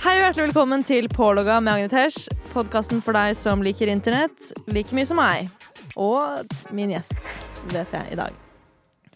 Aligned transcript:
Hei 0.00 0.14
og 0.16 0.22
hjertelig 0.22 0.46
velkommen 0.46 0.80
til 0.80 1.10
Pålogga 1.12 1.58
med 1.60 1.74
Agnetesh. 1.74 2.30
Podkasten 2.54 3.02
for 3.04 3.12
deg 3.12 3.34
som 3.36 3.60
liker 3.60 3.90
internett 3.92 4.46
like 4.72 4.96
mye 4.96 5.04
som 5.04 5.18
meg. 5.20 5.50
Og 6.00 6.48
min 6.72 6.94
gjest, 6.94 7.18
vet 7.68 7.92
jeg, 7.92 8.06
i 8.08 8.16
dag. 8.16 8.38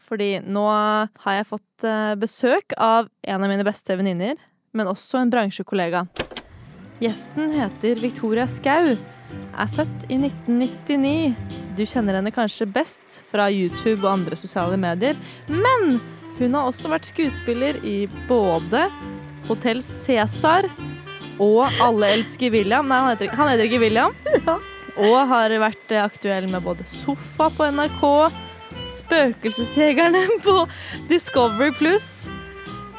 Fordi 0.05 0.29
nå 0.45 0.67
har 0.69 1.39
jeg 1.39 1.49
fått 1.49 1.87
eh, 1.89 2.13
besøk 2.21 2.77
av 2.77 3.09
en 3.25 3.47
av 3.47 3.49
mine 3.49 3.65
beste 3.65 3.97
venninner, 3.97 4.37
men 4.77 4.91
også 4.93 5.23
en 5.23 5.33
bransjekollega. 5.33 6.05
Gjesten 7.01 7.57
heter 7.57 8.05
Victoria 8.05 8.45
Skau, 8.45 8.93
er 8.93 9.75
født 9.79 10.05
i 10.11 10.21
1999. 10.21 11.33
Du 11.81 11.87
kjenner 11.89 12.21
henne 12.21 12.35
kanskje 12.37 12.69
best 12.69 13.23
fra 13.33 13.49
YouTube 13.49 14.05
og 14.05 14.19
andre 14.19 14.37
sosiale 14.37 14.77
medier, 14.77 15.17
men 15.49 15.97
hun 16.37 16.61
har 16.61 16.69
også 16.69 16.93
vært 16.93 17.09
skuespiller 17.09 17.81
i 17.89 18.03
både 18.29 18.85
Hotell 19.49 19.83
Cæsar 19.85 20.69
og 21.43 21.67
Alle 21.83 22.13
elsker 22.15 22.53
William. 22.55 22.87
Nei, 22.89 22.99
han 23.03 23.11
heter, 23.15 23.29
ikke- 23.29 23.37
han 23.41 23.49
heter 23.53 23.69
ikke 23.69 23.83
William. 23.83 24.15
Og 24.97 25.17
har 25.29 25.51
vært 25.59 25.91
eh, 25.91 26.05
aktuell 26.05 26.47
med 26.53 26.63
både 26.63 26.85
Sofa 26.87 27.49
på 27.51 27.67
NRK, 27.75 28.05
Spøkelsesjegerne 28.95 30.25
på 30.45 30.55
Discovery 31.11 31.73
Pluss, 31.75 32.29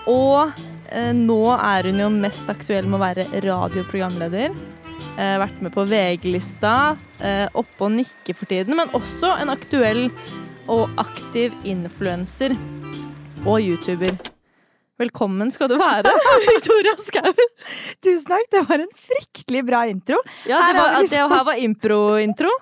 og 0.07 0.51
eh, 0.91 1.13
nå 1.15 1.39
er 1.55 1.87
hun 1.89 2.03
jo 2.03 2.09
mest 2.13 2.49
aktuell 2.51 2.85
med 2.89 2.99
å 2.99 3.03
være 3.05 3.27
radioprogramleder. 3.47 4.51
Eh, 5.15 5.37
vært 5.39 5.61
med 5.63 5.71
på 5.75 5.85
VG-lista, 5.87 6.73
eh, 7.23 7.47
oppe 7.55 7.87
og 7.87 7.95
nikke 7.95 8.35
for 8.35 8.51
tiden, 8.51 8.75
men 8.75 8.91
også 8.97 9.31
en 9.39 9.53
aktuell 9.55 10.09
og 10.67 10.89
aktiv 10.99 11.55
influenser 11.63 12.57
og 13.45 13.61
YouTuber. 13.63 14.34
Velkommen 14.95 15.49
skal 15.51 15.67
du 15.67 15.75
være, 15.75 16.07
Victoria 16.47 16.93
Skau. 17.03 17.33
Tusen 17.99 18.29
takk, 18.29 18.45
det 18.53 18.61
var 18.69 18.79
en 18.79 18.93
fryktelig 18.95 19.63
bra 19.67 19.81
intro. 19.91 20.21
Ja, 20.47 20.61
det, 20.69 20.77
var, 20.77 20.93
liksom... 21.01 21.11
det 21.11 21.35
her 21.35 21.43
var 21.49 21.59
impro-intro. 21.59 22.53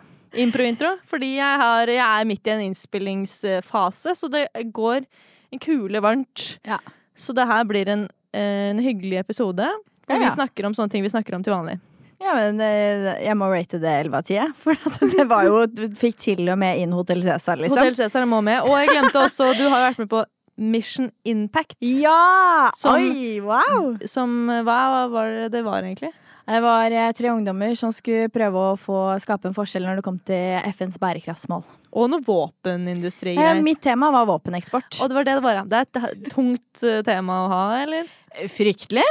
Impro-intro, 0.41 0.95
Fordi 1.05 1.29
jeg, 1.35 1.61
har, 1.61 1.91
jeg 1.93 2.01
er 2.01 2.25
midt 2.25 2.49
i 2.49 2.53
en 2.55 2.63
innspillingsfase, 2.71 4.15
så 4.17 4.31
det 4.33 4.47
går 4.73 5.05
en 5.53 5.61
kule 5.61 6.01
varmt. 6.01 6.47
Ja. 6.65 6.79
Så 7.13 7.37
det 7.37 7.45
her 7.45 7.69
blir 7.69 7.93
en, 7.93 8.07
en 8.33 8.81
hyggelig 8.81 9.21
episode. 9.21 9.69
Hvor 10.07 10.17
Ja, 10.17 10.23
ja. 10.23 10.31
vi 10.31 10.35
snakker 10.41 10.65
om 10.65 10.73
sånne 10.73 10.89
ting 10.89 11.05
vi 11.05 11.13
snakker 11.13 11.37
om 11.37 11.45
til 11.45 11.53
vanlig. 11.53 11.77
Ja, 12.23 12.33
men 12.39 12.57
eh, 12.65 13.11
jeg 13.27 13.37
må 13.37 13.45
rate 13.51 13.77
det 13.83 13.93
11 14.07 14.17
av 14.17 14.25
10. 14.25 14.53
For 14.57 14.93
det 15.19 15.29
var 15.29 15.45
jo 15.45 15.65
Du 15.69 15.85
fikk 15.99 16.17
til 16.23 16.47
og 16.49 16.57
med 16.57 16.81
inn 16.81 16.97
Hotell 16.97 17.21
Cæsar, 17.21 17.61
liksom. 17.61 17.77
Hotell 17.77 17.99
Cæsar 18.01 18.25
må 18.25 18.41
med. 18.41 18.63
Og 18.65 18.73
jeg 18.79 18.89
glemte 18.89 19.21
også, 19.21 19.53
du 19.59 19.67
har 19.69 19.91
vært 19.91 20.01
med 20.01 20.09
på 20.09 20.25
Mission 20.57 21.09
Impact. 21.25 21.75
Ja! 21.81 22.69
Som- 22.77 22.95
Oi, 22.99 23.39
wow! 23.41 23.95
Som 24.07 24.35
Hva 24.65 25.07
var 25.09 25.29
det 25.31 25.51
det 25.55 25.63
var, 25.65 25.81
egentlig? 25.83 26.11
Det 26.45 26.59
var 26.59 26.91
eh, 26.91 27.11
tre 27.15 27.29
ungdommer 27.31 27.71
som 27.79 27.93
skulle 27.95 28.27
prøve 28.29 28.59
å 28.59 28.75
få 28.77 28.97
skape 29.23 29.47
en 29.47 29.53
forskjell 29.55 29.85
når 29.87 30.01
det 30.01 30.03
kom 30.03 30.17
til 30.27 30.59
FNs 30.73 30.97
bærekraftsmål. 30.99 31.63
Og 31.95 32.09
noe 32.11 32.19
Eh, 32.19 32.25
våpenindustrigreier. 32.27 33.61
mitt 33.63 33.79
tema 33.81 34.11
var 34.11 34.25
våpeneksport. 34.27 34.99
Og 35.01 35.07
det 35.09 35.15
var 35.15 35.23
det 35.23 35.35
det 35.39 35.43
var, 35.45 35.53
ja. 35.61 35.63
Det 35.63 35.79
er 35.79 36.09
et 36.11 36.29
tungt 36.33 36.83
eh, 36.83 37.01
tema 37.07 37.45
å 37.45 37.49
ha, 37.49 37.61
eller? 37.83 38.09
Fryktelig! 38.51 39.05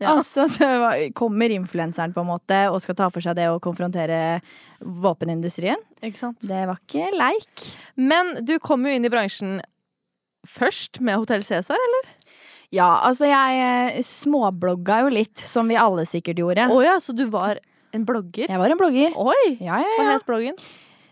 Ja. 0.00 0.14
Altså, 0.14 0.46
det 0.58 1.12
kommer 1.18 1.50
influenseren 1.50 2.14
på 2.14 2.22
en 2.22 2.30
måte 2.30 2.58
og 2.72 2.80
skal 2.80 2.94
ta 2.94 3.10
for 3.10 3.20
seg 3.20 3.36
det 3.36 3.48
å 3.50 3.58
konfrontere 3.60 4.40
våpenindustrien. 4.80 5.76
Det 6.00 6.60
var 6.70 6.78
ikke 6.80 7.10
leik. 7.12 7.66
Men 7.98 8.38
du 8.46 8.56
kom 8.62 8.86
jo 8.86 8.94
inn 8.94 9.04
i 9.04 9.10
bransjen 9.12 9.58
først 10.48 11.00
med 11.04 11.20
Hotell 11.20 11.44
Cæsar, 11.46 11.78
eller? 11.88 12.12
Ja, 12.74 12.88
altså 13.06 13.28
jeg 13.28 13.60
eh, 13.64 14.02
småblogga 14.04 15.02
jo 15.06 15.12
litt, 15.12 15.40
som 15.40 15.70
vi 15.70 15.78
alle 15.80 16.04
sikkert 16.08 16.40
gjorde. 16.42 16.68
Å 16.68 16.82
ja, 16.84 16.98
så 17.00 17.14
du 17.16 17.24
var 17.32 17.62
en 17.96 18.04
blogger? 18.08 18.50
Jeg 18.50 18.60
var 18.60 18.74
en 18.74 18.80
blogger. 18.80 19.16
Oi! 19.16 19.56
Ja, 19.64 19.80
ja, 19.80 19.94
Hva 19.96 20.10
het 20.10 20.28
bloggen? 20.28 20.58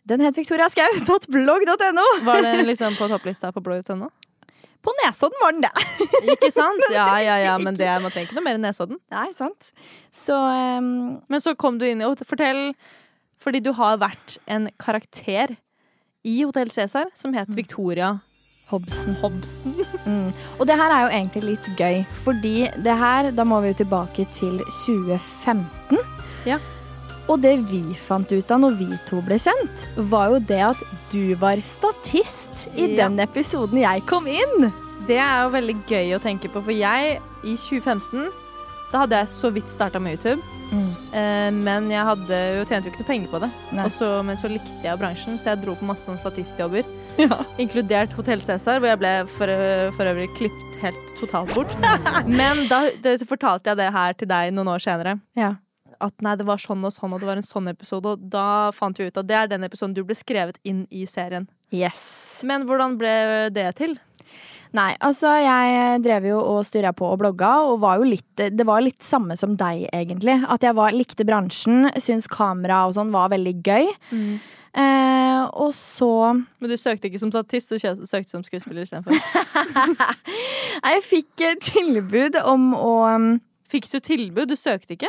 Den 0.07 0.23
het 0.23 0.37
victoriaskau.blogg.no. 0.37 2.05
Var 2.29 2.45
den 2.45 2.63
liksom 2.71 2.99
på 2.99 3.09
topplista 3.11 3.51
på 3.55 3.65
blogg.no? 3.65 4.11
På 4.85 4.93
Nesodden 5.01 5.41
var 5.43 5.57
den 5.57 5.65
det. 5.65 5.73
Ikke 6.37 6.53
sant? 6.55 6.85
Ja, 6.95 7.09
ja, 7.25 7.41
ja, 7.43 7.57
men 7.59 7.75
det, 7.75 7.89
man 8.05 8.13
trenger 8.13 8.29
ikke 8.29 8.37
noe 8.39 8.47
mer 8.47 8.61
enn 8.61 8.69
Nesodden. 8.69 9.01
Nei, 9.11 9.31
sant. 9.35 9.73
Så 10.15 10.37
um... 10.37 11.17
Men 11.33 11.43
så 11.43 11.57
kom 11.59 11.81
du 11.81 11.89
inn 11.89 12.05
i 12.05 12.13
Fortell, 12.29 12.69
fordi 13.43 13.65
du 13.65 13.73
har 13.81 13.99
vært 14.05 14.37
en 14.47 14.69
karakter 14.79 15.57
i 16.27 16.39
Hotell 16.45 16.71
Cæsar 16.75 17.11
som 17.19 17.35
het 17.35 17.51
Victoria 17.57 18.19
Hobson. 18.71 19.15
Hobson. 19.23 19.75
Mm. 20.07 20.31
Og 20.61 20.67
det 20.69 20.77
her 20.79 20.93
er 20.95 21.01
jo 21.03 21.15
egentlig 21.17 21.41
litt 21.43 21.69
gøy, 21.79 21.97
fordi 22.23 22.69
det 22.85 22.95
her, 22.99 23.31
da 23.35 23.43
må 23.45 23.59
vi 23.65 23.73
jo 23.73 23.79
tilbake 23.81 24.27
til 24.37 24.61
2015. 24.87 25.99
Ja. 26.47 26.61
Og 27.27 27.41
det 27.43 27.57
vi 27.67 27.81
fant 28.07 28.31
ut 28.31 28.53
av 28.55 28.61
når 28.63 28.77
vi 28.79 28.87
to 29.09 29.19
ble 29.27 29.35
kjent, 29.43 29.89
var 30.13 30.31
jo 30.31 30.39
det 30.47 30.61
at 30.63 30.85
du 31.11 31.35
var 31.43 31.59
statist 31.67 32.69
i 32.77 32.87
Ja. 32.95 33.09
den 33.09 33.19
episoden 33.25 33.81
jeg 33.83 34.05
kom 34.07 34.29
inn. 34.31 34.71
Det 35.09 35.19
er 35.19 35.43
jo 35.43 35.51
veldig 35.57 35.77
gøy 35.91 36.15
å 36.15 36.23
tenke 36.23 36.47
på, 36.55 36.63
for 36.63 36.71
jeg 36.75 37.19
i 37.43 37.57
2015 37.59 38.31
da 38.93 39.03
hadde 39.03 39.19
jeg 39.19 39.29
så 39.35 39.51
vidt 39.51 39.71
starta 39.71 39.99
med 39.99 40.15
YouTube. 40.15 40.43
Eh, 41.17 41.49
men 41.55 41.89
jeg 41.93 42.05
hadde 42.11 42.39
jo 42.59 42.65
tjente 42.69 42.89
jo 42.89 42.93
ikke 42.93 43.03
noe 43.03 43.09
penger 43.09 43.33
på 43.33 43.41
det. 43.45 43.51
Også, 43.87 44.09
men 44.27 44.39
så 44.41 44.51
likte 44.53 44.85
jeg 44.85 45.01
bransjen, 45.01 45.39
så 45.41 45.55
jeg 45.55 45.63
dro 45.65 45.77
på 45.79 45.89
masse 45.89 46.21
statistjobber. 46.23 46.87
Ja. 47.17 47.39
Inkludert 47.57 48.13
Hotell 48.13 48.43
Cæsar, 48.45 48.77
hvor 48.77 48.91
jeg 48.91 48.99
ble 49.01 49.11
for, 49.39 49.49
for 49.97 50.11
øvrig 50.11 50.27
klippet 50.37 50.75
helt 50.83 51.15
totalt 51.17 51.55
bort. 51.57 51.73
Men 52.29 52.67
da 52.69 52.83
det, 53.01 53.15
fortalte 53.25 53.73
jeg 53.73 53.81
det 53.81 53.87
her 53.95 54.17
til 54.21 54.29
deg 54.29 54.53
noen 54.53 54.69
år 54.75 54.85
senere. 54.85 55.15
Ja. 55.39 55.55
At 56.05 56.13
nei, 56.21 56.35
det 56.37 56.45
var 56.45 56.61
sånn 56.61 56.85
og 56.85 56.93
sånn, 56.93 57.15
og 57.17 57.23
det 57.23 57.31
var 57.31 57.41
en 57.41 57.47
sånn 57.47 57.71
episode. 57.73 58.13
Og 58.13 58.27
da 58.33 58.69
fant 58.77 59.01
vi 59.01 59.09
ut 59.09 59.17
at 59.17 59.29
det 59.31 59.39
er 59.39 59.49
den 59.49 59.65
episoden 59.65 59.97
du 59.97 60.03
ble 60.05 60.17
skrevet 60.19 60.61
inn 60.69 60.85
i 60.93 61.07
serien. 61.09 61.49
Yes. 61.73 62.05
Men 62.45 62.69
hvordan 62.69 62.99
ble 63.01 63.15
det 63.57 63.71
til? 63.81 63.97
Nei, 64.77 64.91
altså 65.05 65.31
jeg 65.41 66.01
drev 66.05 66.27
jo 66.29 66.41
og 66.43 66.65
styra 66.69 66.91
på 66.97 67.07
og 67.09 67.21
blogga, 67.23 67.53
og 67.71 67.81
var 67.85 68.01
jo 68.01 68.09
litt 68.11 68.29
Det 68.37 68.67
var 68.69 68.83
litt 68.85 69.01
samme 69.05 69.37
som 69.39 69.55
deg, 69.57 69.87
egentlig. 69.95 70.37
At 70.53 70.67
jeg 70.67 70.77
var, 70.77 70.93
likte 70.93 71.25
bransjen, 71.29 71.89
syntes 71.97 72.29
kamera 72.29 72.83
og 72.89 72.97
sånn 72.99 73.15
var 73.15 73.31
veldig 73.33 73.55
gøy. 73.65 73.91
Eh, 74.77 75.43
og 75.57 75.71
så 75.73 76.11
Men 76.37 76.69
du 76.69 76.77
søkte 76.77 77.09
ikke 77.09 77.21
som 77.23 77.31
statist, 77.33 77.73
du 77.73 77.81
søkte 77.81 78.29
som 78.29 78.43
skuespiller 78.45 78.85
istedenfor. 78.85 79.17
Jeg 80.87 81.05
fikk 81.07 81.47
tilbud 81.65 82.37
om 82.45 82.75
å 82.77 82.93
um, 83.15 83.31
Fikk 83.73 83.89
du 83.91 83.97
tilbud? 84.05 84.53
Du 84.53 84.59
søkte 84.61 84.95
ikke? 84.95 85.09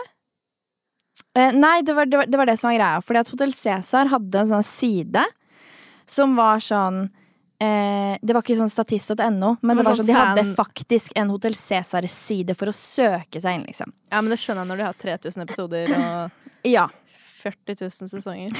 eh, 1.35 1.51
Nei, 1.53 1.81
det 1.85 1.93
var, 1.97 2.07
det, 2.09 2.17
var, 2.21 2.31
det 2.31 2.39
var 2.39 2.49
det 2.49 2.55
som 2.57 2.71
var 2.71 2.77
greia. 2.79 3.03
Fordi 3.05 3.19
at 3.21 3.29
Hotell 3.33 3.53
Cæsar 3.53 4.09
hadde 4.13 4.39
en 4.41 4.49
sånn 4.55 4.65
side 4.65 5.25
som 6.07 6.33
var 6.39 6.63
sånn 6.63 7.09
eh, 7.63 8.17
Det 8.21 8.35
var 8.35 8.43
ikke 8.43 8.57
sånn 8.59 8.71
statist.no, 8.71 9.55
men 9.61 9.77
Det 9.77 9.85
var 9.85 9.95
sånn 9.95 10.03
sånn, 10.03 10.09
de 10.09 10.17
hadde 10.17 10.45
faktisk 10.57 11.15
en 11.15 11.33
Hotell 11.33 11.57
Cæsar-side 11.57 12.55
for 12.57 12.71
å 12.71 12.75
søke 12.75 13.41
seg 13.41 13.59
inn, 13.59 13.65
liksom. 13.69 13.93
Ja, 14.11 14.21
men 14.21 14.33
det 14.33 14.39
skjønner 14.41 14.65
jeg 14.65 14.71
når 14.73 14.81
du 14.81 14.87
har 14.87 15.01
3000 15.05 15.47
episoder 15.47 15.95
og 15.97 16.45
Ja. 16.77 16.89
40 17.43 17.77
000 17.79 18.09
sesonger. 18.11 18.51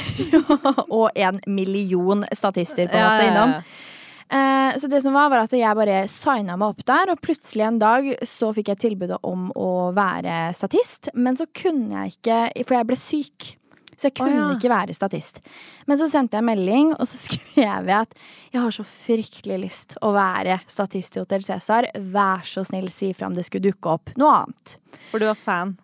og 0.98 1.10
en 1.16 1.40
million 1.50 2.24
statister 2.32 2.88
på 2.88 2.98
en 2.98 3.08
måte 3.08 3.30
innom. 3.32 3.56
Eh, 4.30 4.78
så 4.80 4.88
det 4.88 5.02
som 5.02 5.16
var, 5.16 5.30
var 5.32 5.46
at 5.46 5.54
jeg 5.56 5.80
bare 5.80 6.02
signa 6.12 6.58
meg 6.60 6.74
opp 6.74 6.84
der, 6.88 7.14
og 7.14 7.22
plutselig 7.24 7.64
en 7.68 7.80
dag 7.82 8.10
så 8.28 8.52
fikk 8.56 8.74
jeg 8.74 8.82
tilbudet 8.84 9.20
om 9.28 9.50
å 9.56 9.92
være 9.96 10.52
statist. 10.58 11.12
Men 11.16 11.40
så 11.40 11.48
kunne 11.56 12.04
jeg 12.06 12.18
ikke, 12.18 12.42
for 12.68 12.78
jeg 12.78 12.90
ble 12.90 13.00
syk. 13.00 13.48
Så 13.98 14.08
jeg 14.12 14.16
kunne 14.20 14.36
oh, 14.36 14.52
ja. 14.52 14.58
ikke 14.58 14.70
være 14.70 14.94
statist. 14.94 15.40
Men 15.90 15.98
så 15.98 16.06
sendte 16.12 16.38
jeg 16.38 16.46
melding, 16.46 16.94
og 16.96 17.08
så 17.10 17.18
skrev 17.26 17.58
jeg 17.90 17.98
at 17.98 18.14
jeg 18.54 18.62
har 18.62 18.76
så 18.76 18.86
fryktelig 18.86 19.58
lyst 19.66 19.98
å 20.06 20.14
være 20.16 20.60
statist 20.70 21.18
i 21.18 21.24
Hotell 21.24 21.44
Cæsar. 21.48 21.90
Vær 22.14 22.46
så 22.46 22.64
snill, 22.68 22.92
si 22.94 23.10
fra 23.18 23.32
om 23.32 23.36
det 23.38 23.48
skulle 23.48 23.72
dukke 23.72 23.98
opp 23.98 24.14
noe 24.22 24.44
annet. 24.44 24.78
For 25.10 25.24
du 25.24 25.28
var 25.30 25.40
fan. 25.42 25.76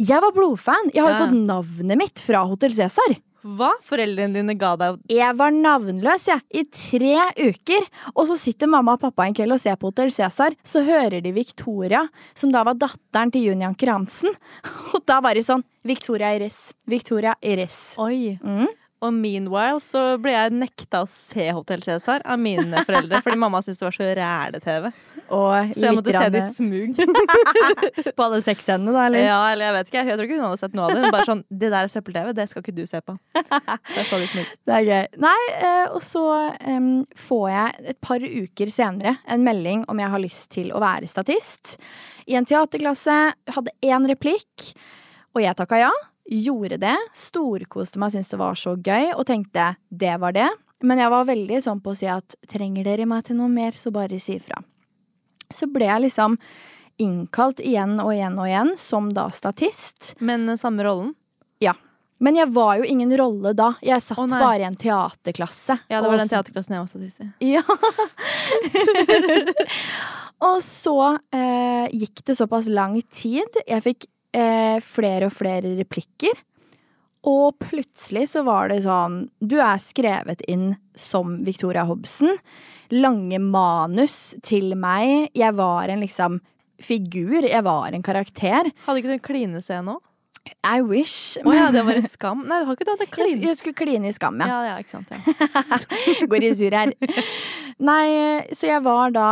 Jeg 0.00 0.22
var 0.24 0.32
blodfan. 0.32 0.90
Jeg 0.94 1.04
har 1.04 1.12
jo 1.12 1.18
Ja. 1.18 1.24
fått 1.26 1.46
navnet 1.46 1.98
mitt 2.00 2.22
fra 2.24 2.42
Hotell 2.48 2.72
Cæsar. 2.74 3.18
Hva? 3.40 3.70
Foreldrene 3.86 4.36
dine 4.36 4.56
ga 4.60 4.74
deg 4.80 5.00
Jeg 5.10 5.36
var 5.38 5.54
navnløs 5.54 6.26
jeg, 6.28 6.44
i 6.52 6.64
tre 6.68 7.14
uker. 7.40 7.86
Og 8.14 8.28
så 8.30 8.36
sitter 8.40 8.70
mamma 8.70 8.98
og 8.98 9.04
pappa 9.04 9.26
en 9.26 9.36
kveld 9.36 9.56
og 9.56 9.62
ser 9.62 9.78
på 9.80 9.90
Hotell 9.90 10.12
Cæsar. 10.14 10.56
Så 10.66 10.84
hører 10.86 11.22
de 11.24 11.32
Victoria, 11.36 12.04
som 12.36 12.52
da 12.52 12.64
var 12.66 12.76
datteren 12.80 13.32
til 13.32 13.50
Junian 13.50 13.76
Kransen, 13.78 14.10
Hansen. 14.10 14.34
Og 14.94 15.04
da 15.06 15.20
var 15.22 15.34
det 15.36 15.46
sånn 15.46 15.64
Victoria 15.86 16.34
Iris. 16.36 16.72
Victoria 16.86 17.34
Iris. 17.42 17.96
Oi. 18.00 18.36
Mm. 18.42 18.68
Og 19.00 19.14
meanwhile 19.16 19.80
så 19.80 20.18
ble 20.20 20.34
jeg 20.34 20.52
nekta 20.52 21.04
å 21.04 21.08
se 21.08 21.46
Hotell 21.56 21.82
Cæsar 21.84 22.20
av 22.28 22.40
mine 22.40 22.82
foreldre, 22.84 23.22
fordi 23.24 23.38
mamma 23.40 23.62
syntes 23.64 23.80
det 23.80 23.86
var 23.86 23.96
så 23.96 24.08
ræle-TV. 24.18 24.90
Og 25.30 25.74
Så 25.76 25.84
jeg 25.86 25.96
måtte 25.96 26.14
se 26.14 26.28
det 26.34 26.42
i 26.42 26.52
smug. 26.52 26.98
på 28.16 28.24
alle 28.24 28.40
seks 28.44 28.66
scenene, 28.66 28.94
da, 28.94 29.06
eller? 29.06 29.22
Ja, 29.22 29.38
eller 29.52 29.68
jeg 29.68 29.76
vet 29.76 29.90
ikke. 29.90 30.04
Jeg 30.08 30.18
tror 30.18 30.26
ikke 30.26 30.38
hun 30.38 30.46
hadde 30.46 30.60
sett 30.62 30.76
noe 30.76 30.86
av 30.88 30.94
det. 30.94 31.02
Hun 31.04 31.14
bare 31.14 31.28
sånn 31.28 31.42
Det 31.48 31.70
der 31.70 31.78
er 31.80 31.92
søppel-TV, 31.92 32.32
det 32.36 32.46
skal 32.50 32.64
ikke 32.64 32.76
du 32.76 32.82
se 32.90 33.00
på. 33.04 33.16
Så 33.38 33.96
jeg 33.96 34.08
så 34.08 34.20
det 34.20 34.28
i 34.28 34.32
smug. 34.34 34.54
Det 34.70 34.76
er 34.76 34.86
gøy. 34.86 35.04
Nei, 35.22 35.38
eh, 35.56 35.86
og 35.94 36.02
så 36.04 36.24
um, 36.66 36.88
får 37.18 37.44
jeg 37.50 37.90
et 37.92 38.00
par 38.04 38.24
uker 38.24 38.72
senere 38.72 39.16
en 39.30 39.44
melding 39.46 39.84
om 39.90 40.02
jeg 40.02 40.12
har 40.14 40.22
lyst 40.22 40.48
til 40.54 40.72
å 40.74 40.82
være 40.82 41.10
statist. 41.10 41.76
I 42.30 42.38
en 42.38 42.48
teaterklasse. 42.48 43.18
Hadde 43.54 43.74
én 43.86 44.08
replikk, 44.10 44.72
og 45.34 45.44
jeg 45.44 45.58
takka 45.58 45.84
ja. 45.84 45.92
Gjorde 46.30 46.78
det. 46.82 46.96
Storkoste 47.16 47.98
meg, 48.02 48.12
syntes 48.14 48.30
det 48.34 48.40
var 48.42 48.58
så 48.58 48.76
gøy, 48.76 49.12
og 49.16 49.24
tenkte 49.30 49.72
det 49.90 50.16
var 50.22 50.34
det. 50.36 50.50
Men 50.86 51.00
jeg 51.02 51.12
var 51.12 51.26
veldig 51.28 51.58
sånn 51.64 51.80
på 51.84 51.92
å 51.92 51.98
si 51.98 52.08
at 52.08 52.36
trenger 52.48 52.86
dere 52.88 53.08
meg 53.08 53.26
til 53.26 53.36
noe 53.40 53.50
mer, 53.52 53.76
så 53.76 53.92
bare 53.92 54.20
si 54.22 54.38
ifra. 54.38 54.62
Så 55.54 55.68
ble 55.70 55.88
jeg 55.88 56.06
liksom 56.06 56.36
innkalt 57.00 57.62
igjen 57.64 57.96
og 58.02 58.12
igjen 58.14 58.36
og 58.38 58.48
igjen 58.48 58.74
som 58.78 59.08
da 59.14 59.28
statist. 59.32 60.14
Men 60.20 60.48
eh, 60.48 60.58
samme 60.60 60.84
rollen? 60.86 61.14
Ja. 61.64 61.74
Men 62.20 62.36
jeg 62.36 62.50
var 62.52 62.76
jo 62.80 62.84
ingen 62.84 63.12
rolle 63.16 63.54
da. 63.56 63.72
Jeg 63.84 64.04
satt 64.04 64.20
oh, 64.20 64.28
bare 64.28 64.60
i 64.60 64.68
en 64.68 64.76
teaterklasse. 64.76 65.78
Ja, 65.88 66.02
det 66.02 66.04
var 66.04 66.18
Og 66.18 66.20
den 66.20 66.32
teaterklassen 66.32 66.76
jeg 66.76 66.84
var 66.84 66.90
statist 66.92 67.24
i. 67.24 67.30
Ja. 67.54 67.64
og 70.50 70.60
så 70.64 70.98
eh, 71.32 71.86
gikk 71.96 72.24
det 72.28 72.36
såpass 72.36 72.68
lang 72.68 72.98
tid. 73.08 73.62
Jeg 73.64 73.86
fikk 73.86 74.06
eh, 74.36 74.76
flere 74.84 75.30
og 75.30 75.36
flere 75.36 75.72
replikker. 75.80 76.44
Og 77.28 77.58
plutselig 77.60 78.30
så 78.32 78.44
var 78.46 78.70
det 78.70 78.80
sånn 78.86 79.26
Du 79.44 79.58
er 79.60 79.80
skrevet 79.82 80.40
inn 80.48 80.74
som 80.96 81.36
Victoria 81.44 81.84
Hobson. 81.88 82.38
Lange 82.94 83.38
manus 83.42 84.34
til 84.46 84.72
meg. 84.78 85.28
Jeg 85.36 85.56
var 85.58 85.92
en 85.92 86.00
liksom 86.04 86.40
figur. 86.80 87.44
Jeg 87.44 87.64
var 87.66 87.92
en 87.92 88.04
karakter. 88.04 88.70
Hadde 88.86 89.02
ikke 89.02 89.12
du 89.12 89.18
en 89.18 89.26
klinescene 89.28 89.96
òg? 89.98 90.06
I 90.64 90.80
wish. 90.80 91.36
Å 91.44 91.52
ja, 91.52 91.68
det 91.72 91.82
var 91.84 91.98
en 92.00 92.08
Skam? 92.08 92.42
Nei, 92.48 92.62
har 92.64 92.76
ikke 92.76 92.86
du 92.88 92.92
hatt 92.94 93.04
en 93.04 93.12
kline? 93.12 93.42
jeg 93.44 93.58
skulle 93.58 93.76
kline 93.76 94.08
i 94.08 94.12
skam, 94.16 94.40
ja. 94.40 94.48
Ja, 94.48 94.60
ja, 94.70 94.76
ikke 94.80 94.96
sant. 94.96 95.12
Ja. 95.12 96.26
Går 96.32 96.46
i 96.48 96.52
sur 96.56 96.74
her. 96.74 96.92
Nei, 97.80 98.06
så 98.56 98.70
jeg 98.70 98.82
var 98.84 99.12
da 99.14 99.28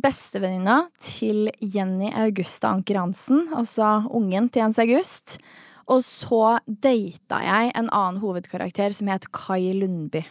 bestevenninna 0.00 0.82
til 1.02 1.48
Jenny 1.60 2.12
Augusta 2.12 2.74
Anker 2.76 3.00
Hansen, 3.00 3.46
altså 3.56 4.02
ungen 4.12 4.48
til 4.52 4.62
Jens 4.66 4.80
August. 4.84 5.38
Og 5.90 6.04
så 6.06 6.58
data 6.66 7.40
jeg 7.42 7.72
en 7.74 7.88
annen 7.90 8.20
hovedkarakter 8.22 8.94
som 8.94 9.10
het 9.10 9.26
Kai 9.34 9.72
Lundby. 9.74 10.22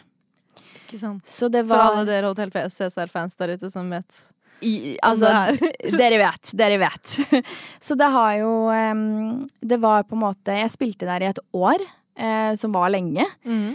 Ikke 0.86 1.00
sant. 1.00 1.26
Så 1.28 1.50
det 1.52 1.66
For 1.68 1.78
alle 1.78 2.06
dere 2.08 2.30
Hotell 2.30 2.50
Cæsar-fans 2.50 3.38
der 3.38 3.54
ute 3.54 3.70
som 3.70 3.90
vet 3.92 4.24
I, 4.66 4.96
altså, 5.06 5.30
dere 6.00 6.18
vet, 6.20 6.52
dere 6.58 6.80
vet. 6.82 7.14
Så 7.86 7.96
det 7.98 8.08
har 8.10 8.34
jo 8.40 8.50
um, 8.68 9.46
Det 9.60 9.78
var 9.80 10.08
på 10.08 10.18
en 10.18 10.24
måte 10.24 10.56
Jeg 10.58 10.72
spilte 10.72 11.08
der 11.08 11.22
i 11.22 11.30
et 11.30 11.40
år, 11.54 11.84
eh, 12.18 12.52
som 12.58 12.74
var 12.74 12.90
lenge. 12.92 13.24
Mm. 13.44 13.70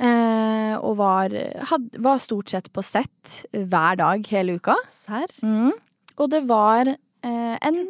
Eh, 0.00 0.74
og 0.78 0.94
var, 0.96 1.34
had, 1.72 1.90
var 2.00 2.22
stort 2.22 2.52
sett 2.52 2.70
på 2.72 2.84
sett 2.84 3.42
hver 3.52 3.98
dag 4.00 4.30
hele 4.32 4.56
uka. 4.60 4.78
Serr? 4.88 5.32
Mm. 5.44 5.74
Og 6.20 6.30
det 6.32 6.44
var 6.48 6.88
eh, 6.88 7.56
en 7.60 7.82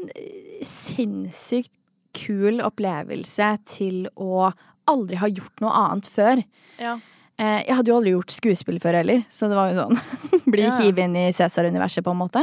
sinnssykt 0.66 1.74
kul 2.16 2.60
opplevelse 2.64 3.50
til 3.70 4.08
å 4.16 4.50
aldri 4.90 5.16
ha 5.20 5.28
gjort 5.30 5.60
noe 5.62 5.70
annet 5.84 6.08
før. 6.10 6.42
Ja. 6.80 6.96
Eh, 7.40 7.62
jeg 7.68 7.76
hadde 7.78 7.88
jo 7.92 7.96
aldri 8.00 8.12
gjort 8.16 8.34
skuespill 8.34 8.80
før 8.82 8.98
heller, 9.00 9.22
så 9.32 9.48
det 9.48 9.56
var 9.56 9.70
jo 9.72 9.78
sånn 9.84 10.00
Bli 10.50 10.64
Ja. 10.66 10.74
hivet 10.80 11.04
inn 11.06 11.16
i 11.16 11.28
Cæsar-universet, 11.32 12.02
på 12.04 12.10
en 12.12 12.18
måte. 12.20 12.42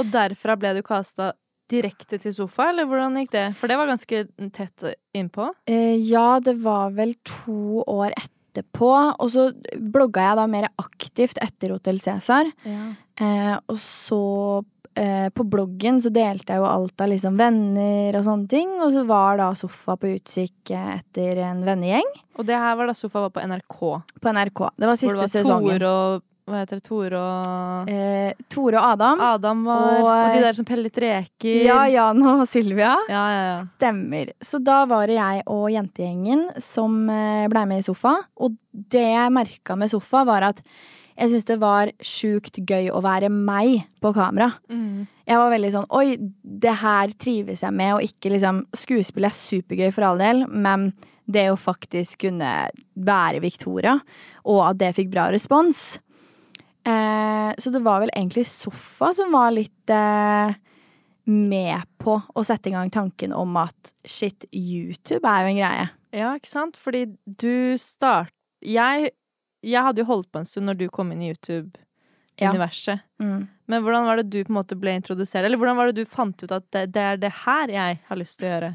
Og 0.00 0.10
derfra 0.12 0.56
ble 0.58 0.74
du 0.76 0.82
kasta 0.84 1.32
direkte 1.70 2.18
til 2.20 2.34
sofa, 2.36 2.66
eller 2.72 2.84
hvordan 2.90 3.14
gikk 3.22 3.30
det? 3.32 3.44
For 3.56 3.70
det 3.70 3.78
var 3.80 3.88
ganske 3.88 4.24
tett 4.52 4.84
innpå. 5.16 5.46
Eh, 5.70 5.94
ja, 6.04 6.40
det 6.44 6.58
var 6.60 6.90
vel 6.96 7.14
to 7.24 7.84
år 7.88 8.12
etterpå. 8.18 8.90
Og 9.16 9.30
så 9.32 9.46
blogga 9.80 10.26
jeg 10.28 10.36
da 10.42 10.44
mer 10.50 10.68
aktivt 10.82 11.40
etter 11.40 11.72
Hotell 11.72 12.02
Cæsar. 12.04 12.50
Eh, 12.68 13.54
og 13.70 13.78
så 13.80 14.20
eh, 14.96 15.28
på 15.34 15.44
bloggen 15.50 16.00
så 16.02 16.10
delte 16.14 16.52
jeg 16.54 16.62
jo 16.62 16.66
alt 16.68 17.00
av 17.00 17.08
liksom 17.12 17.38
venner 17.40 18.18
og 18.18 18.24
sånne 18.26 18.48
ting. 18.50 18.68
Og 18.82 18.92
så 18.94 19.06
var 19.08 19.36
da 19.40 19.52
Sofa 19.58 19.96
på 20.00 20.12
utkikk 20.16 20.70
eh, 20.74 20.98
etter 20.98 21.40
en 21.50 21.64
vennegjeng 21.66 22.06
Og 22.38 22.46
det 22.48 22.56
her 22.58 22.76
var 22.76 22.86
da 22.90 22.94
sofa 22.98 23.20
var 23.26 23.30
på 23.34 23.42
NRK. 23.46 23.80
på 24.20 24.32
NRK. 24.34 24.62
Det 24.76 24.86
var 24.86 24.94
Hvor 24.94 25.02
siste 25.02 25.14
det 25.14 25.24
var 25.24 25.34
sesongen. 25.38 25.78
Tore 25.78 25.90
og 26.14 26.22
Hva 26.44 26.58
heter 26.60 26.76
det? 26.76 26.84
Tore 26.84 27.20
og 27.24 27.88
Eh, 27.88 28.32
Tore 28.52 28.76
og 28.76 28.84
Adam. 28.92 29.20
Adam 29.20 29.62
var 29.64 29.84
og- 29.94 30.04
Og, 30.04 30.34
de 30.36 30.42
der 30.42 30.52
som 30.52 30.64
pellet 30.68 30.92
reker. 31.00 31.64
Ja, 31.64 31.86
Jan 31.88 32.20
og 32.22 32.46
Sylvia. 32.48 32.94
ja, 33.08 33.22
ja, 33.32 33.56
ja. 33.56 33.58
Stemmer. 33.78 34.32
Så 34.42 34.62
da 34.62 34.84
var 34.84 35.06
det 35.06 35.16
jeg 35.16 35.42
og 35.46 35.70
jentegjengen 35.72 36.50
som 36.60 37.08
eh, 37.08 37.46
blei 37.48 37.64
med 37.66 37.78
i 37.78 37.86
Sofa. 37.86 38.16
Og 38.36 38.52
det 38.74 39.06
jeg 39.14 39.32
merka 39.32 39.76
med 39.76 39.88
Sofa, 39.88 40.24
var 40.26 40.42
at 40.42 40.60
jeg 41.14 41.30
syns 41.30 41.46
det 41.46 41.56
var 41.62 41.90
sjukt 42.02 42.58
gøy 42.66 42.88
å 42.90 43.02
være 43.04 43.30
meg 43.30 43.84
på 44.02 44.10
kamera. 44.16 44.50
Mm. 44.70 45.06
Jeg 45.24 45.40
var 45.40 45.52
veldig 45.52 45.70
sånn 45.72 45.86
Oi, 45.94 46.16
det 46.42 46.74
her 46.82 47.12
trives 47.20 47.62
jeg 47.64 47.76
med, 47.76 47.96
og 47.96 48.04
ikke 48.04 48.32
liksom 48.34 48.64
Skuespill 48.76 49.28
er 49.28 49.36
supergøy 49.36 49.92
for 49.94 50.08
all 50.08 50.20
del, 50.20 50.44
men 50.50 50.90
det 51.24 51.46
å 51.48 51.60
faktisk 51.60 52.26
kunne 52.26 52.50
være 52.92 53.40
Victoria, 53.40 53.96
og 54.44 54.60
at 54.66 54.80
det 54.82 54.92
fikk 54.98 55.08
bra 55.14 55.30
respons 55.32 55.94
eh, 56.84 57.50
Så 57.56 57.72
det 57.72 57.80
var 57.86 58.02
vel 58.02 58.12
egentlig 58.12 58.44
Sofa 58.50 59.14
som 59.16 59.32
var 59.32 59.54
litt 59.56 59.94
eh, 59.94 60.52
med 61.24 61.88
på 62.02 62.18
å 62.20 62.44
sette 62.44 62.68
i 62.68 62.74
gang 62.74 62.90
tanken 62.92 63.32
om 63.32 63.56
at 63.56 63.94
shit, 64.04 64.44
YouTube 64.52 65.24
er 65.24 65.44
jo 65.46 65.52
en 65.54 65.60
greie. 65.62 65.86
ja, 66.12 66.34
ikke 66.36 66.50
sant? 66.50 66.76
Fordi 66.76 67.06
du 67.24 67.78
start... 67.80 68.32
Jeg, 68.64 69.10
jeg 69.64 69.86
hadde 69.86 70.02
jo 70.02 70.10
holdt 70.10 70.30
på 70.32 70.42
en 70.42 70.48
stund 70.48 70.68
når 70.70 70.78
du 70.82 70.86
kom 70.92 71.10
inn 71.14 71.24
i 71.24 71.32
YouTube-universet. 71.32 73.04
Mm. 73.22 73.44
Men 73.70 73.84
hvordan 73.84 74.08
var 74.08 74.20
det 74.20 74.28
du 74.30 74.40
på 74.42 74.52
en 74.52 74.58
måte 74.58 74.78
ble 74.78 74.96
introdusert? 74.98 75.44
Eller 75.44 75.60
hvordan 75.60 75.78
var 75.78 75.90
det 75.90 76.04
du 76.04 76.10
fant 76.10 76.44
ut 76.44 76.52
at 76.52 76.66
det, 76.76 76.88
det 76.94 77.04
er 77.04 77.20
det 77.22 77.32
her 77.44 77.72
jeg 77.72 78.00
har 78.08 78.20
lyst 78.20 78.38
til 78.40 78.48
å 78.48 78.52
gjøre? 78.54 78.72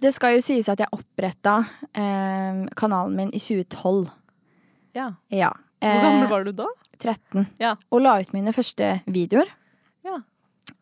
Det 0.00 0.14
skal 0.16 0.38
jo 0.38 0.44
sies 0.44 0.68
at 0.72 0.80
jeg 0.80 0.96
oppretta 0.96 1.58
eh, 1.92 2.64
kanalen 2.78 3.18
min 3.18 3.34
i 3.36 3.40
2012. 3.42 4.08
Ja. 4.96 5.10
Ja. 5.28 5.52
Hvor 5.80 6.02
gammel 6.04 6.28
var 6.30 6.44
du 6.44 6.52
da? 6.56 6.68
13. 7.00 7.46
Ja. 7.60 7.74
Og 7.92 8.02
la 8.04 8.18
ut 8.20 8.32
mine 8.36 8.52
første 8.56 8.98
videoer. 9.08 9.48
Ja. 10.04 10.18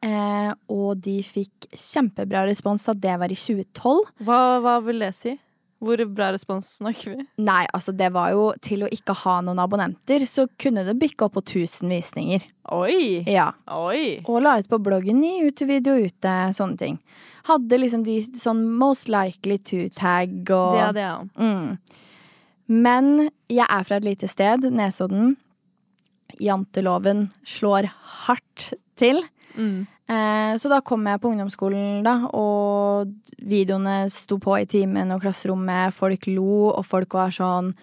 Eh, 0.05 0.51
og 0.71 1.03
de 1.03 1.19
fikk 1.27 1.69
kjempebra 1.75 2.45
respons 2.47 2.87
da 2.87 2.95
det 2.95 3.19
var 3.21 3.35
i 3.35 3.39
2012. 3.39 4.11
Hva, 4.27 4.41
hva 4.63 4.79
vil 4.87 5.03
det 5.03 5.13
si? 5.19 5.35
Hvor 5.79 6.01
bra 6.11 6.33
respons 6.35 6.73
snakker 6.81 7.13
vi? 7.15 7.25
Nei, 7.47 7.63
altså 7.75 7.93
det 7.95 8.09
var 8.15 8.33
jo 8.35 8.49
til 8.65 8.83
å 8.83 8.91
ikke 8.91 9.15
ha 9.21 9.37
noen 9.47 9.61
abonnenter, 9.63 10.25
så 10.27 10.49
kunne 10.59 10.83
det 10.87 10.97
bikke 10.99 11.29
opp 11.29 11.37
på 11.37 11.45
1000 11.45 11.93
visninger. 11.95 12.47
Oi! 12.75 13.23
Ja. 13.31 13.53
Oi! 13.71 14.19
Og 14.27 14.43
la 14.43 14.57
ut 14.59 14.71
på 14.71 14.81
bloggen 14.83 15.23
i 15.23 15.37
YouTube-video 15.45 15.95
ute, 16.09 16.35
sånne 16.59 16.81
ting. 16.81 16.99
Hadde 17.47 17.79
liksom 17.79 18.03
de 18.09 18.19
sånn 18.37 18.65
most 18.81 19.07
likely 19.13 19.61
to-tag 19.63 20.51
og 20.51 20.75
Det 20.75 20.83
er 20.89 20.99
jeg 21.05 21.13
òg. 21.15 21.31
Mm. 21.39 22.09
Men 22.69 23.13
jeg 23.49 23.65
er 23.65 23.87
fra 23.87 24.01
et 24.01 24.09
lite 24.09 24.29
sted, 24.29 24.67
Nesodden. 24.75 25.37
Janteloven 26.43 27.29
slår 27.47 27.89
hardt 28.27 28.73
til. 28.99 29.23
Mm. 29.55 29.87
Eh, 30.09 30.55
så 30.57 30.71
da 30.73 30.81
kom 30.81 31.05
jeg 31.05 31.21
på 31.21 31.31
ungdomsskolen, 31.35 32.03
da, 32.07 32.15
og 32.33 33.11
videoene 33.45 34.07
sto 34.13 34.39
på 34.41 34.55
i 34.57 34.69
timen 34.69 35.13
og 35.13 35.21
klasserommet. 35.25 35.93
Folk 35.97 36.29
lo, 36.31 36.71
og 36.73 36.85
folk 36.89 37.19
var 37.19 37.35
sånn 37.35 37.75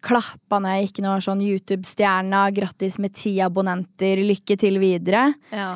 Klappa 0.00 0.56
når 0.56 0.72
jeg 0.72 0.84
gikk 0.86 0.98
inn 0.98 1.06
og 1.10 1.12
var 1.18 1.24
sånn 1.26 1.40
YouTube-stjerna, 1.44 2.38
grattis 2.56 2.94
med 2.96 3.12
ti 3.12 3.34
abonnenter, 3.44 4.22
lykke 4.24 4.56
til 4.56 4.80
videre. 4.80 5.26
ja. 5.52 5.74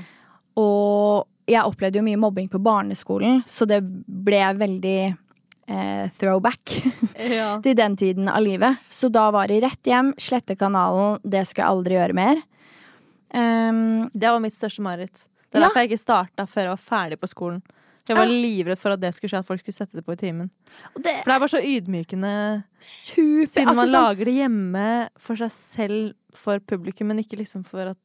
Og 0.57 1.27
jeg 1.51 1.61
opplevde 1.67 1.99
jo 1.99 2.05
mye 2.07 2.17
mobbing 2.17 2.47
på 2.49 2.61
barneskolen, 2.63 3.43
så 3.51 3.67
det 3.69 3.81
ble 3.85 4.41
veldig 4.57 4.99
eh, 5.11 6.07
throwback 6.17 6.73
ja. 7.37 7.59
til 7.61 7.77
den 7.77 7.99
tiden 8.01 8.31
av 8.33 8.41
livet. 8.41 8.81
Så 8.89 9.11
da 9.13 9.27
var 9.35 9.51
det 9.53 9.61
rett 9.67 9.91
hjem, 9.91 10.15
slette 10.17 10.57
kanalen, 10.57 11.19
det 11.21 11.45
skulle 11.45 11.67
jeg 11.67 11.75
aldri 11.75 11.99
gjøre 11.99 12.17
mer. 12.17 12.43
Um, 13.35 14.09
Det 14.15 14.31
var 14.31 14.41
mitt 14.41 14.57
største 14.57 14.85
mareritt. 14.87 15.27
Det 15.55 15.61
er 15.61 15.63
Ja. 15.63 15.69
derfor 15.69 15.81
jeg 15.85 15.91
ikke 15.93 16.03
starta 16.03 16.47
før 16.51 16.61
jeg 16.67 16.73
var 16.75 16.83
ferdig 16.83 17.19
på 17.23 17.29
skolen. 17.31 17.63
Jeg 18.09 18.17
var 18.19 18.27
livredd 18.29 18.77
for 18.77 18.93
at 18.93 19.01
det 19.01 19.15
skulle 19.15 19.31
skje, 19.31 19.39
at 19.39 19.47
folk 19.49 19.61
skulle 19.63 19.75
sette 19.79 19.95
det 19.97 20.05
på 20.05 20.13
i 20.13 20.17
timen. 20.21 20.51
det 21.01 21.23
For 21.23 21.31
det 21.31 21.37
er 21.37 21.39
bare 21.41 21.49
så 21.55 21.63
ydmykende 21.63 22.65
super 22.81 23.47
Siden 23.49 23.69
altså, 23.71 23.77
man 23.77 23.87
sånn- 23.89 23.93
lager 24.03 24.25
det 24.27 24.35
hjemme 24.35 25.09
for 25.17 25.37
seg 25.37 25.51
selv, 25.55 26.15
for 26.35 26.59
publikum, 26.59 27.07
men 27.07 27.19
ikke 27.23 27.39
liksom 27.39 27.65
for 27.65 27.95
at 27.95 27.97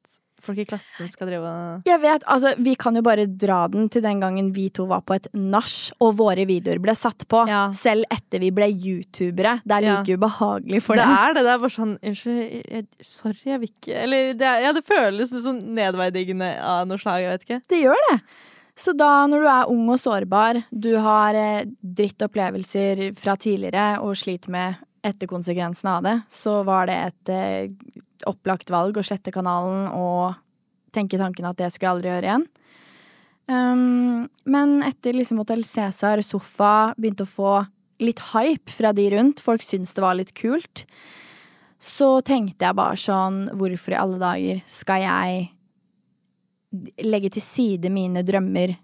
folk 0.42 0.58
i 0.62 0.66
klassen 0.66 1.10
skal 1.12 1.28
drive 1.30 1.52
Jeg 1.88 2.00
vet, 2.02 2.24
altså 2.28 2.54
Vi 2.58 2.76
kan 2.80 2.96
jo 2.96 3.02
bare 3.06 3.26
dra 3.28 3.68
den 3.68 3.90
til 3.90 4.02
den 4.02 4.20
gangen 4.22 4.52
vi 4.56 4.70
to 4.70 4.86
var 4.90 5.02
på 5.02 5.16
et 5.16 5.28
nach, 5.34 5.92
og 6.00 6.16
våre 6.18 6.46
videoer 6.50 6.80
ble 6.84 6.96
satt 6.96 7.28
på. 7.28 7.46
Ja. 7.48 7.70
Selv 7.76 8.04
etter 8.12 8.40
vi 8.40 8.50
ble 8.52 8.68
youtubere. 8.72 9.62
Det 9.66 9.72
er 9.78 9.82
Ja. 9.88 9.98
like 10.02 10.18
ubehagelig 10.18 10.82
for 10.84 10.96
Det 10.96 11.04
dem. 11.06 11.10
er 11.18 11.34
det. 11.34 11.44
Det 11.44 11.54
er 11.54 11.58
bare 11.60 11.70
sånn 11.78 11.98
Unnskyld, 12.04 12.66
jeg, 12.72 12.86
sorry, 13.02 13.40
jeg 13.46 13.60
vil 13.60 13.70
ikke 13.70 13.96
Eller 14.04 14.34
det, 14.34 14.52
ja, 14.64 14.72
det 14.74 14.84
føles 14.86 15.32
litt 15.32 15.44
sånn 15.44 15.62
nedverdigende 15.76 16.52
av 16.62 16.88
noe 16.88 16.98
slag, 16.98 17.22
jeg 17.22 17.32
vet 17.38 17.44
ikke. 17.50 17.62
Det 17.68 17.82
gjør 17.84 18.06
det. 18.12 18.22
Så 18.80 18.94
da, 18.96 19.26
når 19.28 19.42
du 19.44 19.48
er 19.52 19.70
ung 19.74 19.90
og 19.90 20.00
sårbar, 20.00 20.64
du 20.72 20.94
har 21.04 21.36
eh, 21.36 21.66
drittopplevelser 21.84 23.14
fra 23.20 23.36
tidligere 23.36 24.00
og 24.02 24.16
sliter 24.16 24.50
med 24.54 24.76
etterkonsekvensene 25.04 25.98
av 25.98 26.04
det, 26.04 26.16
så 26.32 26.64
var 26.68 26.88
det 26.90 26.96
et 27.10 27.30
eh, 27.34 27.68
opplagt 28.30 28.72
valg 28.74 28.98
å 28.98 29.06
slette 29.06 29.34
kanalen 29.36 29.90
og 29.96 30.38
tenke 30.96 31.20
tanken 31.22 31.48
at 31.50 31.60
det 31.60 31.70
skulle 31.74 31.88
jeg 31.88 31.96
aldri 31.98 32.12
gjøre 32.14 32.30
igjen. 32.30 32.48
Um, 33.50 34.28
men 34.46 34.80
etter 34.86 35.18
liksom 35.18 35.42
Hotell 35.42 35.64
Cæsar, 35.66 36.22
Sofa, 36.26 36.94
begynte 36.98 37.26
å 37.26 37.30
få 37.30 37.54
litt 38.00 38.22
hype 38.32 38.72
fra 38.72 38.94
de 38.96 39.08
rundt, 39.16 39.42
folk 39.44 39.64
syntes 39.66 39.96
det 39.98 40.04
var 40.06 40.18
litt 40.20 40.36
kult, 40.38 40.86
så 41.80 42.20
tenkte 42.26 42.68
jeg 42.68 42.78
bare 42.78 43.00
sånn, 43.00 43.48
hvorfor 43.58 43.96
i 43.96 44.00
alle 44.00 44.20
dager 44.22 44.62
skal 44.70 45.04
jeg 45.04 45.48
legge 47.02 47.32
til 47.34 47.44
side 47.44 47.90
mine 47.90 48.22
drømmer 48.28 48.76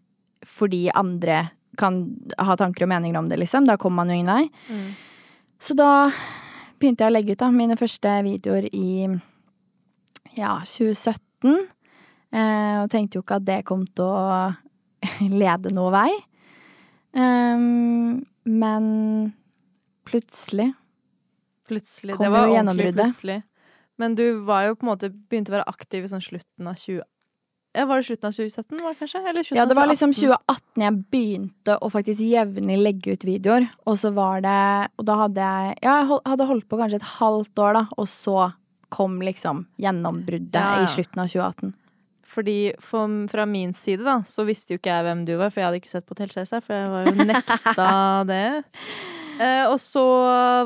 fordi 0.46 0.88
andre 0.94 1.44
kan 1.78 2.00
ha 2.40 2.56
tanker 2.58 2.86
og 2.86 2.92
meninger 2.92 3.18
om 3.20 3.28
det, 3.30 3.40
liksom. 3.42 3.66
Da 3.68 3.78
kommer 3.82 4.04
man 4.04 4.12
jo 4.14 4.20
ingen 4.20 4.32
vei. 4.32 4.46
Mm. 4.70 4.90
Så 5.60 5.76
da 5.78 6.10
begynte 6.80 7.04
jeg 7.04 7.12
å 7.12 7.16
legge 7.16 7.36
ut 7.36 7.42
da, 7.42 7.50
mine 7.52 7.78
første 7.80 8.14
videoer 8.26 8.70
i 8.72 9.10
ja, 10.36 10.58
2017. 10.66 11.68
Eh, 12.36 12.78
og 12.84 12.90
tenkte 12.92 13.18
jo 13.20 13.24
ikke 13.24 13.40
at 13.40 13.46
det 13.48 13.60
kom 13.68 13.86
til 13.96 14.06
å 14.06 14.56
lede 15.44 15.72
noe 15.76 15.92
vei. 15.96 16.12
Men 18.46 18.88
plutselig 20.06 20.74
Plutselig. 21.66 22.14
Kom 22.14 22.26
det 22.26 22.30
var 22.30 22.44
ordentlig 22.44 22.58
gjennombruddet. 22.60 23.06
plutselig. 23.08 23.38
Men 23.98 24.14
du 24.20 24.26
var 24.46 24.68
jo 24.68 24.76
på 24.76 24.86
en 24.86 24.90
måte 24.92 25.08
begynte 25.10 25.50
å 25.50 25.56
være 25.56 25.72
aktiv 25.72 26.04
i 26.06 26.10
sånn 26.12 26.22
slutten 26.22 26.68
av 26.70 26.76
2018. 26.78 27.08
Ja, 27.76 27.86
Var 27.90 28.00
det 28.00 28.06
slutten 28.08 28.28
av 28.30 28.36
2017, 28.38 28.84
var 28.84 28.94
det 28.94 29.00
kanskje? 29.00 29.22
Eller 29.28 29.44
slutten 29.44 29.58
Ja, 29.58 29.66
det 29.66 29.76
var 29.76 29.90
liksom 29.90 30.14
2018? 30.14 30.46
2018 30.46 30.84
jeg 30.86 31.00
begynte 31.16 31.78
å 31.82 31.90
faktisk 31.92 32.22
jevnlig 32.24 32.78
legge 32.84 33.16
ut 33.18 33.26
videoer. 33.28 33.66
Og 33.90 33.98
så 34.00 34.12
var 34.16 34.46
det 34.46 34.60
Og 35.02 35.08
da 35.10 35.16
hadde 35.24 35.48
jeg 35.50 35.74
Ja, 35.84 35.96
jeg 36.04 36.22
hadde 36.30 36.48
holdt 36.52 36.70
på 36.70 36.80
kanskje 36.80 37.02
et 37.02 37.10
halvt 37.18 37.64
år, 37.66 37.74
da. 37.80 37.84
Og 37.98 38.08
så 38.12 38.38
kom 38.90 39.22
liksom 39.22 39.66
gjennombruddet 39.82 40.56
Ja, 40.60 40.78
ja. 40.80 40.84
i 40.84 40.88
slutten 40.92 41.22
av 41.24 41.28
2018. 41.32 41.74
Fordi 42.26 42.74
for, 42.82 43.28
Fra 43.32 43.46
min 43.46 43.74
side 43.78 44.04
da 44.04 44.18
så 44.28 44.44
visste 44.48 44.74
jo 44.74 44.80
ikke 44.82 44.90
jeg 44.92 45.06
hvem 45.08 45.26
du 45.28 45.36
var, 45.38 45.50
for 45.54 45.62
jeg 45.62 45.68
hadde 45.70 45.80
ikke 45.84 45.92
sett 45.94 46.08
på 46.10 46.18
Telsesa. 46.18 46.62
For 46.62 46.74
jeg 46.74 46.90
var 46.92 47.06
jo 47.10 47.28
nekta 47.32 47.90
det. 48.30 48.64
Eh, 49.40 49.66
og 49.70 49.78
så 49.84 50.04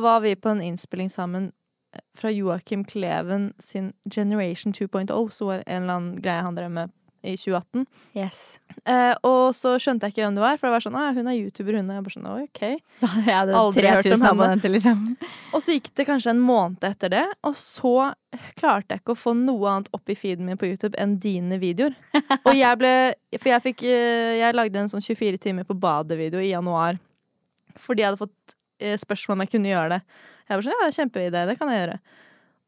var 0.04 0.22
vi 0.24 0.36
på 0.40 0.50
en 0.54 0.62
innspilling 0.62 1.10
sammen 1.12 1.50
eh, 1.96 2.02
fra 2.18 2.32
Joakim 2.32 2.86
Kleven 2.86 3.52
sin 3.60 3.92
Generation 4.10 4.74
2.0, 4.74 5.12
så 5.34 5.46
var 5.50 5.64
en 5.66 5.84
eller 5.84 5.94
annen 6.00 6.22
greie 6.22 6.46
han 6.46 6.56
drev 6.58 6.72
med 6.72 6.96
i 7.22 7.34
2018. 7.36 7.86
Yes. 8.16 8.60
Eh, 8.86 9.14
og 9.28 9.52
så 9.58 9.74
skjønte 9.82 10.08
jeg 10.08 10.14
ikke 10.16 10.24
hvem 10.24 10.38
du 10.38 10.42
var, 10.44 10.60
for 10.60 10.70
det 10.70 10.74
var 10.78 10.84
sånn 10.86 10.98
hun 11.18 11.28
er 11.28 11.36
YouTuber, 11.38 11.78
hun. 11.80 11.90
Og 11.90 11.98
jeg 11.98 12.06
bare 12.06 12.16
sånn, 12.16 12.30
ok. 12.46 12.62
Da 13.02 13.10
hadde 13.12 13.34
jeg 13.34 13.58
Aldri 13.60 13.88
hørt 13.90 14.06
om 14.08 14.14
henne. 14.14 14.30
abonnenter, 14.32 14.74
liksom. 14.74 15.02
Og 15.54 15.64
så 15.66 15.76
gikk 15.76 15.90
det 16.00 16.06
kanskje 16.08 16.34
en 16.34 16.44
måned 16.44 16.86
etter 16.88 17.12
det, 17.14 17.26
og 17.44 17.58
så 17.60 17.94
klarte 18.60 18.94
jeg 18.96 19.04
ikke 19.04 19.16
å 19.16 19.20
få 19.20 19.34
noe 19.38 19.74
annet 19.74 19.92
opp 19.98 20.12
i 20.12 20.16
feeden 20.18 20.48
min 20.48 20.60
på 20.60 20.70
YouTube 20.70 20.96
enn 21.02 21.18
dine 21.20 21.60
videoer. 21.62 21.98
Og 22.44 22.54
jeg 22.56 22.80
ble 22.80 22.94
For 23.40 23.50
jeg 23.50 23.64
fikk 23.64 23.82
eh, 23.90 24.36
Jeg 24.38 24.56
lagde 24.56 24.78
en 24.80 24.90
sånn 24.92 25.02
24 25.04 25.40
timer 25.42 25.66
på 25.68 25.76
badet-video 25.78 26.42
i 26.42 26.52
januar. 26.54 27.00
Fordi 27.80 28.04
jeg 28.04 28.12
hadde 28.12 28.22
fått 28.22 28.56
eh, 28.80 28.98
spørsmål 29.02 29.38
om 29.38 29.46
jeg 29.46 29.54
kunne 29.56 29.72
gjøre 29.74 29.98
det. 29.98 30.02
Jeg 30.50 30.58
var 30.58 30.66
sånn, 30.66 30.82
ja, 30.82 30.90
kjempeidé, 30.96 31.46
det 31.50 31.58
kan 31.60 31.70
jeg 31.74 31.84
gjøre. 31.84 32.00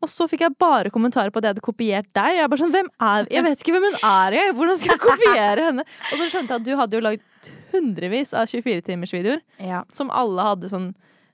Og 0.02 0.10
så 0.10 0.26
fikk 0.32 0.42
jeg 0.48 0.56
bare 0.58 0.90
kommentarer 0.90 1.30
på 1.30 1.38
at 1.38 1.46
jeg 1.46 1.54
hadde 1.56 1.62
kopiert 1.66 2.08
deg. 2.18 2.38
Jeg, 2.40 2.50
bare 2.50 2.62
sånn, 2.64 2.72
hvem 2.74 2.88
er, 3.06 3.28
jeg 3.30 3.44
vet 3.46 3.60
ikke 3.62 3.74
hvem 3.76 3.86
hun 3.92 3.98
er, 4.10 4.36
jeg. 4.40 4.54
Hvordan 4.58 4.80
skal 4.82 4.96
jeg 4.96 5.02
kopiere 5.04 5.66
henne? 5.70 5.86
Og 6.12 6.16
så 6.18 6.30
skjønte 6.32 6.56
jeg 6.56 6.62
at 6.64 6.66
du 6.66 6.72
hadde 6.80 6.98
jo 6.98 7.04
lagd 7.06 7.50
hundrevis 7.74 8.34
av 8.38 8.50
24-timersvideoer, 8.52 9.42
Ja. 9.62 9.84
som 9.94 10.10
alle 10.14 10.42
hadde 10.50 10.70
sånn 10.74 10.90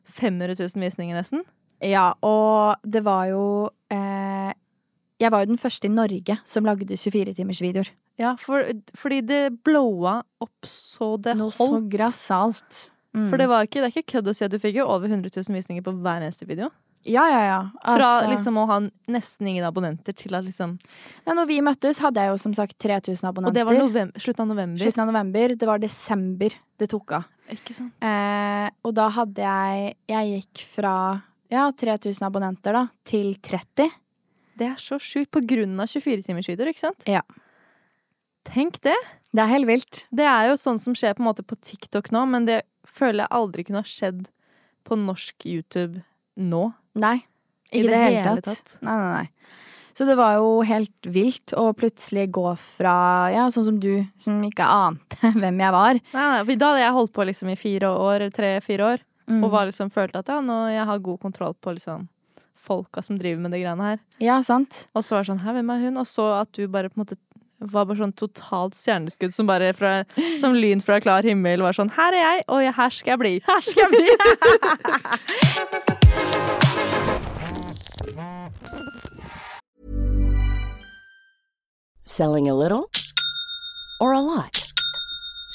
500 0.08 0.56
000 0.60 0.84
visninger 0.84 1.16
nesten. 1.18 1.44
ja, 1.84 2.14
og 2.26 2.76
det 2.84 3.04
var 3.06 3.28
jo 3.30 3.70
eh, 3.92 4.52
Jeg 5.20 5.32
var 5.34 5.44
jo 5.44 5.50
den 5.52 5.58
første 5.62 5.88
i 5.88 5.94
Norge 5.94 6.38
som 6.46 6.66
lagde 6.68 6.86
24-timersvideoer. 6.96 7.90
Ja, 8.18 8.36
for, 8.42 8.64
fordi 8.98 9.22
det 9.30 9.42
blowa 9.66 10.20
opp 10.42 10.66
så 10.70 11.16
det 11.22 11.36
Noe 11.38 11.52
så 11.54 11.68
holdt. 11.72 11.90
grassat. 11.94 12.88
Mm. 13.14 13.30
For 13.30 13.38
det, 13.38 13.48
var 13.50 13.66
ikke, 13.66 13.82
det 13.82 13.88
er 13.90 13.96
ikke 13.96 14.12
kødd 14.18 14.30
å 14.30 14.34
si 14.38 14.46
at 14.46 14.52
du 14.54 14.60
fikk 14.62 14.78
jo 14.80 14.86
over 14.90 15.08
100 15.10 15.30
000 15.34 15.56
visninger 15.58 15.84
på 15.86 15.94
hver 16.02 16.22
eneste 16.26 16.46
video. 16.50 16.70
Ja, 17.06 17.24
ja, 17.30 17.42
ja. 17.46 17.60
Fra 17.84 18.08
Altså- 18.22 18.32
liksom 18.32 18.58
å 18.58 18.66
ha 18.68 18.80
nesten 19.08 19.48
ingen 19.48 19.64
abonnenter 19.64 20.14
til 20.16 20.36
at 20.36 20.44
liksom 20.44 20.80
Nei, 21.26 21.34
når 21.34 21.48
vi 21.48 21.62
møttes, 21.62 22.00
hadde 22.00 22.16
jeg 22.16 22.32
jo 22.34 22.38
som 22.38 22.54
sagt 22.54 22.78
3000 22.80 23.30
abonnenter. 23.30 23.48
Og 23.48 23.54
det 23.54 23.66
var 23.66 23.74
november, 23.74 24.20
slutten 24.20 24.42
av 24.42 24.48
november. 24.48 24.80
Slutten 24.84 25.02
av 25.02 25.08
november. 25.14 25.56
Det 25.56 25.68
var 25.68 25.80
desember 25.80 26.50
det 26.78 26.90
tok 26.90 27.12
av. 27.12 27.26
Ikke 27.50 27.74
sant? 27.74 27.94
Eh, 28.02 28.70
og 28.84 28.94
da 28.94 29.10
hadde 29.10 29.36
jeg 29.38 29.96
Jeg 30.10 30.44
gikk 30.44 30.66
fra 30.76 31.22
ja, 31.50 31.72
3000 31.72 32.28
abonnenter 32.28 32.74
da, 32.74 32.90
til 33.06 33.36
30. 33.36 33.90
Det 34.58 34.68
er 34.68 34.76
så 34.76 34.98
sjukt 35.00 35.32
på 35.32 35.40
grunn 35.46 35.80
av 35.80 35.88
24-timersvideoer, 35.88 36.74
ikke 36.74 36.84
sant? 36.84 37.04
Ja. 37.08 37.22
Tenk 38.44 38.82
det! 38.82 38.96
Det 39.34 39.44
er 39.44 39.52
helt 39.52 39.68
vilt. 39.68 40.06
Det 40.12 40.26
er 40.26 40.50
jo 40.50 40.58
sånn 40.60 40.80
som 40.80 40.96
skjer 40.98 41.16
på 41.16 41.22
en 41.24 41.30
måte 41.30 41.46
på 41.46 41.56
TikTok 41.60 42.12
nå, 42.16 42.26
men 42.28 42.46
det 42.48 42.62
føler 42.88 43.26
jeg 43.26 43.36
aldri 43.38 43.66
kunne 43.68 43.84
ha 43.84 43.88
skjedd 43.88 44.28
på 44.88 44.98
norsk 45.00 45.46
YouTube 45.46 46.02
nå. 46.38 46.74
Nei. 46.96 47.18
I 47.72 47.82
Ikke 47.82 47.90
det 47.90 47.92
det 47.92 48.04
hele 48.04 48.22
hele 48.22 48.42
tatt. 48.42 48.62
tatt. 48.64 48.78
Nei, 48.82 48.98
nei, 48.98 49.14
nei. 49.24 49.30
Så 49.98 50.06
det 50.06 50.14
var 50.16 50.36
jo 50.38 50.62
helt 50.62 51.08
vilt 51.10 51.54
å 51.58 51.72
plutselig 51.74 52.28
gå 52.32 52.52
fra 52.78 52.94
Ja, 53.34 53.48
sånn 53.50 53.66
som 53.66 53.80
du, 53.82 54.06
som 54.22 54.38
ikke 54.46 54.64
ante 54.70 55.32
hvem 55.42 55.58
jeg 55.64 55.74
var. 55.74 55.98
Nei, 56.14 56.28
nei, 56.36 56.44
for 56.46 56.56
Da 56.62 56.70
hadde 56.72 56.84
jeg 56.86 56.94
holdt 57.00 57.14
på 57.18 57.26
liksom 57.26 57.50
i 57.50 57.58
fire 57.60 57.90
år, 57.90 58.28
tre-fire 58.32 58.92
år, 58.94 59.04
Mm. 59.28 59.42
og 59.44 59.52
var 59.52 59.66
liksom 59.68 59.90
følte 59.92 60.22
at 60.22 60.30
ja, 60.32 60.38
nå 60.40 60.70
jeg 60.72 60.86
har 60.88 61.00
god 61.04 61.18
kontroll 61.20 61.52
på 61.60 61.74
liksom 61.76 62.06
folka 62.56 63.02
som 63.04 63.18
driver 63.20 63.42
med 63.44 63.52
de 63.52 63.60
greiene 63.60 63.84
her. 63.90 63.98
Ja, 64.24 64.38
sant. 64.42 64.86
Og 64.96 65.04
så 65.04 65.18
var 65.18 65.26
det 65.26 65.32
sånn 65.34 65.42
Hæ, 65.44 65.52
hvem 65.58 65.72
er 65.74 65.82
hun? 65.84 65.98
Og 66.00 66.08
så 66.08 66.30
at 66.40 66.54
du 66.56 66.62
bare 66.72 66.88
på 66.88 66.96
en 66.96 67.04
måte 67.04 67.18
var 67.60 67.86
bare 67.90 67.98
sånn 67.98 68.14
totalt 68.18 68.76
stjerneskudd 68.78 69.34
som 69.34 69.48
bare 69.50 69.74
fra, 69.74 70.04
som 70.42 70.56
lyn 70.58 70.82
fra 70.84 71.00
klar 71.02 71.24
himmel 71.26 71.62
var 71.66 71.74
sånn 71.78 71.90
Her 71.96 72.14
er 72.14 72.22
jeg, 72.22 72.44
og 72.54 72.62
jeg, 72.64 72.74
her 72.78 72.90
skal 72.94 73.12
jeg 73.16 73.20
bli. 73.24 73.34
Her 73.48 73.62
skal 73.66 73.82
jeg 73.84 73.92
bli! 73.96 74.08
Selling 82.06 82.48
a 82.50 82.54
little 82.56 82.90
or 84.02 84.14
a 84.14 84.22
lot? 84.22 84.67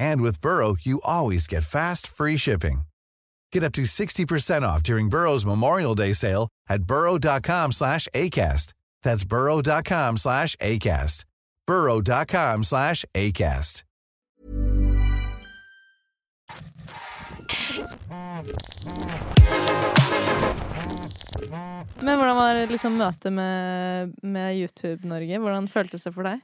And 0.00 0.22
with 0.22 0.40
Burrow, 0.40 0.76
you 0.80 1.00
always 1.04 1.46
get 1.46 1.62
fast, 1.62 2.06
free 2.08 2.38
shipping. 2.38 2.82
Get 3.52 3.62
up 3.62 3.72
to 3.72 3.82
60% 3.82 4.62
off 4.62 4.82
during 4.82 5.10
Burrow's 5.10 5.44
Memorial 5.44 5.94
Day 5.94 6.14
sale 6.14 6.48
at 6.68 6.84
burrow.com 6.84 7.72
slash 7.72 8.08
ACAST. 8.14 8.72
That's 9.02 9.24
burrow.com 9.24 10.16
slash 10.16 10.56
ACAST. 10.56 11.24
burrow.com 11.66 12.64
slash 12.64 13.04
ACAST. 13.14 13.84
Men 22.00 22.16
hvordan 22.16 22.36
var 22.36 22.66
liksom 22.70 22.96
møtet 22.96 23.32
med, 23.32 24.14
med 24.22 24.56
YouTube-Norge? 24.56 25.38
Hvordan 25.42 25.68
føltes 25.68 26.06
det 26.06 26.14
for 26.14 26.26
deg? 26.26 26.40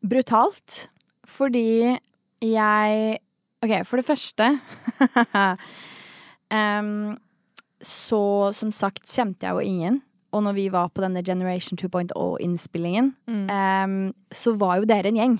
Brutalt. 0.00 0.88
Fordi 1.28 1.98
jeg 2.44 3.18
OK, 3.64 3.72
for 3.88 3.98
det 3.98 4.06
første 4.06 4.48
um, 6.54 7.16
Så 7.82 8.20
som 8.54 8.70
sagt 8.74 9.06
kjente 9.10 9.46
jeg 9.46 9.54
jo 9.56 9.64
ingen. 9.64 10.00
Og 10.34 10.42
når 10.44 10.54
vi 10.58 10.66
var 10.72 10.90
på 10.92 11.00
denne 11.00 11.22
Generation 11.24 11.78
2.0-innspillingen, 11.80 13.14
em, 13.48 13.94
så 14.34 14.52
var 14.60 14.76
jo 14.82 14.88
dere 14.90 15.08
en 15.08 15.16
gjeng. 15.16 15.36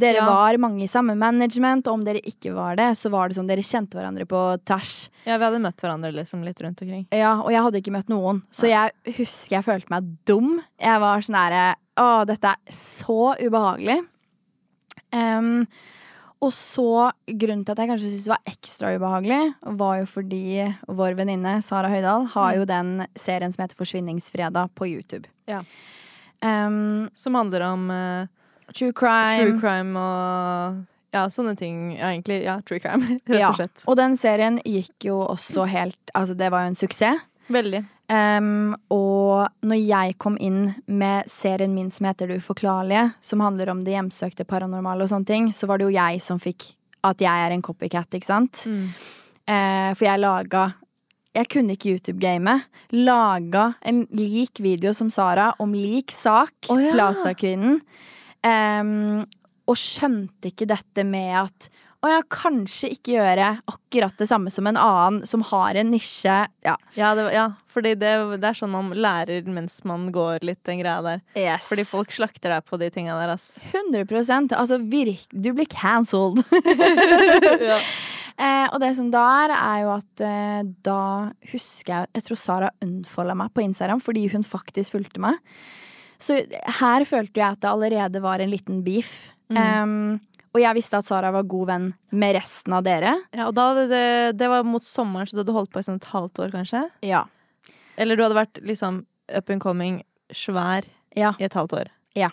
Dere 0.00 0.20
Ja. 0.20 0.26
var 0.28 0.58
mange 0.60 0.82
i 0.84 0.88
samme 0.92 1.14
management, 1.16 1.86
og 1.88 1.94
om 1.94 2.04
dere 2.04 2.20
ikke 2.20 2.52
var 2.54 2.76
det, 2.76 2.90
så 3.00 3.08
var 3.10 3.28
det 3.28 3.38
sånn 3.38 3.48
dere 3.48 3.64
kjente 3.64 3.96
hverandre 3.96 4.26
på 4.28 4.42
tvers. 4.68 5.08
Ja, 5.24 5.38
vi 5.40 5.44
hadde 5.48 5.62
møtt 5.64 5.80
hverandre 5.80 6.12
liksom 6.12 6.44
litt 6.44 6.60
rundt 6.60 6.82
omkring. 6.84 7.06
Ja, 7.16 7.40
og 7.40 7.48
jeg 7.50 7.62
hadde 7.64 7.80
ikke 7.80 7.94
møtt 7.96 8.12
noen, 8.12 8.42
så 8.52 8.68
jeg 8.68 8.92
husker 9.16 9.56
jeg 9.56 9.64
følte 9.64 9.88
meg 9.90 10.12
dum. 10.28 10.60
Jeg 10.78 11.00
var 11.00 11.20
sånn 11.24 11.40
herre 11.40 11.64
Å, 12.00 12.24
dette 12.28 12.44
er 12.52 12.76
så 12.76 13.34
ubehagelig. 13.40 13.98
Em, 15.12 15.66
og 16.40 16.52
så, 16.56 17.10
grunnen 17.28 17.66
til 17.66 17.74
at 17.74 17.80
jeg 17.82 17.90
kanskje 17.90 18.10
syntes 18.10 18.26
det 18.26 18.32
var 18.32 18.48
ekstra 18.48 18.92
ubehagelig, 18.96 19.40
var 19.76 19.98
jo 20.00 20.06
fordi 20.08 20.44
vår 20.88 21.16
venninne 21.18 21.58
Sara 21.64 21.90
Høydahl 21.92 22.24
har 22.32 22.54
jo 22.56 22.68
den 22.68 22.94
serien 23.20 23.52
som 23.52 23.66
heter 23.66 23.76
Forsvinningsfredag 23.76 24.72
på 24.78 24.88
YouTube. 24.88 25.28
Ja. 25.50 25.60
Um, 26.40 27.10
Som 27.14 27.36
handler 27.36 27.66
om 27.66 27.90
uh, 27.92 28.26
true 28.72 28.94
crime. 28.96 29.50
true 29.50 29.60
crime 29.60 30.00
og 30.00 30.80
ja, 31.12 31.26
sånne 31.28 31.52
ting. 31.58 31.90
Ja, 31.98 32.14
egentlig. 32.14 32.40
Ja, 32.46 32.60
true 32.64 32.80
crime, 32.80 33.18
rett 33.28 33.44
og 33.50 33.60
slett. 33.60 33.82
Ja. 33.82 33.88
og 33.90 33.98
den 34.00 34.16
serien 34.16 34.60
gikk 34.64 35.10
jo 35.10 35.20
også 35.26 35.66
helt 35.68 35.98
Altså, 36.16 36.34
det 36.34 36.48
var 36.50 36.64
jo 36.64 36.72
en 36.72 36.78
suksess. 36.78 37.26
Veldig. 37.50 37.84
Em, 38.10 38.72
og 38.90 39.46
når 39.62 39.78
jeg 39.78 40.16
kom 40.18 40.34
inn 40.42 40.72
med 40.90 41.28
serien 41.30 41.70
min 41.76 41.92
som 41.94 42.08
heter 42.08 42.26
Det 42.30 42.40
uforklarlige, 42.42 43.12
som 43.22 43.42
handler 43.44 43.70
om 43.70 43.84
det 43.86 43.94
hjemsøkte 43.94 44.46
paranormale 44.50 45.06
og 45.06 45.12
sånne 45.12 45.28
ting, 45.28 45.50
så 45.54 45.68
var 45.70 45.78
det 45.78 45.86
jo 45.86 45.94
jeg 45.94 46.22
som 46.24 46.40
fikk 46.42 46.72
at 47.06 47.22
jeg 47.22 47.46
er 47.46 47.54
en 47.54 47.62
copycat, 47.64 48.10
ikke 48.18 48.28
sant? 48.28 48.64
Eh, 49.46 49.90
for 49.94 50.04
jeg 50.04 50.20
laga 50.20 50.72
Jeg 51.30 51.46
kunne 51.46 51.76
ikke 51.76 51.92
YouTube-gamet. 51.94 52.64
Laga 52.90 53.76
en 53.86 54.02
lik 54.10 54.58
video 54.58 54.90
som 54.92 55.12
Sara 55.14 55.52
om 55.62 55.70
lik 55.72 56.10
sak, 56.10 56.56
oh, 56.68 56.80
ja. 56.82 56.90
Plaza-kvinnen. 56.90 57.78
Um, 58.42 59.22
og 59.70 59.78
skjønte 59.78 60.50
ikke 60.50 60.66
dette 60.66 61.04
med 61.06 61.36
at 61.44 61.68
å 62.00 62.08
ja, 62.08 62.20
kanskje 62.32 62.88
ikke 62.94 63.12
gjøre 63.18 63.48
akkurat 63.68 64.16
det 64.16 64.26
samme 64.30 64.48
som 64.52 64.64
en 64.70 64.78
annen 64.80 65.26
som 65.28 65.42
har 65.50 65.76
en 65.76 65.90
nisje. 65.92 66.36
Ja, 66.64 66.76
Ja, 66.96 67.10
det, 67.18 67.26
ja 67.34 67.50
fordi 67.70 67.92
det, 68.00 68.12
det 68.40 68.48
er 68.48 68.56
sånn 68.56 68.72
man 68.72 68.88
lærer 68.96 69.46
mens 69.52 69.78
man 69.86 70.08
går 70.14 70.46
litt 70.46 70.62
den 70.66 70.80
greia 70.80 71.02
der. 71.04 71.20
Fordi 71.68 71.84
folk 71.86 72.14
slakter 72.14 72.54
deg 72.54 72.64
på 72.66 72.78
de 72.80 72.88
tinga 72.94 73.18
der, 73.20 73.34
ass. 73.36 73.52
100 73.70 74.56
Altså, 74.56 74.80
virk, 74.90 75.26
du 75.30 75.52
blir 75.56 75.68
cancelled. 75.70 76.40
eh, 78.40 78.66
og 78.72 78.78
det 78.82 78.94
som 78.98 79.12
da 79.12 79.26
er, 79.44 79.54
er 79.58 79.84
jo 79.84 79.92
at 79.98 80.24
eh, 80.24 80.62
da 80.86 81.02
husker 81.52 81.92
jeg 81.92 82.10
Jeg 82.16 82.26
tror 82.26 82.40
Sara 82.40 82.72
unfolda 82.84 83.36
meg 83.38 83.52
på 83.54 83.64
Instagram 83.64 84.00
fordi 84.02 84.24
hun 84.32 84.46
faktisk 84.46 84.96
fulgte 84.96 85.22
meg. 85.22 85.38
Så 86.20 86.40
her 86.80 87.04
følte 87.08 87.40
jeg 87.40 87.48
at 87.58 87.60
det 87.60 87.70
allerede 87.70 88.24
var 88.24 88.40
en 88.40 88.52
liten 88.52 88.82
beef. 88.84 89.30
Em, 89.50 90.20
og 90.54 90.60
jeg 90.60 90.74
visste 90.74 90.98
at 90.98 91.06
Sara 91.06 91.30
var 91.34 91.44
god 91.46 91.66
venn 91.68 91.84
med 92.10 92.34
resten 92.34 92.72
av 92.74 92.82
dere. 92.86 93.12
Ja, 93.36 93.46
og 93.48 93.54
da 93.54 93.68
det, 93.86 94.36
det 94.40 94.48
var 94.50 94.64
mot 94.66 94.82
sommeren, 94.86 95.26
så 95.30 95.36
du 95.38 95.44
hadde 95.44 95.54
holdt 95.54 95.70
på 95.74 95.78
i 95.82 95.86
sånn 95.86 96.00
et 96.00 96.08
halvt 96.10 96.40
år, 96.42 96.50
kanskje? 96.56 96.84
Ja. 97.06 97.24
Eller 98.00 98.16
du 98.16 98.22
hadde 98.24 98.38
vært 98.40 98.60
liksom 98.66 99.04
up 99.36 99.50
and 99.50 99.60
coming, 99.62 100.02
svær, 100.34 100.84
Ja. 101.16 101.32
i 101.38 101.44
et 101.44 101.54
halvt 101.54 101.72
år. 101.80 101.88
ja. 102.18 102.30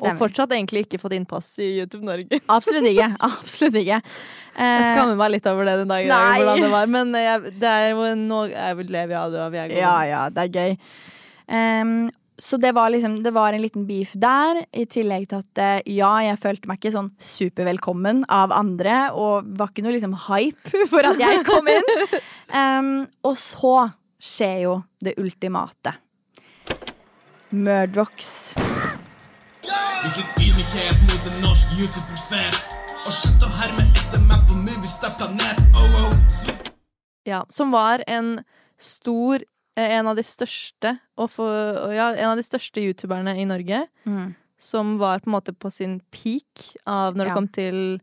Og 0.00 0.14
fortsatt 0.20 0.52
egentlig 0.54 0.84
ikke 0.86 1.00
fått 1.02 1.16
innpass 1.16 1.48
i 1.58 1.80
YouTube 1.80 2.04
Norge. 2.06 2.38
Absolutt 2.56 2.86
ikke. 2.92 3.08
Absolutt 3.26 3.74
ikke. 3.80 3.96
Jeg 4.54 4.60
Eh, 4.62 4.92
skammer 4.94 5.16
meg 5.18 5.32
litt 5.32 5.46
over 5.50 5.66
det 5.66 5.74
den 5.80 5.88
dagen 5.90 6.12
hvordan 6.14 6.60
det 6.62 6.68
var. 6.70 6.86
Men 6.86 7.10
jeg, 7.18 7.50
det 7.58 7.72
er 7.88 8.14
nå 8.20 8.38
jeg 8.52 8.76
vil 8.78 8.92
leve 8.94 9.16
av 9.18 9.32
det, 9.34 9.40
og 9.42 9.50
vi 9.50 9.58
er 9.58 9.72
gode. 9.72 9.80
Ja, 9.82 9.96
ja, 10.06 10.20
det 10.30 10.44
er 10.44 10.52
gøy. 10.54 10.76
Em, 11.50 11.90
så 12.40 12.56
det 12.56 12.72
var 12.72 12.90
liksom 12.90 13.22
Det 13.22 13.30
var 13.30 13.52
en 13.52 13.62
liten 13.62 13.86
beef 13.86 14.12
der, 14.16 14.64
i 14.72 14.86
tillegg 14.88 15.28
til 15.28 15.42
at 15.42 15.60
eh, 15.60 15.92
ja, 15.92 16.12
jeg 16.24 16.40
følte 16.40 16.70
meg 16.70 16.80
ikke 16.80 16.94
sånn 16.94 17.10
supervelkommen 17.20 18.24
av 18.32 18.54
andre, 18.56 19.10
og 19.12 19.48
var 19.58 19.72
ikke 19.72 19.84
noe 19.84 19.94
liksom 19.96 20.16
hype 20.28 20.84
for 20.92 21.06
at 21.06 21.20
jeg 21.20 21.44
kom 21.48 21.68
inn. 21.70 21.90
um, 22.62 22.94
og 23.28 23.36
så 23.40 23.74
skjer 24.20 24.56
jo 24.64 24.76
det 25.04 25.16
ultimate. 25.20 25.94
Murdrocks. 27.50 28.54
Vis 30.00 30.16
litt 30.16 30.44
ydmykhet 30.46 31.06
mot 31.10 31.28
en 31.28 31.40
norsk 31.44 31.76
YouTube-profet. 31.76 32.76
Og 33.04 33.12
slutt 33.16 33.44
å 33.44 33.52
herme 33.60 33.84
etter 33.90 34.22
meg 34.24 34.44
for 34.48 34.60
Movistar 34.64 35.12
Planet. 35.18 35.60
Oh, 35.76 35.96
oh. 36.06 36.14
Ja, 37.28 37.44
som 37.52 37.72
var 37.74 38.04
en 38.08 38.38
stor 38.80 39.44
En 39.96 40.08
av 40.10 40.16
de 40.16 40.22
største 40.26 40.98
for, 41.28 41.92
ja, 41.94 42.10
En 42.14 42.30
av 42.32 42.36
de 42.40 42.44
største 42.46 42.80
youtuberne 42.82 43.34
i 43.40 43.44
Norge. 43.48 43.86
Mm. 44.06 44.34
Som 44.60 44.98
var 45.00 45.20
på 45.20 45.30
en 45.30 45.36
måte 45.38 45.52
på 45.56 45.70
sin 45.72 46.00
peak 46.12 46.74
av 46.86 47.14
når 47.16 47.24
det 47.24 47.30
Ja. 47.30 47.34
kom 47.34 47.48
til 47.48 48.00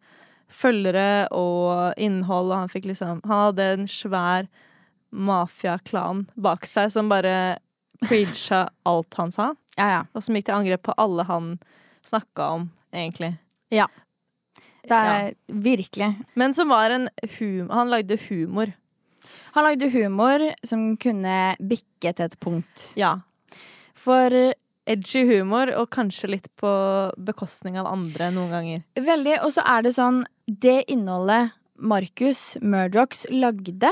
følgere 0.49 1.27
og 1.31 1.93
innhold. 1.97 2.51
Og 2.51 2.57
han 2.63 2.69
fikk 2.69 2.85
liksom 2.85 3.21
Han 3.25 3.45
hadde 3.51 3.67
en 3.73 3.85
svær 3.87 4.47
mafiaklan 5.11 6.25
bak 6.35 6.65
seg 6.67 6.91
som 6.91 7.09
bare 7.09 7.57
preacha 8.07 8.67
alt 8.85 9.13
han 9.19 9.31
sa. 9.31 9.51
Ja, 9.77 9.87
ja. 9.89 10.01
Og 10.13 10.23
som 10.25 10.35
gikk 10.37 10.45
til 10.49 10.57
angrep 10.57 10.83
på 10.87 10.95
alle 10.97 11.23
han 11.27 11.53
snakka 12.07 12.49
om, 12.57 12.69
egentlig. 12.93 13.37
ja. 13.69 13.87
Det 14.87 14.95
er 14.95 15.33
virkelig. 15.51 16.07
Men 16.39 16.53
som 16.55 16.69
var 16.71 16.89
en 16.95 17.09
hum... 17.39 17.69
Han 17.75 17.89
lagde 17.91 18.15
humor. 18.29 18.69
Han 19.57 19.65
lagde 19.65 19.89
humor 19.89 20.43
som 20.61 20.91
kunne 21.01 21.55
bikke 21.57 22.11
til 22.13 22.27
et 22.27 22.35
punkt. 22.37 22.91
Ja. 22.99 23.15
For 23.97 24.29
Edgy 24.87 25.23
humor, 25.27 25.71
og 25.73 25.89
kanskje 25.91 26.29
litt 26.29 26.45
på 26.61 26.69
bekostning 27.17 27.79
av 27.81 27.89
andre 27.89 28.29
noen 28.35 28.53
ganger. 28.53 28.83
veldig 29.01 29.39
Og 29.41 29.55
så 29.57 29.65
er 29.65 29.83
det 29.83 29.95
sånn 29.97 30.21
Det 30.45 30.85
innholdet 30.87 31.57
Markus 31.77 32.55
Murdochs 32.61 33.25
lagde, 33.33 33.91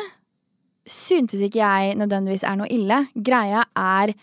syntes 0.85 1.41
ikke 1.41 1.59
jeg 1.65 1.97
nødvendigvis 1.97 2.45
er 2.45 2.61
noe 2.61 2.69
ille. 2.69 3.01
Greia 3.17 3.65
er 3.75 4.13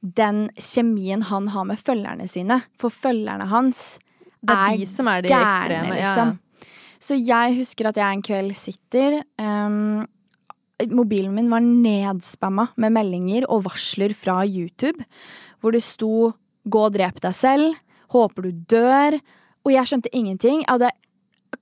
den 0.00 0.48
kjemien 0.56 1.22
han 1.28 1.48
har 1.52 1.68
med 1.68 1.78
følgerne 1.78 2.28
sine. 2.28 2.62
For 2.80 2.88
følgerne 2.88 3.48
hans 3.52 3.98
Det 4.40 4.56
er 4.56 4.72
er 4.72 4.76
de 4.80 4.86
som 4.86 5.08
er 5.08 5.22
de 5.22 5.32
gærne, 5.32 5.48
ekstreme. 5.52 5.96
Ja, 6.00 6.12
liksom. 6.16 6.38
Så 6.98 7.14
jeg 7.20 7.58
husker 7.60 7.88
at 7.92 8.00
jeg 8.00 8.16
en 8.16 8.22
kveld 8.26 8.56
sitter 8.56 9.22
ehm, 9.38 10.06
Mobilen 10.86 11.34
min 11.34 11.50
var 11.50 11.64
nedspamma 11.64 12.68
med 12.78 12.94
meldinger 12.94 13.48
og 13.50 13.64
varsler 13.66 14.14
fra 14.14 14.44
YouTube, 14.46 15.02
hvor 15.60 15.74
det 15.74 15.82
sto 15.82 16.32
'gå 16.68 16.84
og 16.86 16.92
drep 16.94 17.20
deg 17.20 17.34
selv', 17.34 17.74
'håper 18.10 18.42
du 18.42 18.52
dør', 18.52 19.20
og 19.66 19.72
jeg 19.72 19.86
skjønte 19.86 20.12
ingenting. 20.12 20.62
Jeg 20.62 20.68
hadde 20.68 20.90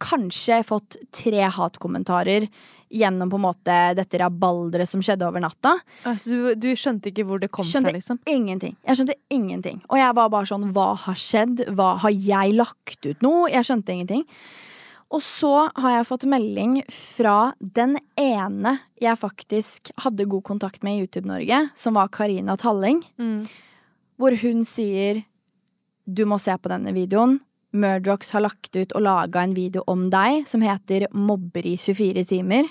kanskje 0.02 0.62
fått 0.66 0.96
tre 1.14 1.46
hatkommentarer 1.48 2.48
gjennom 2.92 3.30
på 3.30 3.38
en 3.38 3.44
måte 3.46 3.76
dette 3.98 4.18
rabalderet 4.18 4.88
som 4.88 5.02
skjedde 5.02 5.26
over 5.26 5.42
natta. 5.42 5.76
Så 6.04 6.30
du, 6.30 6.54
du 6.54 6.68
skjønte 6.78 7.10
ikke 7.10 7.24
hvor 7.26 7.40
det 7.42 7.50
kom 7.54 7.66
Skjønte 7.66 7.90
fra, 7.90 7.96
liksom? 7.98 8.20
ingenting. 8.30 8.76
Jeg 8.86 8.98
skjønte 9.00 9.16
ingenting. 9.30 9.80
Og 9.88 9.98
jeg 9.98 10.14
var 10.18 10.30
bare 10.30 10.50
sånn, 10.50 10.68
hva 10.76 10.92
har 11.06 11.18
skjedd? 11.18 11.66
Hva 11.74 11.96
Har 12.02 12.10
jeg 12.10 12.54
lagt 12.58 13.06
ut 13.06 13.22
noe? 13.22 13.48
Jeg 13.50 13.66
skjønte 13.66 13.94
ingenting. 13.94 14.26
Og 15.14 15.22
så 15.22 15.68
har 15.78 15.92
jeg 15.98 16.06
fått 16.08 16.24
melding 16.26 16.80
fra 16.90 17.52
den 17.60 17.94
ene 18.18 18.72
jeg 19.00 19.18
faktisk 19.20 19.92
hadde 20.02 20.26
god 20.26 20.42
kontakt 20.48 20.82
med 20.82 20.96
i 20.96 21.04
YouTube-Norge, 21.04 21.60
som 21.78 21.94
var 21.94 22.08
Karina 22.08 22.56
Talling, 22.58 23.04
Mm. 23.18 23.46
hvor 24.18 24.34
hun 24.42 24.64
sier 24.64 25.22
du 26.08 26.24
må 26.26 26.38
se 26.40 26.54
på 26.58 26.68
denne 26.70 26.92
videoen. 26.94 27.40
Murdrox 27.72 28.30
har 28.32 28.40
lagt 28.40 28.74
ut 28.76 28.92
og 28.94 29.02
laga 29.02 29.42
en 29.42 29.54
video 29.54 29.82
om 29.86 30.08
deg 30.10 30.46
som 30.48 30.60
heter 30.62 31.06
Mobber 31.12 31.66
i 31.66 31.76
24 31.76 32.24
timer. 32.24 32.64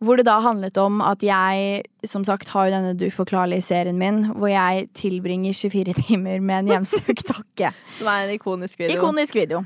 Hvor 0.00 0.16
det 0.16 0.24
da 0.24 0.38
handlet 0.40 0.76
om 0.80 1.00
at 1.04 1.20
jeg 1.20 1.82
som 2.08 2.24
sagt 2.24 2.48
har 2.48 2.68
jo 2.68 2.72
denne 2.72 2.94
uforklarlige 3.10 3.62
serien 3.62 3.98
min, 4.00 4.22
hvor 4.32 4.48
jeg 4.48 4.88
tilbringer 4.96 5.52
24 5.52 5.92
timer 6.08 6.40
med 6.40 6.58
en 6.64 6.72
hjemsøkt 6.74 7.28
hakke. 7.36 7.72
Som 7.98 8.08
er 8.08 8.24
en 8.26 8.34
ikonisk 8.38 8.78
video. 8.80 8.96
Ikonisk 8.96 9.34
video. 9.36 9.64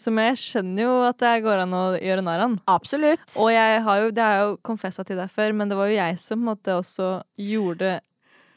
Som 0.00 0.20
jeg 0.22 0.38
skjønner 0.40 0.86
jo 0.86 0.94
at 1.04 1.18
det 1.20 1.34
går 1.44 1.64
an 1.66 1.76
å 1.76 1.82
gjøre 2.00 2.24
narr 2.24 2.46
av. 2.46 2.56
Absolutt. 2.72 3.26
Og 3.36 3.50
jeg 3.52 3.82
har 3.84 4.00
jo, 4.00 4.08
det 4.14 4.24
har 4.24 4.38
jeg 4.38 4.48
jo 4.48 4.56
konfessa 4.64 5.04
til 5.04 5.20
deg 5.20 5.32
før, 5.32 5.52
men 5.58 5.68
det 5.68 5.76
var 5.76 5.90
jo 5.90 5.98
jeg 5.98 6.18
som 6.22 6.42
måtte 6.48 6.78
også 6.80 7.12
gjorde 7.36 7.98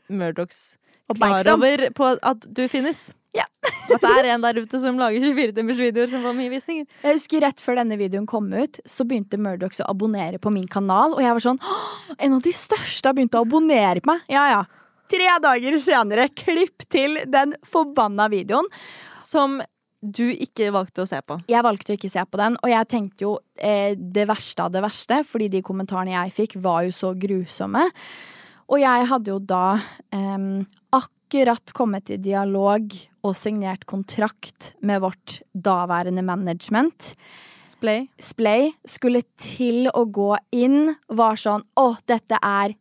Murdochs 0.07 0.75
klar 1.13 1.47
over 1.53 1.89
på 1.93 2.15
at 2.21 2.47
du 2.47 2.65
finnes. 2.71 3.09
Ja. 3.35 3.45
At 3.93 4.01
det 4.01 4.11
er 4.21 4.29
en 4.33 4.43
der 4.45 4.61
ute 4.63 4.79
som 4.81 4.97
lager 4.97 5.21
24-timersvideoer 5.21 6.09
som 6.13 6.23
får 6.23 6.35
mye 6.37 6.51
visninger. 6.53 6.87
Jeg 7.03 7.17
husker 7.17 7.43
Rett 7.43 7.59
før 7.61 7.81
denne 7.81 7.97
videoen 7.99 8.25
kom 8.29 8.47
ut, 8.53 8.79
så 8.87 9.05
begynte 9.05 9.37
Murdochs 9.41 9.83
å 9.83 9.89
abonnere 9.91 10.39
på 10.41 10.53
min 10.53 10.67
kanal. 10.71 11.17
Og 11.17 11.21
jeg 11.21 11.35
var 11.35 11.43
sånn 11.43 11.59
En 12.15 12.37
av 12.37 12.41
de 12.45 12.53
største 12.55 13.09
har 13.09 13.17
begynt 13.17 13.35
å 13.35 13.43
abonnere 13.43 14.01
på 14.01 14.13
meg! 14.13 14.23
Ja, 14.31 14.47
ja. 14.53 14.63
Tre 15.11 15.27
dager 15.43 15.77
senere, 15.83 16.29
klipp 16.33 16.87
til 16.89 17.19
den 17.29 17.53
forbanna 17.69 18.25
videoen. 18.31 18.69
Som 19.21 19.59
du 20.05 20.29
ikke 20.31 20.71
valgte 20.75 21.03
å 21.03 21.09
se 21.09 21.19
på. 21.25 21.39
Jeg 21.51 21.65
valgte 21.65 21.93
å 21.93 21.97
ikke 21.97 22.11
se 22.13 22.23
på 22.29 22.39
den, 22.41 22.57
og 22.61 22.71
jeg 22.71 22.89
tenkte 22.91 23.27
jo 23.27 23.33
eh, 23.57 23.97
det 23.97 24.27
verste 24.29 24.65
av 24.65 24.73
det 24.75 24.83
verste, 24.85 25.21
fordi 25.27 25.49
de 25.57 25.63
kommentarene 25.65 26.15
jeg 26.15 26.35
fikk, 26.39 26.57
var 26.63 26.85
jo 26.87 26.95
så 26.95 27.13
grusomme. 27.17 27.87
Og 28.65 28.81
jeg 28.81 29.09
hadde 29.11 29.33
jo 29.33 29.39
da 29.41 29.65
eh, 30.15 30.47
akkurat 30.97 31.75
kommet 31.77 32.13
i 32.13 32.21
dialog 32.21 32.95
og 33.25 33.35
signert 33.37 33.85
kontrakt 33.89 34.73
med 34.85 35.01
vårt 35.03 35.39
daværende 35.53 36.23
management. 36.25 37.13
Splay. 37.65 38.05
Splay 38.21 38.71
skulle 38.85 39.23
til 39.41 39.89
å 39.89 40.05
gå 40.05 40.35
inn, 40.53 40.93
var 41.09 41.39
sånn 41.41 41.65
Å, 41.81 41.87
dette 42.05 42.37
er 42.37 42.75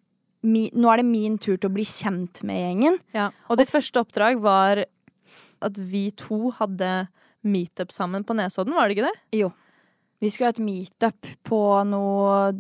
mi, 0.44 0.66
Nå 0.76 0.90
er 0.92 1.00
det 1.00 1.06
min 1.08 1.38
tur 1.40 1.56
til 1.56 1.70
å 1.70 1.74
bli 1.74 1.86
kjent 1.88 2.42
med 2.44 2.60
gjengen. 2.60 2.98
Ja. 3.16 3.30
Og 3.48 3.60
ditt 3.60 3.72
første 3.72 4.02
oppdrag 4.04 4.42
var 4.44 4.84
at 5.64 5.78
vi 5.78 6.08
to 6.18 6.48
hadde 6.58 7.06
meetup 7.44 7.92
sammen 7.92 8.24
på 8.24 8.36
Nesodden, 8.36 8.74
var 8.74 8.88
det 8.88 8.96
ikke 8.96 9.10
det? 9.10 9.40
Jo. 9.42 9.50
Vi 10.22 10.30
skulle 10.32 10.48
ha 10.48 10.54
et 10.54 10.64
meetup 10.64 11.28
på 11.44 11.60
noe 11.84 12.54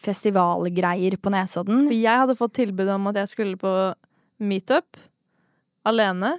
festivalgreier 0.00 1.18
på 1.20 1.32
Nesodden. 1.34 1.90
Jeg 1.92 2.22
hadde 2.22 2.38
fått 2.38 2.56
tilbud 2.56 2.88
om 2.94 3.10
at 3.10 3.18
jeg 3.20 3.32
skulle 3.34 3.60
på 3.60 3.74
meetup 4.42 4.96
alene. 5.84 6.38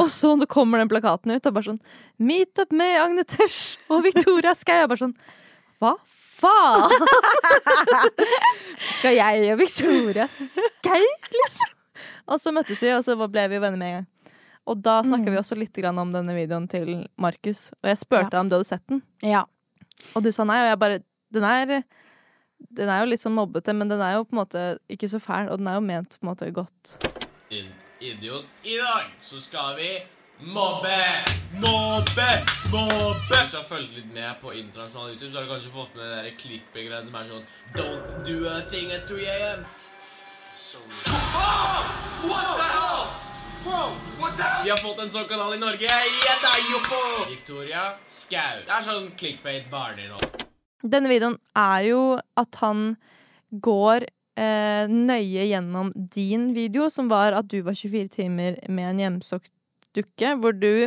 Og 0.00 0.08
så 0.10 0.32
kommer 0.50 0.80
den 0.80 0.90
plakaten 0.90 1.30
ut, 1.30 1.46
og 1.46 1.54
bare 1.54 1.68
sånn 1.68 1.82
Meetup 2.18 2.72
med 2.74 2.96
Agne 2.98 3.22
Tørs 3.28 3.76
og 3.92 4.02
Victoria 4.06 4.54
Skei'. 4.56 4.80
Jeg 4.82 4.90
bare 4.90 5.02
sånn 5.04 5.14
Hva 5.78 5.92
faen? 6.40 6.90
Skal 8.98 9.14
jeg 9.16 9.52
og 9.52 9.60
Victoria 9.60 10.26
Skei, 10.32 11.04
liksom? 11.38 11.76
Og 12.26 12.42
så 12.42 12.52
møttes 12.52 12.82
vi, 12.82 12.90
og 12.96 13.04
så 13.06 13.14
ble 13.16 13.46
vi 13.52 13.62
venner 13.62 13.78
med 13.78 13.88
en 13.88 13.98
gang. 14.00 14.08
Og 14.66 14.80
da 14.82 14.96
snakka 15.06 15.30
vi 15.30 15.38
også 15.38 15.56
litt 15.58 15.72
grann 15.78 15.98
om 16.02 16.10
denne 16.12 16.34
videoen 16.34 16.66
til 16.68 17.06
Markus. 17.22 17.68
Og 17.82 17.90
jeg 17.92 17.98
spurte 18.00 18.24
Ja. 18.26 18.30
deg 18.30 18.40
om 18.40 18.48
du 18.50 18.56
hadde 18.56 18.66
sett 18.66 18.86
den, 18.88 19.02
Ja. 19.22 19.44
og 20.14 20.22
du 20.22 20.32
sa 20.32 20.44
nei. 20.44 20.60
Og 20.64 20.70
jeg 20.70 20.78
bare 20.78 20.98
Den 21.32 21.44
er 21.44 21.82
den 22.72 22.88
er 22.88 23.00
jo 23.02 23.10
litt 23.10 23.20
sånn 23.20 23.34
mobbete, 23.36 23.74
men 23.74 23.88
den 23.88 24.00
er 24.00 24.14
jo 24.16 24.24
på 24.24 24.32
en 24.32 24.38
måte 24.44 24.78
ikke 24.88 25.08
så 25.10 25.18
fæl, 25.20 25.50
og 25.50 25.58
den 25.58 25.68
er 25.68 25.74
jo 25.74 25.80
ment 25.80 26.16
på 26.18 26.24
en 26.24 26.30
måte 26.34 26.52
godt. 26.52 26.98
Din 27.50 27.66
idiot. 28.00 28.44
I 28.64 28.76
dag 28.80 29.10
så 29.20 29.40
skal 29.40 29.76
vi 29.76 29.90
mobbe! 30.40 31.24
Mobbe! 31.60 32.28
Mobbe! 32.72 33.18
Hvis 33.28 33.50
du 33.52 33.56
har 33.58 33.64
fulgt 33.68 33.94
litt 33.94 34.12
med 34.12 34.40
på 34.40 34.52
internasjonal 34.56 35.10
YouTube, 35.14 35.32
så 35.32 35.38
har 35.38 35.44
du 35.44 35.52
kanskje 35.52 35.72
fått 35.74 35.94
med 35.96 36.24
det 36.24 36.32
klippegreiene 36.38 37.06
som 37.10 37.14
er 37.14 37.28
sånn 37.28 37.46
Don't 37.74 38.24
do 38.24 38.48
a 38.48 38.60
thing 38.70 38.90
at 38.92 39.06
3 39.06 39.26
a.m. 39.26 39.64
So... 40.58 40.78
Bro, 41.04 42.30
what 42.32 42.56
the 42.56 42.68
hell? 42.72 43.35
Vi 43.66 44.70
har 44.70 44.78
fått 44.78 45.00
en 45.02 45.10
sånn 45.10 45.26
kanal 45.30 45.56
i 45.56 45.58
Norge. 45.58 45.86
Yeah, 45.86 46.38
da! 46.42 46.52
Victoria 47.26 47.82
Skau. 48.06 48.60
Det 48.62 48.72
er 48.72 48.84
sånn 48.86 49.08
clickbait 49.18 49.66
barney. 49.70 50.06
Denne 50.86 51.10
videoen 51.10 51.36
er 51.58 51.86
jo 51.88 52.00
at 52.38 52.58
han 52.62 52.92
går 53.50 54.06
eh, 54.38 54.86
nøye 54.90 55.48
gjennom 55.50 55.90
din 55.94 56.52
video, 56.54 56.86
som 56.92 57.10
var 57.10 57.34
at 57.38 57.48
du 57.50 57.58
var 57.66 57.74
24 57.74 58.12
timer 58.20 58.60
med 58.68 58.92
en 58.92 59.02
hjemsøkt 59.02 59.50
dukke, 59.96 60.36
hvor 60.38 60.54
du 60.54 60.86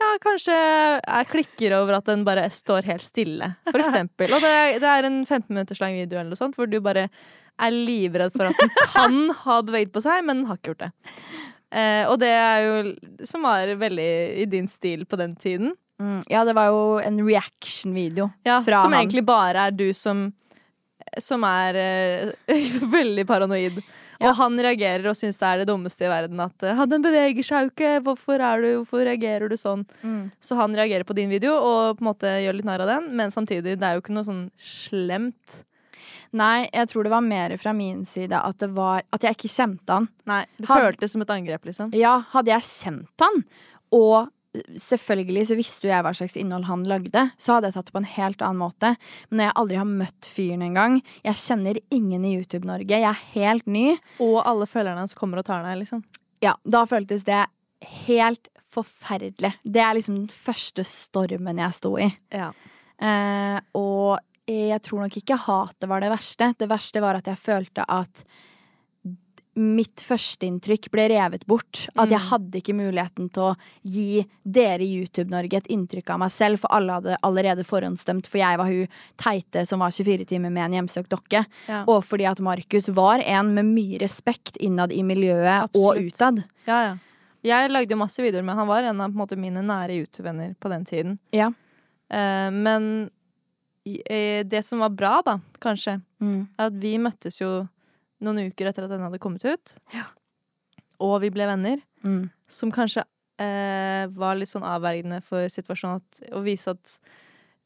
ja, 0.00 0.14
kanskje 0.24 0.56
jeg 0.56 1.28
klikker 1.34 1.76
over 1.82 1.98
at 1.98 2.08
den 2.08 2.24
bare 2.24 2.46
står 2.54 2.88
helt 2.88 3.04
stille, 3.04 3.52
for 3.68 3.82
eksempel. 3.82 4.32
Og 4.32 4.40
det, 4.40 4.80
det 4.80 4.88
er 4.88 5.08
en 5.10 5.20
15 5.26 5.50
minutters 5.52 5.82
lang 5.84 5.98
video 5.98 6.20
eller 6.20 6.32
noe 6.32 6.40
sånt, 6.40 6.56
hvor 6.56 6.70
du 6.70 6.78
bare 6.84 7.10
er 7.60 7.76
livredd 7.76 8.32
for 8.32 8.48
at 8.48 8.56
den 8.56 8.72
kan 8.94 9.18
ha 9.44 9.60
beveget 9.66 9.92
på 9.92 10.00
seg, 10.04 10.24
men 10.24 10.40
den 10.40 10.48
har 10.48 10.60
ikke 10.60 10.72
gjort 10.72 10.86
det. 10.86 10.92
Eh, 11.70 12.02
og 12.10 12.16
det 12.18 12.30
er 12.34 12.64
jo 12.66 13.26
Som 13.30 13.44
var 13.46 13.70
veldig 13.78 14.10
i 14.42 14.46
din 14.50 14.66
stil 14.68 15.04
på 15.06 15.14
den 15.20 15.36
tiden. 15.38 15.76
Mm, 16.00 16.22
ja, 16.32 16.42
det 16.48 16.54
var 16.56 16.70
jo 16.72 16.98
en 16.98 17.18
reaction-video 17.22 18.30
Ja, 18.48 18.56
fra 18.64 18.80
som 18.82 18.92
han. 18.92 19.04
egentlig 19.04 19.22
bare 19.28 19.68
er 19.68 19.70
du 19.76 19.92
som 19.94 20.32
Som 21.20 21.44
er 21.44 21.78
eh, 21.78 22.32
veldig 22.98 23.26
paranoid. 23.28 23.82
Ja. 24.20 24.28
Og 24.30 24.36
han 24.36 24.58
reagerer 24.60 25.06
og 25.08 25.16
syns 25.16 25.38
det 25.40 25.46
er 25.48 25.62
det 25.62 25.68
dummeste 25.70 26.04
i 26.04 26.10
verden 26.12 26.40
at 26.44 26.62
eh, 26.62 26.74
«Ja, 26.76 26.84
'den 26.84 27.00
beveger 27.02 27.46
seg 27.46 27.62
jo 27.64 27.70
ikke, 27.72 27.92
hvorfor, 28.04 28.36
er 28.44 28.60
du, 28.60 28.68
hvorfor 28.82 29.06
reagerer 29.08 29.48
du 29.48 29.56
sånn?' 29.56 29.86
Mm. 30.04 30.30
Så 30.44 30.58
han 30.58 30.74
reagerer 30.76 31.06
på 31.08 31.16
din 31.16 31.30
video 31.32 31.54
og 31.56 31.96
på 31.96 32.04
en 32.04 32.10
måte 32.10 32.28
gjør 32.44 32.58
litt 32.58 32.68
narr 32.68 32.84
av 32.84 32.90
den, 32.92 33.16
men 33.16 33.30
samtidig, 33.32 33.78
det 33.80 33.86
er 33.86 33.96
jo 33.96 34.02
ikke 34.02 34.12
noe 34.12 34.28
sånn 34.28 34.50
slemt. 34.60 35.64
Nei, 36.32 36.68
jeg 36.72 36.86
tror 36.92 37.06
det 37.06 37.10
var 37.10 37.24
mer 37.26 37.56
fra 37.58 37.72
min 37.74 38.04
side 38.06 38.38
at 38.38 38.58
det 38.62 38.68
var 38.76 39.02
At 39.10 39.24
jeg 39.26 39.34
ikke 39.34 39.50
kjente 39.50 39.96
han. 39.96 40.06
Nei, 40.30 40.44
Det 40.60 40.68
føltes 40.70 41.12
som 41.16 41.24
et 41.24 41.32
angrep, 41.34 41.64
liksom. 41.66 41.90
Ja, 41.98 42.20
hadde 42.30 42.52
jeg 42.52 42.62
kjent 42.68 43.24
han, 43.24 43.42
og 43.90 44.28
selvfølgelig 44.82 45.44
så 45.46 45.56
visste 45.58 45.86
jo 45.86 45.92
jeg 45.92 46.02
hva 46.02 46.10
slags 46.16 46.34
innhold 46.38 46.64
han 46.66 46.80
lagde, 46.90 47.20
så 47.38 47.54
hadde 47.54 47.68
jeg 47.70 47.76
tatt 47.76 47.86
det 47.90 47.94
på 47.94 48.00
en 48.02 48.08
helt 48.16 48.40
annen 48.42 48.58
måte. 48.62 48.88
Men 49.30 49.38
når 49.38 49.44
jeg 49.48 49.56
aldri 49.62 49.76
har 49.78 49.90
møtt 49.90 50.30
fyren 50.36 50.64
engang, 50.66 50.96
jeg 51.26 51.38
kjenner 51.38 51.78
ingen 51.94 52.24
i 52.26 52.32
YouTube-Norge, 52.38 52.98
jeg 52.98 53.06
er 53.06 53.20
helt 53.36 53.66
ny, 53.70 53.84
Og 54.18 54.40
alle 54.42 54.66
følgerne 54.66 55.04
hans 55.04 55.14
kommer 55.14 55.38
og 55.42 55.46
tar 55.46 55.62
deg, 55.66 55.78
liksom. 55.84 56.02
ja, 56.42 56.56
da 56.64 56.82
føltes 56.90 57.22
det 57.28 57.44
helt 58.06 58.50
forferdelig. 58.70 59.52
Det 59.64 59.80
er 59.82 59.94
liksom 59.98 60.18
den 60.18 60.28
første 60.34 60.84
stormen 60.86 61.58
jeg 61.62 61.78
sto 61.78 61.94
i. 61.98 62.10
Ja. 62.34 62.50
Eh, 63.00 63.60
og 63.78 64.18
jeg 64.50 64.82
tror 64.82 65.04
nok 65.06 65.16
ikke 65.20 65.36
hatet 65.46 65.88
var 65.90 66.00
det 66.02 66.10
verste. 66.12 66.52
Det 66.58 66.68
verste 66.70 67.02
var 67.04 67.20
at 67.20 67.28
jeg 67.30 67.38
følte 67.38 67.84
at 67.88 68.24
mitt 69.60 70.00
førsteinntrykk 70.06 70.86
ble 70.94 71.08
revet 71.10 71.42
bort. 71.50 71.88
At 71.98 72.08
jeg 72.08 72.20
Mm. 72.20 72.28
hadde 72.30 72.60
ikke 72.60 72.74
muligheten 72.78 73.30
til 73.34 73.42
å 73.50 73.56
gi 73.84 74.24
dere 74.46 74.80
i 74.80 74.94
YouTube-Norge 75.02 75.56
et 75.58 75.66
inntrykk 75.68 76.10
av 76.14 76.18
meg 76.20 76.30
selv, 76.30 76.60
for 76.60 76.68
alle 76.72 76.92
hadde 76.92 77.16
allerede 77.22 77.64
forhåndsdømt, 77.66 78.26
for 78.30 78.38
jeg 78.38 78.56
var 78.56 78.64
hun 78.66 78.88
teite 79.18 79.66
som 79.66 79.80
var 79.80 79.90
24 79.90 80.24
timer 80.24 80.50
med 80.50 80.64
en 80.72 80.86
hjemsøkt 80.86 81.10
dokke. 81.10 81.44
Ja. 81.68 81.82
Og 81.86 82.04
fordi 82.04 82.24
at 82.30 82.40
Markus 82.40 82.88
var 82.88 83.18
en 83.20 83.52
med 83.54 83.64
mye 83.66 83.98
respekt 84.00 84.56
innad 84.60 84.92
i 84.92 85.02
miljøet 85.02 85.68
og 85.74 85.96
utad. 85.98 86.44
Ja, 86.66 86.82
ja. 86.86 86.96
Jeg 87.42 87.70
lagde 87.70 87.90
jo 87.90 87.96
masse 87.96 88.22
videoer, 88.22 88.44
men 88.44 88.56
han 88.56 88.68
var 88.68 88.82
en 88.84 89.00
av 89.00 89.10
en 89.10 89.16
måte, 89.16 89.36
mine 89.36 89.62
nære 89.64 89.96
YouTube-venner 90.06 90.54
på 90.60 90.68
den 90.70 90.84
tiden. 90.84 91.18
Ja. 91.32 91.48
Uh, 92.12 92.50
men 92.50 93.10
det 93.84 94.62
som 94.64 94.78
var 94.82 94.90
bra, 94.90 95.20
da, 95.24 95.38
kanskje, 95.60 96.00
Mm. 96.20 96.48
er 96.58 96.66
at 96.66 96.72
vi 96.82 96.98
møttes 96.98 97.40
jo 97.40 97.68
noen 98.20 98.42
uker 98.50 98.66
etter 98.68 98.84
at 98.84 98.90
den 98.90 99.00
hadde 99.00 99.18
kommet 99.18 99.44
ut. 99.44 99.74
Ja. 99.94 100.04
Og 101.00 101.20
vi 101.22 101.30
ble 101.30 101.46
venner. 101.48 101.80
Mm. 102.04 102.30
Som 102.48 102.70
kanskje 102.72 103.04
eh, 103.40 104.06
var 104.12 104.34
litt 104.36 104.50
sånn 104.50 104.66
avvergende 104.68 105.22
for 105.24 105.48
situasjonen 105.48 105.96
at, 105.96 106.20
å 106.36 106.42
vise 106.44 106.70
at 106.76 106.98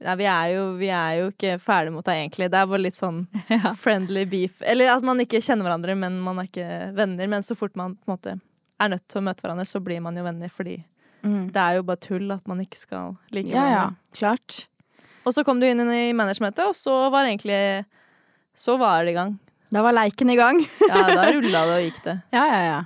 Nei, 0.04 0.16
vi 0.18 0.24
er, 0.26 0.48
jo, 0.56 0.62
vi 0.76 0.88
er 0.90 1.12
jo 1.20 1.28
ikke 1.30 1.52
ferdig 1.62 1.92
mot 1.94 2.04
deg, 2.04 2.18
egentlig. 2.26 2.48
Det 2.50 2.58
er 2.58 2.66
bare 2.66 2.82
litt 2.82 2.96
sånn 2.98 3.20
friendly 3.82 4.24
beef. 4.28 4.58
Eller 4.66 4.90
at 4.92 5.02
man 5.06 5.18
ikke 5.22 5.38
kjenner 5.40 5.64
hverandre, 5.64 5.94
men 5.96 6.18
man 6.20 6.40
er 6.42 6.48
ikke 6.50 6.66
venner. 6.98 7.28
Men 7.30 7.42
så 7.46 7.54
fort 7.56 7.76
man 7.78 7.94
på 7.94 8.10
en 8.10 8.12
måte 8.16 8.34
er 8.82 8.90
nødt 8.90 9.04
til 9.08 9.20
å 9.22 9.24
møte 9.24 9.40
hverandre, 9.46 9.64
så 9.70 9.80
blir 9.80 10.02
man 10.04 10.16
jo 10.18 10.24
venner 10.26 10.50
fordi 10.52 10.80
Mm. 11.24 11.46
det 11.54 11.56
er 11.62 11.76
jo 11.78 11.82
bare 11.88 11.96
tull 12.04 12.32
at 12.34 12.46
man 12.46 12.58
ikke 12.60 12.76
skal 12.76 13.14
like 13.32 13.48
Ja, 13.48 13.62
ja. 13.70 13.84
Klart. 14.12 14.66
Og 15.24 15.32
så 15.34 15.44
kom 15.44 15.60
du 15.60 15.66
inn 15.66 15.80
i 15.90 16.12
managementet, 16.16 16.66
og 16.68 16.76
så 16.76 17.08
var 17.12 17.24
egentlig 17.28 17.84
Så 18.56 18.76
var 18.78 19.04
det 19.04 19.10
i 19.14 19.18
gang. 19.18 19.38
Da 19.74 19.82
var 19.82 19.92
leiken 19.96 20.30
i 20.30 20.36
gang. 20.38 20.60
Ja, 20.90 21.00
da 21.10 21.30
rulla 21.32 21.64
det 21.66 21.78
og 21.78 21.84
gikk 21.88 22.02
det. 22.04 22.18
ja, 22.36 22.44
ja, 22.46 22.60
ja. 22.68 22.80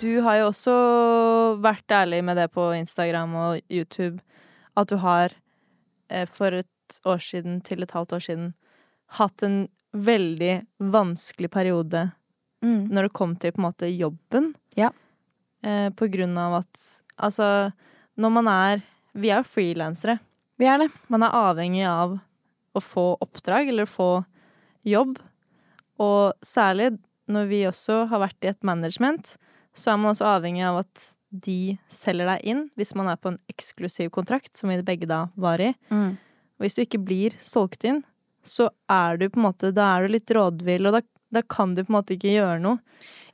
Du 0.00 0.20
har 0.24 0.38
jo 0.40 0.46
også 0.48 0.74
vært 1.60 1.92
ærlig 1.92 2.22
med 2.24 2.38
det 2.40 2.46
på 2.54 2.70
Instagram 2.72 3.34
og 3.36 3.58
YouTube, 3.68 4.22
at 4.78 4.88
du 4.88 4.96
har 5.02 5.34
eh, 6.08 6.24
for 6.24 6.56
et 6.56 6.96
år 7.06 7.20
siden 7.20 7.58
til 7.66 7.84
et 7.84 7.92
halvt 7.92 8.14
år 8.16 8.24
siden 8.24 8.46
hatt 9.18 9.44
en 9.46 9.60
veldig 9.92 10.54
vanskelig 10.94 11.50
periode 11.52 12.10
Mm. 12.60 12.90
når 12.92 13.06
det 13.06 13.12
kom 13.16 13.30
til 13.40 13.54
på 13.56 13.62
en 13.62 13.64
måte 13.64 13.88
jobben. 13.88 14.50
Ja. 14.76 14.90
Eh, 15.62 15.90
på 15.92 16.08
grunn 16.12 16.38
av 16.40 16.62
at 16.62 16.86
Altså, 17.20 17.68
når 18.16 18.30
man 18.32 18.46
er 18.48 18.82
Vi 19.12 19.28
er 19.28 19.42
jo 19.42 19.50
frilansere. 19.50 20.20
Vi 20.56 20.64
er 20.64 20.78
det. 20.78 20.88
Man 21.08 21.24
er 21.26 21.34
avhengig 21.34 21.82
av 21.84 22.18
å 22.76 22.80
få 22.80 23.16
oppdrag 23.20 23.68
eller 23.68 23.88
få 23.90 24.24
jobb. 24.86 25.18
Og 25.98 26.32
særlig 26.46 26.92
når 27.30 27.48
vi 27.50 27.60
også 27.66 28.04
har 28.10 28.22
vært 28.22 28.46
i 28.46 28.52
et 28.52 28.62
management, 28.62 29.34
så 29.74 29.92
er 29.92 29.98
man 29.98 30.12
også 30.12 30.28
avhengig 30.30 30.62
av 30.68 30.80
at 30.84 31.08
de 31.30 31.76
selger 31.90 32.26
deg 32.26 32.46
inn 32.52 32.62
hvis 32.78 32.94
man 32.98 33.10
er 33.10 33.18
på 33.18 33.32
en 33.32 33.40
eksklusiv 33.50 34.10
kontrakt, 34.14 34.52
som 34.56 34.70
vi 34.70 34.80
begge 34.86 35.08
da 35.10 35.24
var 35.34 35.62
i. 35.62 35.72
Mm. 35.90 36.14
Og 36.58 36.66
hvis 36.66 36.78
du 36.78 36.84
ikke 36.84 37.02
blir 37.02 37.36
solgt 37.42 37.86
inn, 37.88 38.02
så 38.46 38.70
er 38.90 39.18
du 39.20 39.28
på 39.28 39.40
en 39.40 39.48
måte 39.50 39.72
Da 39.74 39.90
er 39.94 40.06
du 40.06 40.14
litt 40.14 40.30
rådvill, 40.32 40.88
og 40.88 40.98
da, 40.98 41.02
da 41.32 41.42
kan 41.42 41.74
du 41.76 41.84
på 41.84 41.92
en 41.92 41.98
måte 42.00 42.16
ikke 42.16 42.32
gjøre 42.36 42.60
noe. 42.62 42.80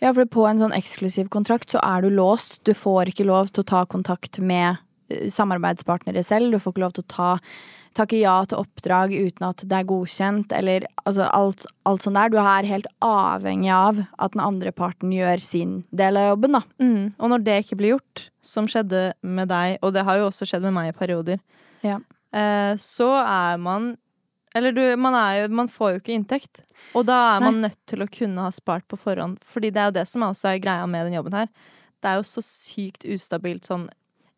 Ja, 0.02 0.10
for 0.12 0.28
på 0.28 0.44
en 0.48 0.58
sånn 0.60 0.74
eksklusiv 0.76 1.30
kontrakt 1.32 1.72
så 1.72 1.80
er 1.82 2.04
du 2.04 2.10
låst. 2.12 2.58
Du 2.68 2.74
får 2.76 3.08
ikke 3.14 3.24
lov 3.28 3.48
til 3.54 3.62
å 3.64 3.70
ta 3.70 3.86
kontakt 3.88 4.38
med 4.44 4.76
eh, 5.08 5.30
samarbeidspartnere 5.32 6.22
selv. 6.26 6.52
Du 6.52 6.60
får 6.60 6.74
ikke 6.74 6.84
lov 6.84 6.92
til 6.98 7.06
å 7.06 7.08
ta, 7.14 7.28
takke 7.96 8.18
ja 8.20 8.34
til 8.44 8.60
oppdrag 8.60 9.14
uten 9.16 9.46
at 9.48 9.64
det 9.64 9.78
er 9.78 9.88
godkjent, 9.88 10.52
eller 10.52 10.84
altså 11.08 11.30
alt, 11.32 11.64
alt 11.88 12.04
sånt 12.04 12.20
der. 12.20 12.34
Du 12.34 12.36
er 12.42 12.68
helt 12.68 12.90
avhengig 13.00 13.72
av 13.72 14.02
at 14.20 14.36
den 14.36 14.44
andre 14.44 14.74
parten 14.76 15.14
gjør 15.16 15.40
sin 15.40 15.76
del 15.96 16.20
av 16.20 16.34
jobben, 16.34 16.58
da. 16.58 16.62
Mm. 16.82 17.14
Og 17.16 17.32
når 17.32 17.46
det 17.48 17.58
ikke 17.64 17.80
blir 17.80 17.94
gjort, 17.96 18.26
som 18.44 18.68
skjedde 18.68 19.06
med 19.24 19.48
deg, 19.48 19.78
og 19.80 19.96
det 19.96 20.04
har 20.04 20.20
jo 20.20 20.28
også 20.28 20.44
skjedd 20.52 20.68
med 20.68 20.76
meg 20.76 20.92
i 20.92 20.98
perioder, 21.00 21.40
Ja. 21.86 21.96
eh, 22.36 22.74
så 22.76 23.08
er 23.24 23.56
man 23.56 23.94
Eller 24.56 24.72
du, 24.72 24.82
man, 24.96 25.14
jo, 25.36 25.48
man 25.52 25.68
får 25.68 25.90
jo 25.94 26.00
ikke 26.00 26.14
inntekt. 26.16 26.62
Og 26.96 27.04
da 27.08 27.16
er 27.36 27.44
man 27.44 27.60
nødt 27.66 27.78
til 27.90 28.00
å 28.04 28.08
kunne 28.08 28.46
ha 28.46 28.52
spart 28.54 28.86
på 28.88 28.96
forhånd. 29.00 29.36
Fordi 29.44 29.70
det 29.74 29.82
er 29.82 29.90
jo 29.90 29.96
det 29.98 30.06
som 30.08 30.24
også 30.26 30.54
er 30.54 30.62
greia 30.64 30.86
med 30.88 31.06
den 31.10 31.18
jobben 31.18 31.36
her. 31.36 31.50
Det 32.00 32.10
er 32.10 32.18
jo 32.20 32.26
så 32.28 32.42
sykt 32.44 33.04
ustabilt 33.08 33.68
sånn 33.68 33.88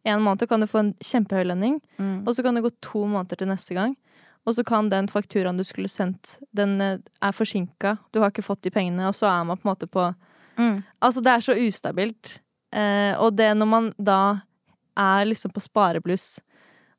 En 0.09 0.23
måned 0.25 0.49
kan 0.49 0.63
du 0.63 0.67
få 0.71 0.79
en 0.81 0.93
kjempehøy 1.05 1.43
lønning, 1.51 1.81
Mm. 1.99 2.23
og 2.27 2.31
så 2.35 2.43
kan 2.43 2.55
det 2.55 2.63
gå 2.65 2.71
to 2.81 3.03
måneder 3.05 3.37
til 3.37 3.49
neste 3.51 3.75
gang. 3.77 3.97
Og 4.47 4.55
så 4.57 4.65
kan 4.65 4.89
den 4.89 5.09
fakturaen 5.11 5.59
du 5.59 5.65
skulle 5.67 5.91
sendt, 5.91 6.39
den 6.55 6.81
eh, 6.81 6.99
er 7.21 7.33
forsinka. 7.37 7.99
Du 8.15 8.21
har 8.23 8.31
ikke 8.31 8.47
fått 8.47 8.63
de 8.63 8.71
pengene, 8.71 9.05
og 9.11 9.15
så 9.19 9.27
er 9.29 9.45
man 9.45 9.59
på 9.59 9.67
en 9.69 9.73
måte 9.75 9.87
på 9.91 10.15
Mm. 10.59 10.83
Altså, 11.03 11.21
det 11.23 11.31
er 11.31 11.41
så 11.45 11.55
ustabilt. 11.55 12.41
Eh, 12.73 13.15
og 13.21 13.37
det 13.37 13.53
når 13.57 13.67
man 13.69 13.93
da 13.99 14.41
er 14.97 15.25
liksom 15.27 15.53
på 15.53 15.61
sparebluss, 15.63 16.41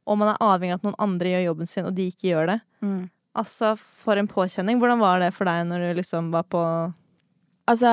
og 0.10 0.18
man 0.20 0.34
er 0.34 0.44
avhengig 0.44 0.74
av 0.74 0.82
at 0.82 0.88
noen 0.88 1.02
andre 1.06 1.34
gjør 1.36 1.48
jobben 1.52 1.70
sin, 1.70 1.88
og 1.88 1.96
de 1.98 2.10
ikke 2.12 2.32
gjør 2.34 2.54
det 2.56 2.60
Mm. 2.80 3.10
Altså, 3.38 3.76
for 3.78 4.18
en 4.18 4.28
påkjenning. 4.28 4.80
Hvordan 4.80 5.00
var 5.00 5.20
det 5.22 5.34
for 5.36 5.48
deg 5.48 5.68
når 5.68 5.84
du 5.84 6.00
liksom 6.00 6.32
var 6.34 6.48
på 6.50 6.64
Altså, 7.70 7.92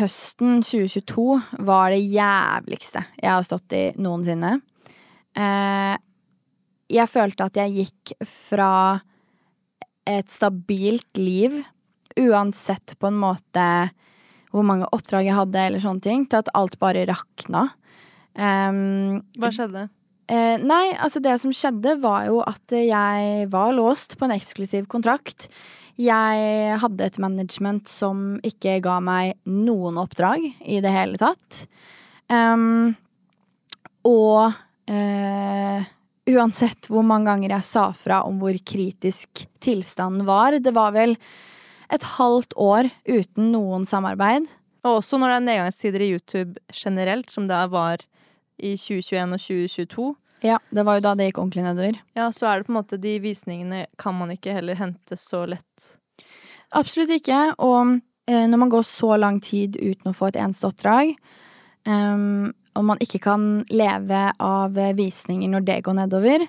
høsten 0.00 0.64
2022 0.66 1.62
var 1.68 1.92
det 1.94 2.00
jævligste 2.10 3.04
jeg 3.20 3.30
har 3.30 3.44
stått 3.46 3.76
i 3.78 3.84
noensinne. 4.02 4.56
Eh, 5.38 5.94
jeg 6.90 7.12
følte 7.12 7.46
at 7.46 7.60
jeg 7.60 7.76
gikk 7.76 8.16
fra 8.26 8.98
et 10.10 10.26
stabilt 10.34 11.20
liv, 11.20 11.54
uansett 12.18 12.96
på 12.98 13.06
en 13.06 13.20
måte 13.20 13.68
hvor 14.50 14.66
mange 14.66 14.88
oppdrag 14.90 15.28
jeg 15.28 15.38
hadde, 15.38 15.62
eller 15.68 15.82
sånne 15.82 16.02
ting, 16.02 16.26
til 16.26 16.40
at 16.40 16.50
alt 16.58 16.78
bare 16.82 17.06
rakna. 17.06 17.68
Um, 18.34 19.22
Hva 19.38 19.50
skjedde? 19.52 19.86
Eh, 20.26 20.58
nei, 20.58 20.90
altså 20.98 21.22
det 21.22 21.36
som 21.38 21.52
skjedde 21.54 21.96
var 22.02 22.26
jo 22.26 22.40
at 22.42 22.74
jeg 22.74 23.46
var 23.52 23.74
låst 23.76 24.16
på 24.18 24.26
en 24.26 24.34
eksklusiv 24.34 24.88
kontrakt. 24.90 25.48
Jeg 25.96 26.78
hadde 26.82 27.06
et 27.06 27.18
management 27.22 27.88
som 27.88 28.36
ikke 28.44 28.80
ga 28.84 28.98
meg 29.00 29.36
noen 29.48 29.96
oppdrag 30.02 30.42
i 30.60 30.80
det 30.84 30.92
hele 30.92 31.20
tatt. 31.20 31.62
Um, 32.28 32.96
og 34.06 34.52
eh, 34.90 35.86
uansett 36.26 36.90
hvor 36.90 37.06
mange 37.06 37.30
ganger 37.30 37.54
jeg 37.54 37.68
sa 37.68 37.86
fra 37.96 38.24
om 38.26 38.42
hvor 38.42 38.58
kritisk 38.66 39.46
tilstanden 39.62 40.26
var, 40.28 40.58
det 40.58 40.74
var 40.74 40.92
vel 40.96 41.16
et 41.94 42.06
halvt 42.16 42.56
år 42.58 42.90
uten 43.06 43.52
noen 43.54 43.86
samarbeid. 43.88 44.50
Og 44.86 45.00
også 45.00 45.18
når 45.18 45.32
det 45.32 45.38
er 45.38 45.46
nedgangstider 45.48 46.02
i 46.02 46.12
YouTube 46.14 46.60
generelt, 46.74 47.30
som 47.32 47.46
det 47.48 47.62
var 47.72 48.02
i 48.58 48.74
2021 48.76 49.36
og 49.36 49.42
2022, 49.42 50.06
Ja, 50.44 50.58
det 50.70 50.84
var 50.84 50.98
jo 50.98 51.02
da 51.06 51.14
det 51.16 51.30
gikk 51.30 51.38
ordentlig 51.40 51.64
nedover. 51.64 51.96
ja, 52.14 52.26
så 52.32 52.46
er 52.50 52.58
det 52.58 52.66
på 52.66 52.72
en 52.74 52.78
måte 52.80 52.98
de 53.00 53.14
visningene 53.24 53.86
kan 53.98 54.14
man 54.14 54.30
ikke 54.30 54.52
heller 54.52 54.76
hente 54.76 55.16
så 55.16 55.46
lett. 55.48 55.96
Absolutt 56.76 57.10
ikke. 57.16 57.54
Og 57.58 57.96
eh, 58.28 58.46
når 58.46 58.58
man 58.58 58.70
går 58.70 58.84
så 58.84 59.16
lang 59.16 59.40
tid 59.40 59.78
uten 59.80 60.12
å 60.12 60.14
få 60.16 60.28
et 60.28 60.36
eneste 60.42 60.68
oppdrag, 60.68 61.14
um, 61.88 62.52
og 62.76 62.84
man 62.84 63.00
ikke 63.00 63.22
kan 63.24 63.64
leve 63.72 64.22
av 64.42 64.76
eh, 64.78 64.94
visninger 64.96 65.48
når 65.48 65.64
det 65.66 65.80
går 65.86 65.96
nedover, 66.02 66.46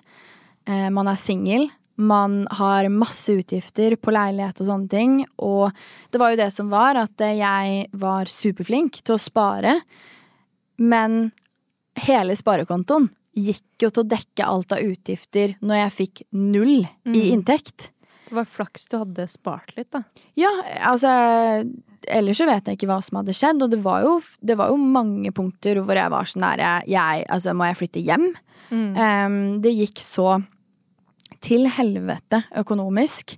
eh, 0.67 0.89
man 0.93 1.07
er 1.07 1.19
singel, 1.21 1.69
man 1.97 2.43
har 2.59 2.89
masse 2.93 3.33
utgifter 3.33 3.95
på 3.97 4.13
leilighet 4.13 4.59
og 4.61 4.67
sånne 4.69 4.91
ting, 4.91 5.17
og 5.41 5.71
det 6.11 6.21
var 6.21 6.33
jo 6.33 6.41
det 6.43 6.51
som 6.53 6.69
var, 6.69 6.99
at 6.99 7.23
eh, 7.25 7.39
jeg 7.39 7.87
var 7.97 8.29
superflink 8.29 9.01
til 9.01 9.15
å 9.15 9.21
spare, 9.21 9.79
men 10.77 11.31
hele 12.05 12.35
sparekontoen 12.37 13.09
gikk 13.37 13.83
jo 13.83 13.89
til 13.93 14.03
å 14.03 14.07
dekke 14.09 14.45
alt 14.45 14.71
av 14.73 14.81
utgifter 14.81 15.55
når 15.61 15.83
jeg 15.83 15.95
fikk 15.97 16.21
null 16.33 16.79
i 16.83 16.87
Mm. 17.05 17.21
inntekt. 17.37 17.91
Det 18.27 18.35
var 18.35 18.45
flaks 18.49 18.87
du 18.91 18.97
hadde 18.97 19.27
spart 19.31 19.75
litt, 19.77 19.91
da. 19.91 20.01
Ja, 20.35 20.49
altså 20.81 21.11
Ellers 22.07 22.37
så 22.39 22.45
vet 22.47 22.65
jeg 22.65 22.77
ikke 22.77 22.87
hva 22.87 23.01
som 23.03 23.17
hadde 23.19 23.33
skjedd, 23.35 23.61
og 23.63 23.71
det 23.71 23.79
var 23.83 24.01
jo, 24.03 24.21
det 24.43 24.55
var 24.57 24.69
jo 24.69 24.77
mange 24.77 25.31
punkter 25.35 25.75
hvor 25.83 25.95
jeg 25.97 26.09
var 26.13 26.23
sånn 26.29 26.41
der 26.45 26.83
jeg, 26.87 27.25
Altså, 27.29 27.53
må 27.53 27.65
jeg 27.67 27.75
flytte 27.75 28.03
hjem? 28.05 28.27
Mm. 28.71 28.91
Um, 28.95 29.61
det 29.61 29.73
gikk 29.75 29.99
så 29.99 30.43
til 31.41 31.67
helvete 31.67 32.43
økonomisk. 32.55 33.35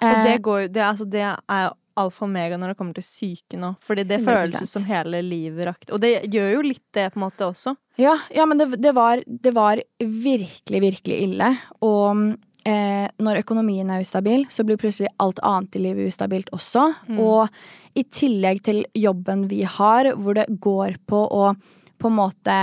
Og 0.00 0.08
Eh, 0.08 0.24
det 0.24 0.42
går 0.42 0.62
jo 0.62 0.68
det, 0.68 0.82
altså, 0.82 1.04
det 1.10 1.20
er 1.22 1.70
alfa 1.98 2.26
og 2.26 2.32
mega 2.32 2.58
når 2.60 2.72
det 2.72 2.78
kommer 2.78 2.98
til 2.98 3.06
syke 3.06 3.58
nå. 3.60 3.72
Fordi 3.82 4.04
det 4.08 4.20
100%. 4.20 4.28
føles 4.28 4.54
ut 4.62 4.72
som 4.74 4.84
hele 4.88 5.22
livet 5.26 5.66
rakt. 5.70 5.88
Og 5.94 6.02
det 6.02 6.12
gjør 6.30 6.52
jo 6.56 6.66
litt 6.66 6.84
det, 6.96 7.08
på 7.12 7.20
en 7.20 7.26
måte, 7.26 7.48
også. 7.48 7.74
Ja, 8.00 8.14
ja 8.34 8.46
men 8.48 8.60
det, 8.60 8.70
det, 8.82 8.94
var, 8.96 9.24
det 9.26 9.54
var 9.56 9.82
virkelig, 9.98 10.82
virkelig 10.86 11.18
ille. 11.26 11.50
Og 11.86 12.22
eh, 12.68 13.08
når 13.20 13.42
økonomien 13.42 13.90
er 13.90 14.04
ustabil, 14.04 14.46
så 14.52 14.64
blir 14.66 14.80
plutselig 14.80 15.10
alt 15.22 15.42
annet 15.46 15.76
i 15.76 15.84
livet 15.88 16.12
ustabilt 16.12 16.52
også. 16.56 16.86
Og 17.18 17.98
i 17.98 18.06
tillegg 18.06 18.62
til 18.66 18.84
jobben 18.96 19.48
vi 19.50 19.64
har, 19.66 20.12
hvor 20.16 20.38
det 20.38 20.48
går 20.62 21.00
på 21.10 21.26
å 21.26 21.52
på 22.00 22.08
en 22.08 22.16
måte 22.16 22.54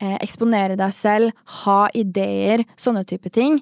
eh, 0.00 0.16
eksponere 0.22 0.78
deg 0.80 0.94
selv, 0.96 1.34
ha 1.64 1.82
ideer, 1.92 2.64
sånne 2.80 3.04
type 3.08 3.28
ting. 3.34 3.58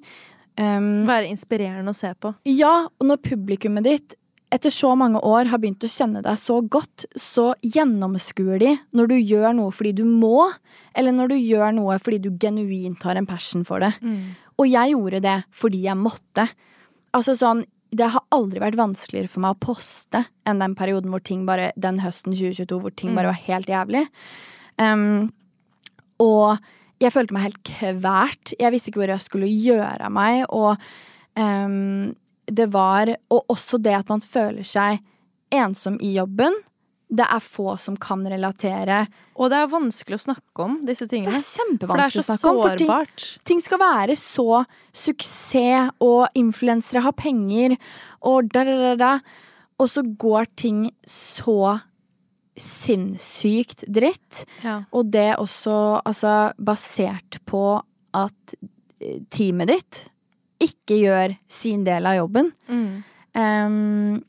um, 0.55 1.03
Være 1.09 1.31
inspirerende 1.33 1.91
å 1.91 1.99
se 1.99 2.13
på. 2.15 2.31
Ja, 2.47 2.87
og 2.87 3.09
når 3.11 3.23
publikummet 3.25 3.89
ditt 3.89 4.15
etter 4.57 4.73
så 4.73 4.95
mange 4.99 5.21
år 5.25 5.51
har 5.53 5.61
begynt 5.63 5.85
å 5.85 5.91
kjenne 5.91 6.23
deg 6.25 6.39
så 6.41 6.59
godt, 6.65 7.05
så 7.19 7.51
gjennomskuer 7.63 8.61
de 8.63 8.73
når 8.97 9.13
du 9.13 9.17
gjør 9.19 9.55
noe 9.59 9.75
fordi 9.75 9.93
du 10.01 10.05
må, 10.09 10.49
eller 10.97 11.15
når 11.15 11.35
du 11.35 11.37
gjør 11.37 11.77
noe 11.77 11.99
fordi 12.03 12.23
du 12.25 12.31
genuint 12.41 13.05
har 13.07 13.21
en 13.21 13.29
passion 13.29 13.65
for 13.69 13.85
det. 13.85 13.93
Og 14.57 14.69
jeg 14.71 14.95
gjorde 14.95 15.23
det 15.25 15.39
fordi 15.55 15.83
jeg 15.85 16.01
måtte. 16.01 16.49
Altså 17.17 17.37
sånn, 17.37 17.65
det 17.97 18.09
har 18.13 18.25
aldri 18.35 18.61
vært 18.61 18.79
vanskeligere 18.81 19.31
for 19.31 19.45
meg 19.45 19.57
å 19.57 19.65
poste 19.69 20.25
enn 20.49 20.63
den 20.63 20.75
perioden 20.79 21.13
hvor 21.13 21.23
ting 21.25 21.45
bare, 21.49 21.71
den 21.77 22.01
høsten 22.03 22.35
2022 22.35 22.81
hvor 22.83 22.95
ting 22.97 23.15
bare 23.17 23.31
var 23.33 23.43
helt 23.47 23.71
jævlig. 23.71 24.07
Um, 24.81 25.29
og 26.23 26.57
jeg 27.03 27.13
følte 27.13 27.37
meg 27.37 27.51
helt 27.51 27.63
kvært. 27.69 28.55
Jeg 28.57 28.73
visste 28.73 28.91
ikke 28.91 29.03
hvor 29.03 29.13
jeg 29.13 29.25
skulle 29.25 29.51
gjøre 29.53 30.09
av 30.09 30.15
meg. 30.17 30.47
Og 30.49 30.81
ehm, 31.37 32.15
det 32.47 32.69
var 32.73 33.11
Og 33.31 33.53
også 33.53 33.79
det 33.83 33.95
at 33.99 34.09
man 34.09 34.23
føler 34.23 34.67
seg 34.67 35.03
ensom 35.55 35.99
i 36.03 36.15
jobben. 36.17 36.55
Det 37.07 37.23
er 37.23 37.43
få 37.43 37.77
som 37.79 37.95
kan 38.03 38.25
relatere. 38.27 39.05
Og 39.39 39.51
det 39.53 39.61
er 39.61 39.71
vanskelig 39.71 40.19
å 40.19 40.25
snakke 40.25 40.65
om 40.65 40.79
disse 40.89 41.07
Det 41.07 41.15
tingene. 41.15 41.39
er 41.39 41.39
det 41.39 41.47
er 41.47 41.61
kjempevanskelig 41.61 42.23
å 42.25 42.27
snakke 42.27 42.51
om. 42.51 42.63
For 42.65 42.81
ting, 42.81 43.43
ting 43.47 43.63
skal 43.63 43.79
være 43.79 44.17
så 44.19 44.65
suksess, 44.91 45.93
og 46.03 46.27
influensere 46.35 47.05
har 47.07 47.15
penger, 47.15 47.77
og 48.27 48.51
da, 48.51 48.65
da, 48.67 48.77
da, 48.83 48.95
da. 48.99 49.13
Og 49.79 49.91
så 49.93 50.03
går 50.03 50.51
ting 50.59 50.87
så 51.07 51.77
sinnssykt 52.57 53.85
dritt. 53.93 54.45
Ja. 54.65 54.81
Og 54.91 55.13
det 55.13 55.37
også 55.39 56.01
altså 56.03 56.37
basert 56.59 57.39
på 57.47 57.63
at 58.17 58.57
eh, 59.01 59.21
teamet 59.31 59.71
ditt 59.71 60.05
ikke 60.67 60.99
gjør 61.01 61.37
sin 61.51 61.85
del 61.87 62.09
av 62.09 62.19
jobben. 62.19 62.51
Mm. 62.69 63.05
Um, 63.37 64.25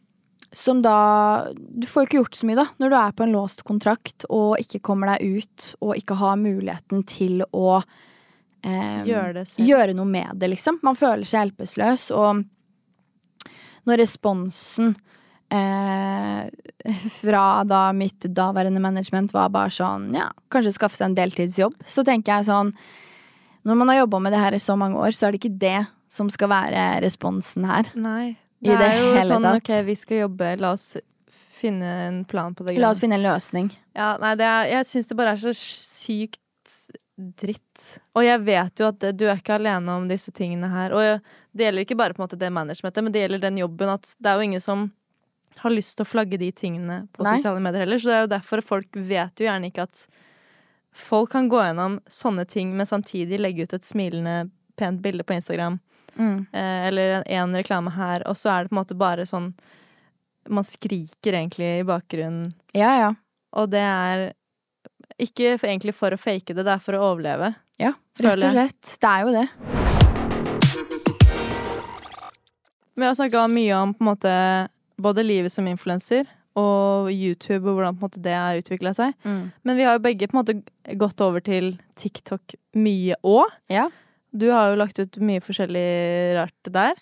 som 0.51 0.81
da 0.81 1.47
Du 1.53 1.85
får 1.87 2.03
jo 2.03 2.07
ikke 2.07 2.19
gjort 2.21 2.37
så 2.39 2.47
mye, 2.47 2.59
da, 2.59 2.67
når 2.79 2.91
du 2.91 2.97
er 2.99 3.15
på 3.15 3.25
en 3.25 3.33
låst 3.35 3.63
kontrakt 3.67 4.25
og 4.29 4.57
ikke 4.61 4.81
kommer 4.83 5.13
deg 5.13 5.39
ut 5.39 5.71
og 5.83 5.95
ikke 5.99 6.17
har 6.19 6.39
muligheten 6.39 7.03
til 7.07 7.43
å 7.51 7.79
um, 7.79 9.01
Gjøre 9.07 9.43
gjøre 9.63 9.95
noe 9.97 10.07
med 10.09 10.39
det, 10.39 10.51
liksom. 10.55 10.79
Man 10.87 10.97
føler 10.99 11.27
seg 11.27 11.45
hjelpeløs, 11.45 12.09
og 12.15 12.45
når 13.87 14.01
responsen 14.01 14.95
eh, 15.53 16.47
fra 17.21 17.43
da 17.67 17.81
mitt 17.95 18.27
daværende 18.35 18.81
management 18.83 19.33
var 19.35 19.51
bare 19.53 19.71
sånn 19.73 20.09
ja, 20.15 20.29
kanskje 20.51 20.75
skaffe 20.75 20.99
seg 20.99 21.11
en 21.11 21.19
deltidsjobb, 21.19 21.77
så 21.87 22.03
tenker 22.07 22.39
jeg 22.39 22.49
sånn 22.49 22.73
Når 23.67 23.75
man 23.75 23.89
har 23.91 24.01
jobba 24.03 24.19
med 24.23 24.31
det 24.35 24.41
her 24.41 24.55
i 24.55 24.63
så 24.63 24.75
mange 24.79 24.99
år, 24.99 25.11
så 25.11 25.27
er 25.27 25.35
det 25.35 25.41
ikke 25.41 25.59
det 25.59 25.79
som 26.09 26.29
skal 26.33 26.51
være 26.51 26.87
responsen 27.03 27.67
her. 27.67 27.91
Nei. 27.95 28.37
Det 28.63 28.73
det 28.79 28.87
er 28.89 29.03
jo 29.03 29.27
sånn 29.29 29.45
tatt. 29.45 29.61
OK, 29.61 29.71
vi 29.85 29.95
skal 29.99 30.23
jobbe, 30.25 30.55
la 30.61 30.73
oss 30.73 30.95
finne 31.57 31.91
en 32.07 32.19
plan 32.25 32.55
på 32.55 32.65
det. 32.65 32.77
La 32.81 32.91
oss 32.93 33.01
finne 33.01 33.17
en 33.17 33.25
løsning. 33.25 33.69
Ja, 33.97 34.15
nei, 34.21 34.33
det 34.39 34.45
er, 34.45 34.69
jeg 34.71 34.89
syns 34.89 35.09
det 35.09 35.17
bare 35.17 35.33
er 35.35 35.41
så 35.41 35.53
sykt 35.57 36.41
dritt. 37.17 37.85
Og 38.13 38.21
jeg 38.25 38.41
vet 38.45 38.81
jo 38.81 38.91
at 38.91 38.99
det, 39.01 39.15
du 39.17 39.25
er 39.25 39.39
ikke 39.39 39.57
alene 39.57 39.95
om 39.97 40.05
disse 40.09 40.31
tingene 40.35 40.69
her. 40.69 40.93
Og 40.93 41.25
det 41.57 41.67
gjelder 41.67 41.85
ikke 41.85 41.97
bare 41.97 42.13
på 42.13 42.21
en 42.21 42.27
måte 42.27 42.39
det 42.39 42.51
managementet, 42.53 43.03
men 43.03 43.13
det 43.13 43.25
gjelder 43.25 43.43
den 43.47 43.57
jobben 43.63 43.93
at 43.93 44.11
det 44.21 44.31
er 44.31 44.37
jo 44.37 44.49
ingen 44.49 44.63
som 44.63 44.87
har 45.57 45.73
lyst 45.73 45.95
til 45.97 46.05
å 46.05 46.09
flagge 46.11 46.37
de 46.37 46.51
tingene 46.53 46.99
på 47.17 47.25
Nei. 47.25 47.39
sosiale 47.39 47.61
medier 47.63 47.85
heller. 47.85 48.01
Så 48.01 48.11
det 48.11 48.17
er 48.19 48.25
jo 48.27 48.33
derfor 48.35 48.61
folk 48.65 48.99
vet 49.09 49.41
jo 49.41 49.47
gjerne 49.47 49.71
ikke 49.71 49.87
at 49.87 50.05
folk 50.97 51.31
kan 51.33 51.49
gå 51.49 51.61
gjennom 51.61 51.97
sånne 52.09 52.45
ting, 52.49 52.75
men 52.77 52.89
samtidig 52.89 53.41
legge 53.41 53.65
ut 53.65 53.73
et 53.73 53.85
smilende, 53.85 54.51
pent 54.77 55.01
bilde 55.01 55.25
på 55.25 55.37
Instagram. 55.37 55.79
Mm. 56.17 56.47
Eh, 56.51 56.87
eller 56.87 57.23
en 57.25 57.55
reklame 57.55 57.93
her, 57.95 58.25
og 58.27 58.37
så 58.37 58.51
er 58.53 58.63
det 58.63 58.71
på 58.71 58.75
en 58.77 58.81
måte 58.81 58.97
bare 58.97 59.25
sånn 59.29 59.53
Man 60.49 60.63
skriker 60.63 61.35
egentlig 61.35 61.67
i 61.81 61.85
bakgrunnen 61.87 62.53
Ja, 62.73 62.93
ja. 62.97 63.09
og 63.51 63.69
det 63.73 63.83
er 63.83 64.29
ikke 65.19 65.57
for, 65.57 65.67
egentlig 65.67 65.95
for 65.97 66.13
å 66.13 66.19
fake 66.19 66.53
det, 66.53 66.63
det 66.63 66.75
er 66.75 66.81
for 66.83 66.95
å 66.95 67.01
overleve. 67.11 67.53
Ja, 67.81 67.93
rett 68.21 68.43
og 68.43 68.53
slett. 68.53 68.95
Det 69.01 69.09
er 69.09 69.25
jo 69.25 69.33
det. 69.33 69.47
Vi 72.97 73.05
har 73.05 73.15
snakka 73.17 73.47
mye 73.49 73.75
om 73.77 73.93
på 73.93 74.03
en 74.05 74.09
måte 74.11 74.33
både 74.97 75.25
livet 75.25 75.53
som 75.53 75.67
influenser 75.69 76.25
og 76.57 77.11
YouTube 77.13 77.69
og 77.69 77.77
hvordan 77.77 77.99
måte 78.01 78.21
det 78.23 78.33
har 78.33 78.57
utvikla 78.57 78.93
seg. 78.97 79.13
Men 79.25 79.77
vi 79.77 79.85
har 79.85 79.97
jo 79.97 80.03
begge 80.05 80.29
på 80.29 80.37
en 80.37 80.41
måte 80.41 80.95
gått 80.97 81.21
over 81.21 81.43
til 81.45 81.75
TikTok 81.99 82.55
mye 82.81 83.17
òg. 83.21 83.53
Ja. 83.69 83.87
Du 84.37 84.47
har 84.53 84.69
jo 84.71 84.77
lagt 84.77 84.99
ut 85.01 85.17
mye 85.23 85.41
forskjellig 85.41 85.85
rart 86.37 86.69
der. 86.69 86.93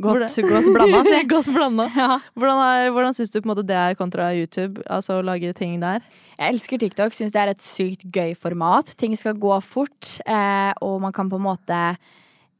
Godt, 0.00 0.24
Hvordan- 0.26 0.50
godt 0.50 0.70
blanda, 0.74 1.02
si. 1.10 1.20
godt 1.30 1.50
blanda. 1.54 1.86
Hvordan, 2.34 2.62
er- 2.66 2.90
hvordan 2.96 3.14
syns 3.14 3.30
du 3.30 3.40
på 3.40 3.46
en 3.48 3.52
måte 3.54 3.66
det 3.68 3.76
er 3.78 3.94
kontra 3.98 4.30
YouTube? 4.34 4.82
Altså 4.90 5.20
å 5.20 5.24
lage 5.24 5.52
ting 5.54 5.78
der? 5.80 6.02
Jeg 6.40 6.54
elsker 6.54 6.78
TikTok. 6.82 7.12
Syns 7.14 7.32
det 7.34 7.40
er 7.42 7.52
et 7.54 7.62
sykt 7.62 8.06
gøy 8.12 8.34
format. 8.34 8.90
Ting 8.98 9.14
skal 9.16 9.34
gå 9.38 9.54
fort, 9.62 10.16
eh, 10.26 10.72
og 10.82 11.00
man 11.04 11.12
kan 11.12 11.30
på 11.30 11.36
en 11.38 11.46
måte 11.46 11.80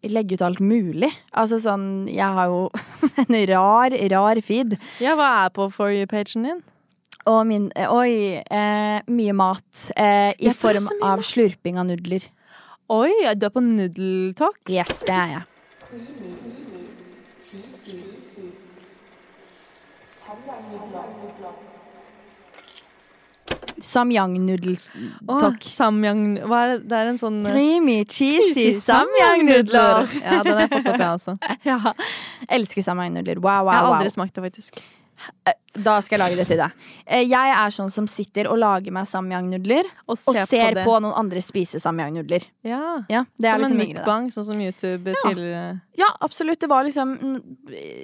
legge 0.07 0.39
ut 0.39 0.43
alt 0.47 0.61
mulig. 0.65 1.11
Altså 1.37 1.59
sånn 1.61 2.07
Jeg 2.09 2.25
har 2.39 2.47
jo 2.49 2.71
en 3.27 3.37
rar, 3.51 3.91
rar 4.15 4.41
feed. 4.41 4.79
Ja, 5.03 5.17
hva 5.19 5.31
er 5.47 5.51
på 5.57 5.67
For 5.73 5.91
you-pagen 5.93 6.47
din? 6.47 6.63
Og 7.29 7.43
min 7.47 7.67
eh, 7.77 7.89
Oi. 7.93 8.41
Eh, 8.41 9.01
mye 9.13 9.33
mat. 9.37 9.91
Eh, 9.97 10.33
I 10.41 10.55
form 10.57 10.87
av 11.03 11.19
mat. 11.19 11.27
slurping 11.27 11.77
av 11.83 11.85
nudler. 11.91 12.25
Oi, 12.91 13.13
du 13.39 13.45
er 13.47 13.53
på 13.55 13.61
nudeltalk? 13.63 14.59
Yes, 14.67 15.05
det 15.07 15.15
er 15.15 15.29
jeg. 15.31 15.43
Samyang-nudeltalk. 23.81 25.65
Samyang 25.65 26.25
Hva 26.51 26.59
er 26.65 26.73
det? 26.73 26.81
Det 26.91 26.99
er 26.99 27.11
en 27.13 27.21
sånn 27.21 27.39
eh, 27.47 27.55
Creamy, 27.55 27.97
cheesy 28.11 28.67
samyang-nudler. 28.83 30.11
Ja, 30.21 30.41
den 30.45 30.53
har 30.53 30.65
jeg 30.67 30.73
fått 30.75 30.91
opp, 30.91 31.01
jeg 31.01 31.13
også. 31.15 31.37
Ja. 31.71 31.79
Elsker 32.59 32.83
samyang-nudler. 32.91 33.39
Wow, 33.39 33.69
wow, 33.69 33.73
Jeg 33.73 33.87
har 33.87 34.01
aldri 34.01 34.11
smakt 34.19 34.35
det, 34.35 34.43
faktisk. 34.51 34.83
Da 35.73 36.01
skal 36.03 36.19
jeg 36.19 36.23
lage 36.25 36.37
det 36.41 36.47
til 36.51 36.59
deg. 36.59 36.73
Eh, 37.07 37.23
Jeg 37.31 37.53
er 37.55 37.71
sånn 37.71 37.91
som 37.95 38.07
sitter 38.11 38.49
og 38.51 38.59
lager 38.59 38.91
meg 38.93 39.07
samyang-nudler, 39.07 39.87
Og, 40.09 40.17
og 40.27 40.35
ser 40.49 40.75
på, 40.81 40.85
på 40.89 40.97
noen 41.05 41.15
andre 41.15 41.43
spise 41.45 41.79
samyang-nudler. 41.79 42.43
Ja. 42.67 43.05
Ja, 43.09 43.25
det 43.39 43.49
er 43.53 43.55
som 43.59 43.63
liksom 43.63 43.81
en 43.81 43.95
mukbang, 43.95 44.31
sånn 44.35 44.47
som 44.49 44.61
YouTube 44.61 45.15
Ja. 45.15 45.23
tidligere. 45.29 45.81
Ja, 46.01 46.09
absolutt. 46.21 46.59
Det 46.61 46.69
var 46.69 46.83
liksom 46.85 47.15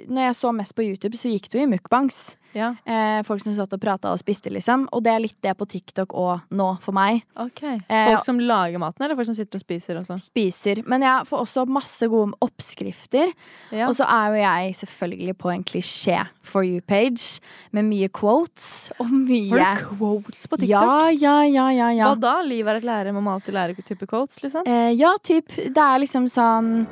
Når 0.07 0.21
jeg 0.29 0.35
så 0.39 0.53
mest 0.55 0.75
på 0.75 0.85
YouTube, 0.87 1.17
så 1.19 1.27
gikk 1.33 1.49
det 1.51 1.59
jo 1.59 1.67
i 1.67 1.71
mukbangs. 1.75 2.37
Ja, 2.57 2.71
Eh, 2.87 3.21
folk 3.27 3.41
som 3.43 3.53
satt 3.53 3.73
og 3.75 3.81
prata 3.81 4.11
og 4.11 4.19
spiste, 4.21 4.49
liksom. 4.53 4.87
Og 4.93 5.03
det 5.05 5.11
er 5.13 5.21
litt 5.23 5.37
det 5.45 5.53
på 5.59 5.67
TikTok 5.69 6.13
og 6.17 6.41
nå 6.51 6.67
for 6.81 6.95
meg. 6.97 7.21
ok. 7.37 7.63
Eh, 7.87 8.09
Folk 8.11 8.25
som 8.25 8.39
lager 8.41 8.79
maten, 8.81 9.05
eller 9.05 9.15
folk 9.15 9.27
som 9.29 9.35
sitter 9.37 9.59
og 9.59 9.63
spiser 9.63 9.99
også? 10.01 10.17
Spiser. 10.25 10.81
Men 10.87 11.01
jeg 11.05 11.27
får 11.29 11.43
også 11.45 11.65
masse 11.69 12.07
gode 12.09 12.33
oppskrifter. 12.41 13.31
Ja. 13.71 13.87
Og 13.87 13.95
så 13.95 14.07
er 14.07 14.33
jo 14.33 14.41
jeg 14.41 14.75
selvfølgelig 14.81 15.37
på 15.37 15.53
en 15.53 15.63
klisjé 15.63 16.19
for 16.41 16.63
you-page 16.63 17.39
med 17.75 17.85
mye 17.85 18.09
quotes 18.09 18.91
og 18.99 19.11
mye 19.11 19.51
Har 19.53 19.75
du 19.75 19.95
quotes 19.97 20.47
på 20.47 20.57
TikTok? 20.57 20.69
Ja, 20.69 21.09
ja, 21.13 21.41
ja, 21.45 21.69
ja. 21.71 21.89
ja. 21.91 22.11
Hva 22.13 22.19
da? 22.19 22.35
Liv 22.41 22.67
er 22.67 22.79
et 22.81 22.87
lære, 22.87 23.13
man 23.13 23.23
må 23.23 23.33
alltid 23.37 23.53
lære 23.53 23.75
type 23.83 24.07
quotes, 24.07 24.41
liksom? 24.43 24.65
Eh, 24.65 24.91
ja, 24.97 25.13
typ. 25.23 25.47
Det 25.55 25.77
er 25.77 25.99
liksom 26.03 26.27
sånn 26.31 26.87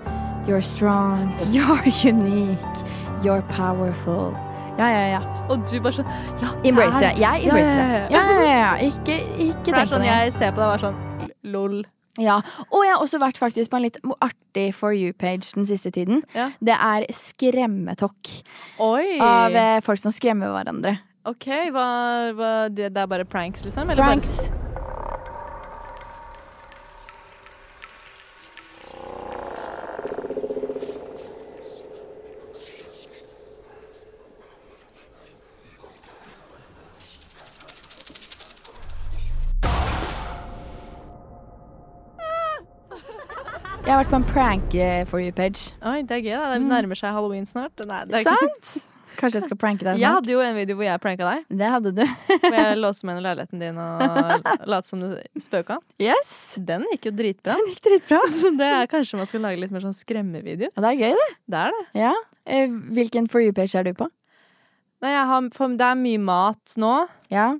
You're 0.47 0.61
strong, 0.61 1.31
you're 1.55 1.81
unique, 2.05 2.83
you're 3.23 3.41
powerful. 3.49 4.35
Ja, 4.77 4.87
ja, 4.91 5.03
ja. 5.15 5.19
Og 5.49 5.61
du 5.69 5.75
bare 5.79 5.93
sånn 5.95 6.09
Ja, 6.41 6.49
Embrace 6.67 6.99
det. 6.99 7.11
Jeg 7.21 7.45
embracer 7.47 7.91
det. 7.93 7.99
ja, 8.11 8.23
Ja, 8.27 8.47
ja. 8.51 8.71
Ikke, 8.89 9.19
ikke 9.39 9.71
tenk 9.71 9.77
er 9.77 9.85
på 9.85 9.91
sånn 9.93 10.01
det. 10.03 10.09
jeg 10.11 10.33
ser 10.35 10.51
på 10.55 10.63
deg 10.63 10.67
og 10.67 10.73
er 10.73 10.83
sånn 10.85 11.29
lol. 11.53 11.77
Ja. 12.17 12.37
Og 12.71 12.83
jeg 12.85 12.93
har 12.95 13.01
også 13.03 13.19
vært 13.19 13.37
faktisk 13.39 13.71
på 13.71 13.75
en 13.79 13.83
litt 13.87 13.97
artig 14.23 14.69
For 14.75 14.93
you-page 14.95 15.49
den 15.55 15.65
siste 15.67 15.91
tiden. 15.91 16.23
Ja. 16.35 16.49
Det 16.63 16.75
er 16.75 17.05
skremmetokk 17.11 18.29
Oi! 18.79 19.17
av 19.23 19.55
eh, 19.55 19.79
folk 19.83 19.99
som 19.99 20.11
skremmer 20.15 20.51
hverandre. 20.55 20.97
OK, 21.25 21.47
hva, 21.73 21.87
hva 22.37 22.51
det, 22.69 22.91
det 22.93 23.01
er 23.01 23.07
bare 23.09 23.25
pranks, 23.25 23.63
liksom? 23.65 23.89
Eller 23.89 24.03
Pranks. 24.03 24.51
Jeg 43.85 43.93
har 43.93 43.99
vært 44.01 44.09
på 44.09 44.17
en 44.17 44.25
prank 44.25 44.73
eh, 44.81 45.03
for 45.05 45.21
you-page. 45.21 45.75
Oi, 45.85 45.99
det 46.09 46.15
er 46.17 46.21
gøy, 46.25 46.33
da. 46.41 46.47
Det 46.55 46.61
Mm. 46.63 46.69
nærmer 46.71 46.97
seg 46.97 47.13
halloween 47.13 47.45
snart. 47.45 47.77
Nei, 47.85 47.99
det 48.05 48.15
er 48.15 48.23
Sant? 48.23 48.83
Kanskje 49.15 49.37
jeg 49.39 49.43
skal 49.45 49.57
pranke 49.57 49.79
deg 49.85 49.99
Jeg 50.01 50.09
hadde 50.11 50.27
jo 50.27 50.41
en 50.41 50.55
video 50.57 50.75
hvor 50.75 50.83
jeg 50.83 50.99
pranka 50.99 51.23
deg. 51.23 51.45
Det 51.47 51.69
hadde 51.69 51.91
du. 51.95 52.01
Hvor 52.03 52.55
jeg 52.57 52.77
låste 52.83 53.05
meg 53.05 53.15
inn 53.15 53.21
i 53.21 53.25
leiligheten 53.27 53.59
din 53.61 53.77
og 53.77 54.67
lot 54.67 54.85
som 54.89 54.99
du 54.99 55.13
spøka. 55.39 55.77
Yes! 56.01 56.57
Den 56.59 56.83
gikk 56.91 57.05
jo 57.05 57.11
dritbra. 57.15 57.53
Den 57.55 57.69
gikk 57.69 57.83
dritbra. 57.85 58.19
Så 58.41 58.51
det 58.57 58.71
er 58.73 58.87
kanskje 58.91 59.21
man 59.21 59.29
skal 59.29 59.45
lage 59.45 59.61
litt 59.61 59.71
mer 59.71 59.85
sånn 59.85 59.95
skremmevideo. 59.95 60.71
Ja, 60.75 60.81
det 60.81 60.91
er 60.91 60.99
gøy, 61.05 61.13
det. 61.21 61.29
Det 61.47 61.61
er 61.61 61.77
det. 61.77 61.85
Ja. 62.01 62.13
Eh, 62.45 62.67
Hvilken 62.97 63.29
For 63.31 63.39
you-page 63.45 63.75
er 63.77 63.83
du 63.87 63.93
på? 63.93 64.09
Nei, 65.05 65.13
har, 65.13 65.41
det 65.77 65.85
er 65.85 65.95
mye 66.01 66.19
mat 66.25 66.75
nå. 66.81 67.07
Ja. 67.29 67.51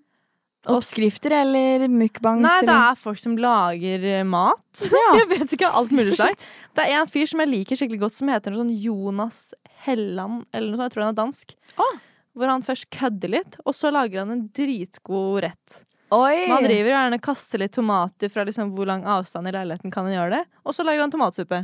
Oppskrifter 0.71 1.33
eller 1.41 1.85
mukbangs? 1.91 2.41
Nei, 2.45 2.59
det 2.65 2.75
er 2.75 2.97
folk 2.99 3.19
som 3.21 3.37
lager 3.39 4.05
eh, 4.09 4.23
mat. 4.27 4.85
Ja. 4.91 5.05
Jeg 5.21 5.29
vet 5.33 5.55
ikke 5.57 5.69
alt 5.69 5.93
mulig 5.95 6.17
slags. 6.17 6.47
Det 6.75 6.85
er 6.87 6.99
en 6.99 7.11
fyr 7.11 7.29
som 7.29 7.43
jeg 7.43 7.51
liker 7.51 7.79
skikkelig 7.79 8.01
godt, 8.01 8.17
som 8.17 8.31
heter 8.33 8.51
noe 8.51 8.63
sånn 8.63 8.73
Jonas 8.73 9.39
Helland, 9.85 10.43
eller 10.51 10.71
noe 10.71 10.79
sånt. 10.79 10.87
Jeg 10.89 10.95
tror 10.95 11.05
han 11.05 11.13
er 11.13 11.19
dansk. 11.21 11.55
Ah. 11.79 11.97
Hvor 12.35 12.51
han 12.51 12.65
først 12.65 12.89
kødder 12.91 13.31
litt, 13.37 13.59
og 13.63 13.77
så 13.77 13.93
lager 13.95 14.23
han 14.23 14.33
en 14.33 14.45
dritgod 14.55 15.43
rett. 15.45 15.81
Oi! 16.15 16.45
Man 16.51 16.65
driver 16.65 16.91
og 16.91 16.95
gjerne 16.97 17.21
kaster 17.23 17.61
litt 17.61 17.73
tomater 17.75 18.29
fra 18.31 18.45
liksom 18.47 18.73
hvor 18.75 18.89
lang 18.89 19.05
avstand 19.09 19.49
i 19.49 19.53
leiligheten 19.55 19.93
kan 19.93 20.07
han 20.07 20.17
gjøre 20.17 20.39
det, 20.39 20.43
og 20.65 20.75
så 20.75 20.85
lager 20.85 21.05
han 21.05 21.13
tomatsuppe. 21.13 21.63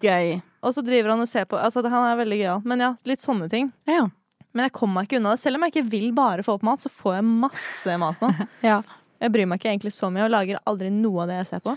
Gøy. 0.00 0.40
Og 0.60 0.74
så 0.76 0.82
driver 0.84 1.14
han 1.14 1.22
og 1.24 1.28
ser 1.30 1.46
på 1.48 1.58
Altså, 1.58 1.82
han 1.86 2.04
er 2.10 2.18
veldig 2.20 2.38
gøyal. 2.42 2.64
Men 2.68 2.84
ja, 2.84 2.90
litt 3.08 3.22
sånne 3.22 3.48
ting. 3.52 3.70
Ja. 3.88 4.08
Men 4.54 4.66
jeg 4.66 4.74
kommer 4.76 5.00
meg 5.00 5.08
ikke 5.08 5.20
unna 5.20 5.34
det. 5.34 5.42
Selv 5.42 5.58
om 5.58 5.66
jeg 5.66 5.74
ikke 5.74 5.90
vil 5.92 6.08
bare 6.16 6.44
få 6.46 6.56
opp 6.58 6.64
mat, 6.66 6.82
så 6.82 6.90
får 6.92 7.20
jeg 7.20 7.28
masse 7.28 8.00
mat 8.02 8.24
nå. 8.24 8.32
Ja. 8.72 8.80
Jeg 9.20 9.34
bryr 9.34 9.44
meg 9.50 9.60
ikke 9.60 9.68
egentlig 9.68 9.90
så 9.92 10.08
mye 10.08 10.22
og 10.24 10.30
lager 10.32 10.62
aldri 10.70 10.88
noe 10.94 11.26
av 11.26 11.28
det 11.28 11.34
jeg 11.42 11.48
ser 11.50 11.60
på. 11.60 11.74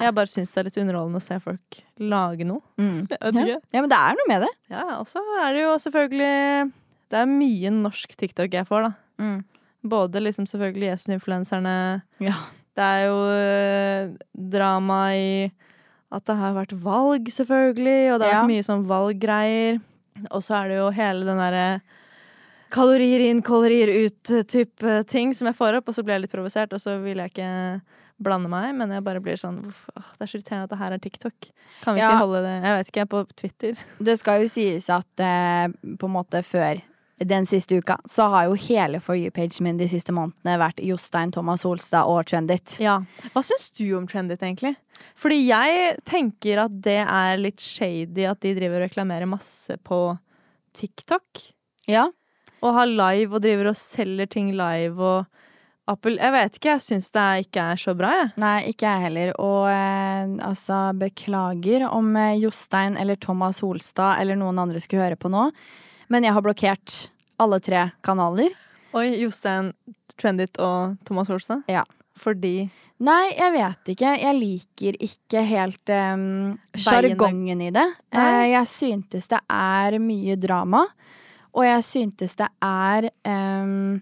Jeg 0.00 0.14
bare 0.16 0.30
syns 0.32 0.54
det 0.54 0.60
er 0.62 0.68
litt 0.70 0.78
underholdende 0.80 1.20
å 1.20 1.24
se 1.26 1.36
folk 1.44 1.80
lage 2.00 2.46
noe. 2.48 2.62
Mm. 2.80 3.02
Ja. 3.36 3.58
ja, 3.60 3.82
men 3.82 3.90
det 3.92 3.98
er 3.98 4.16
noe 4.16 4.28
med 4.30 4.46
det. 4.46 4.52
Ja, 4.72 4.84
og 4.94 5.04
så 5.10 5.20
er 5.42 5.52
det 5.52 5.66
jo 5.66 5.74
selvfølgelig 5.84 6.70
Det 7.12 7.18
er 7.20 7.28
mye 7.28 7.72
norsk 7.74 8.16
TikTok 8.16 8.56
jeg 8.56 8.68
får, 8.70 8.88
da. 8.88 9.20
Mm. 9.20 9.36
Både 9.92 10.22
liksom 10.24 10.48
selvfølgelig 10.48 10.88
Jesus-influenserne. 10.94 11.74
Ja. 12.24 12.38
Det 12.76 12.86
er 12.86 13.04
jo 13.10 13.20
øh, 13.28 14.16
drama 14.56 15.00
i 15.20 15.28
at 16.16 16.24
det 16.28 16.36
har 16.38 16.56
vært 16.56 16.72
valg, 16.80 17.28
selvfølgelig, 17.32 18.00
og 18.14 18.20
det 18.20 18.28
har 18.30 18.40
vært 18.40 18.50
mye 18.54 18.64
sånn 18.66 18.88
valggreier. 18.88 19.78
Og 20.30 20.40
så 20.44 20.62
er 20.62 20.72
det 20.72 20.80
jo 20.80 20.88
hele 20.96 21.28
den 21.28 21.40
derre 21.44 21.68
kalorier 22.70 23.20
inn, 23.30 23.42
kalorier 23.42 23.88
ut-type 24.06 25.04
ting 25.10 25.34
som 25.34 25.46
jeg 25.50 25.56
får 25.58 25.78
opp, 25.80 25.88
og 25.88 25.94
så 25.94 26.02
blir 26.04 26.16
jeg 26.18 26.26
litt 26.26 26.32
provosert, 26.34 26.72
og 26.72 26.80
så 26.82 26.96
vil 27.02 27.18
jeg 27.22 27.32
ikke 27.34 27.50
blande 28.18 28.48
meg, 28.48 28.70
men 28.74 28.90
jeg 28.90 29.04
bare 29.04 29.20
blir 29.20 29.36
sånn 29.36 29.58
"Uff, 29.68 29.82
åh, 29.96 30.02
Det 30.18 30.22
er 30.24 30.26
så 30.26 30.38
irriterende 30.38 30.64
at 30.64 30.70
det 30.70 30.78
her 30.78 30.92
er 30.92 30.98
TikTok. 30.98 31.50
Kan 31.82 31.94
vi 31.94 32.00
Ja. 32.00 32.10
ikke 32.10 32.18
holde 32.24 32.42
det 32.42 32.64
Jeg 32.64 32.76
vet 32.78 32.86
ikke, 32.88 32.96
jeg 32.96 33.02
er 33.02 33.14
på 33.14 33.36
Twitter. 33.36 33.76
Det 34.02 34.18
skal 34.18 34.40
jo 34.42 34.48
sies 34.48 34.88
at 34.90 35.20
eh, 35.20 35.68
på 35.96 36.04
en 36.08 36.12
måte 36.16 36.42
før 36.42 36.80
den 37.18 37.46
siste 37.46 37.76
uka, 37.78 37.96
så 38.06 38.28
har 38.28 38.44
jo 38.44 38.54
hele 38.54 39.00
For 39.00 39.14
you-pagen 39.16 39.62
min 39.62 39.76
de 39.78 39.86
siste 39.88 40.12
månedene 40.12 40.58
vært 40.60 40.84
Jostein, 40.84 41.30
Thomas 41.32 41.62
Holstad 41.62 42.04
og 42.06 42.26
Trendit. 42.26 42.78
Ja. 42.80 42.98
Hva 43.34 43.42
syns 43.42 43.70
du 43.72 43.96
om 43.96 44.06
Trendit, 44.06 44.40
egentlig? 44.40 44.76
Fordi 45.14 45.46
jeg 45.46 45.96
tenker 46.04 46.58
at 46.64 46.80
det 46.82 47.06
er 47.08 47.36
litt 47.38 47.58
shady 47.60 48.24
at 48.26 48.40
de 48.40 48.54
driver 48.54 48.82
og 48.82 48.90
reklamerer 48.90 49.26
masse 49.28 49.76
på 49.82 50.18
TikTok. 50.74 51.52
Ja. 51.88 52.10
Og 52.66 52.74
har 52.74 52.90
live 52.90 53.36
og 53.38 53.42
driver 53.44 53.70
og 53.70 53.78
selger 53.78 54.28
ting 54.36 54.52
live 54.58 54.98
og 54.98 55.26
Apple 55.86 56.16
Jeg 56.18 56.32
vet 56.34 56.56
ikke, 56.58 56.72
jeg 56.72 56.82
syns 56.82 57.12
det 57.14 57.24
ikke 57.44 57.62
er 57.62 57.78
så 57.78 57.92
bra, 57.94 58.08
jeg. 58.18 58.30
Nei, 58.42 58.56
ikke 58.72 58.88
jeg 58.90 59.04
heller. 59.04 59.28
Og 59.38 59.68
eh, 59.70 60.32
altså, 60.48 60.80
beklager 60.98 61.84
om 61.86 62.08
eh, 62.18 62.32
Jostein 62.42 62.96
eller 62.98 63.14
Thomas 63.22 63.60
Holstad 63.62 64.18
eller 64.18 64.34
noen 64.40 64.58
andre 64.58 64.82
skulle 64.82 65.04
høre 65.04 65.18
på 65.20 65.30
nå, 65.30 65.44
men 66.10 66.26
jeg 66.26 66.34
har 66.34 66.42
blokkert 66.42 66.96
alle 67.38 67.60
tre 67.62 67.84
kanaler. 68.06 68.50
Oi, 68.98 69.12
Jostein 69.20 69.70
Trendit 70.18 70.58
og 70.58 70.96
Thomas 71.06 71.30
Holstad. 71.30 71.62
Ja. 71.70 71.84
Fordi 72.18 72.64
Nei, 73.06 73.26
jeg 73.36 73.52
vet 73.52 73.90
ikke. 73.92 74.10
Jeg 74.16 74.36
liker 74.40 74.96
ikke 75.04 75.42
helt 75.44 75.90
um, 75.92 76.22
er- 76.72 76.80
sjargongen 76.80 77.60
i 77.60 77.70
det. 77.76 77.84
Eh, 78.16 78.44
jeg 78.54 78.70
syntes 78.72 79.28
det 79.28 79.42
er 79.52 79.98
mye 80.00 80.34
drama, 80.40 80.86
og 81.56 81.64
jeg 81.64 81.84
syntes 81.86 82.36
det 82.36 82.48
er 82.62 83.08
um, 83.24 83.96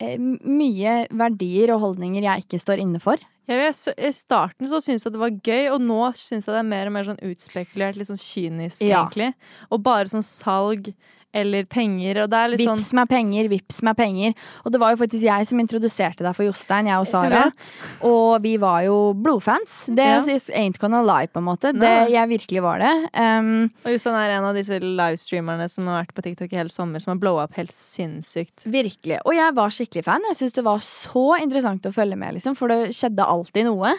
mye 0.00 0.94
verdier 1.10 1.72
og 1.74 1.82
holdninger 1.84 2.24
jeg 2.24 2.46
ikke 2.46 2.60
står 2.62 2.80
inne 2.84 3.00
for. 3.02 3.20
Ja, 3.50 3.66
I 3.66 4.10
starten 4.14 4.68
så 4.70 4.78
syntes 4.78 5.04
jeg 5.08 5.12
det 5.16 5.20
var 5.20 5.32
gøy, 5.34 5.64
og 5.74 5.80
nå 5.82 5.98
syns 6.14 6.46
jeg 6.46 6.54
det 6.54 6.60
er 6.60 6.68
mer 6.70 6.86
og 6.90 6.94
mer 6.94 7.08
sånn 7.08 7.18
utspekulert, 7.26 7.98
litt 7.98 8.06
sånn 8.06 8.20
kynisk, 8.22 8.84
Ja. 8.86 9.02
egentlig. 9.02 9.32
Og 9.74 9.82
bare 9.82 10.06
sånn 10.12 10.22
salg 10.22 10.92
eller 11.32 11.64
penger, 11.70 12.22
og 12.24 12.30
det 12.32 12.38
er 12.38 12.48
litt 12.50 12.62
sånn 12.66 12.80
Vips 12.80 12.92
meg 12.98 13.08
penger, 13.08 13.48
vips 13.52 13.82
meg 13.86 13.96
penger. 13.96 14.34
Og 14.64 14.72
det 14.74 14.80
var 14.82 14.94
jo 14.94 15.00
faktisk 15.04 15.22
jeg 15.22 15.46
som 15.46 15.60
introduserte 15.62 16.24
deg 16.26 16.34
for 16.34 16.46
Jostein, 16.48 16.88
jeg 16.90 16.98
og 16.98 17.06
Sara. 17.06 17.42
Jeg 17.46 18.02
Og 18.08 18.42
vi 18.42 18.56
var 18.58 18.82
jo 18.82 19.14
blodfans. 19.14 19.86
Det 19.94 20.06
Ja. 20.06 20.20
ain't 20.58 20.78
gonna 20.78 21.02
lie, 21.02 21.28
på 21.28 21.38
en 21.38 21.44
måte. 21.44 21.72
Det, 21.72 22.10
jeg 22.10 22.28
virkelig 22.28 22.62
var 22.62 22.78
det. 22.78 23.10
Um, 23.14 23.70
Og 23.84 23.92
Jostein 23.92 24.14
er 24.14 24.38
en 24.38 24.44
av 24.44 24.54
disse 24.54 24.80
livestreamerne 24.80 25.70
som 25.70 25.86
har 25.86 26.04
vært 26.04 26.14
på 26.14 26.22
TikTok 26.22 26.52
i 26.52 26.56
hele 26.56 26.68
sommer, 26.68 27.00
som 27.00 27.12
har 27.16 27.20
blowa 27.20 27.44
opp 27.44 27.54
helt 27.54 27.72
sinnssykt. 27.72 28.64
Virkelig. 28.66 29.20
Og 29.24 29.34
jeg 29.34 29.54
var 29.54 29.68
skikkelig 29.70 30.04
fan. 30.04 30.22
Jeg 30.30 30.36
syns 30.36 30.52
det 30.52 30.64
var 30.64 30.78
så 30.80 31.40
interessant 31.40 31.82
å 31.86 31.92
følge 31.94 32.16
med, 32.18 32.34
liksom, 32.34 32.56
for 32.56 32.68
det 32.68 32.90
skjedde 32.90 33.26
alltid 33.26 33.64
noe. 33.70 33.94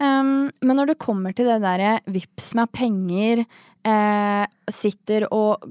Um, 0.00 0.50
men 0.64 0.78
når 0.78 0.94
det 0.94 0.98
kommer 1.02 1.34
til 1.36 1.44
det 1.50 1.58
derre 1.60 1.98
vips 2.08 2.54
meg 2.56 2.70
penger, 2.72 3.42
eh, 3.86 4.44
sitter 4.70 5.26
og 5.34 5.64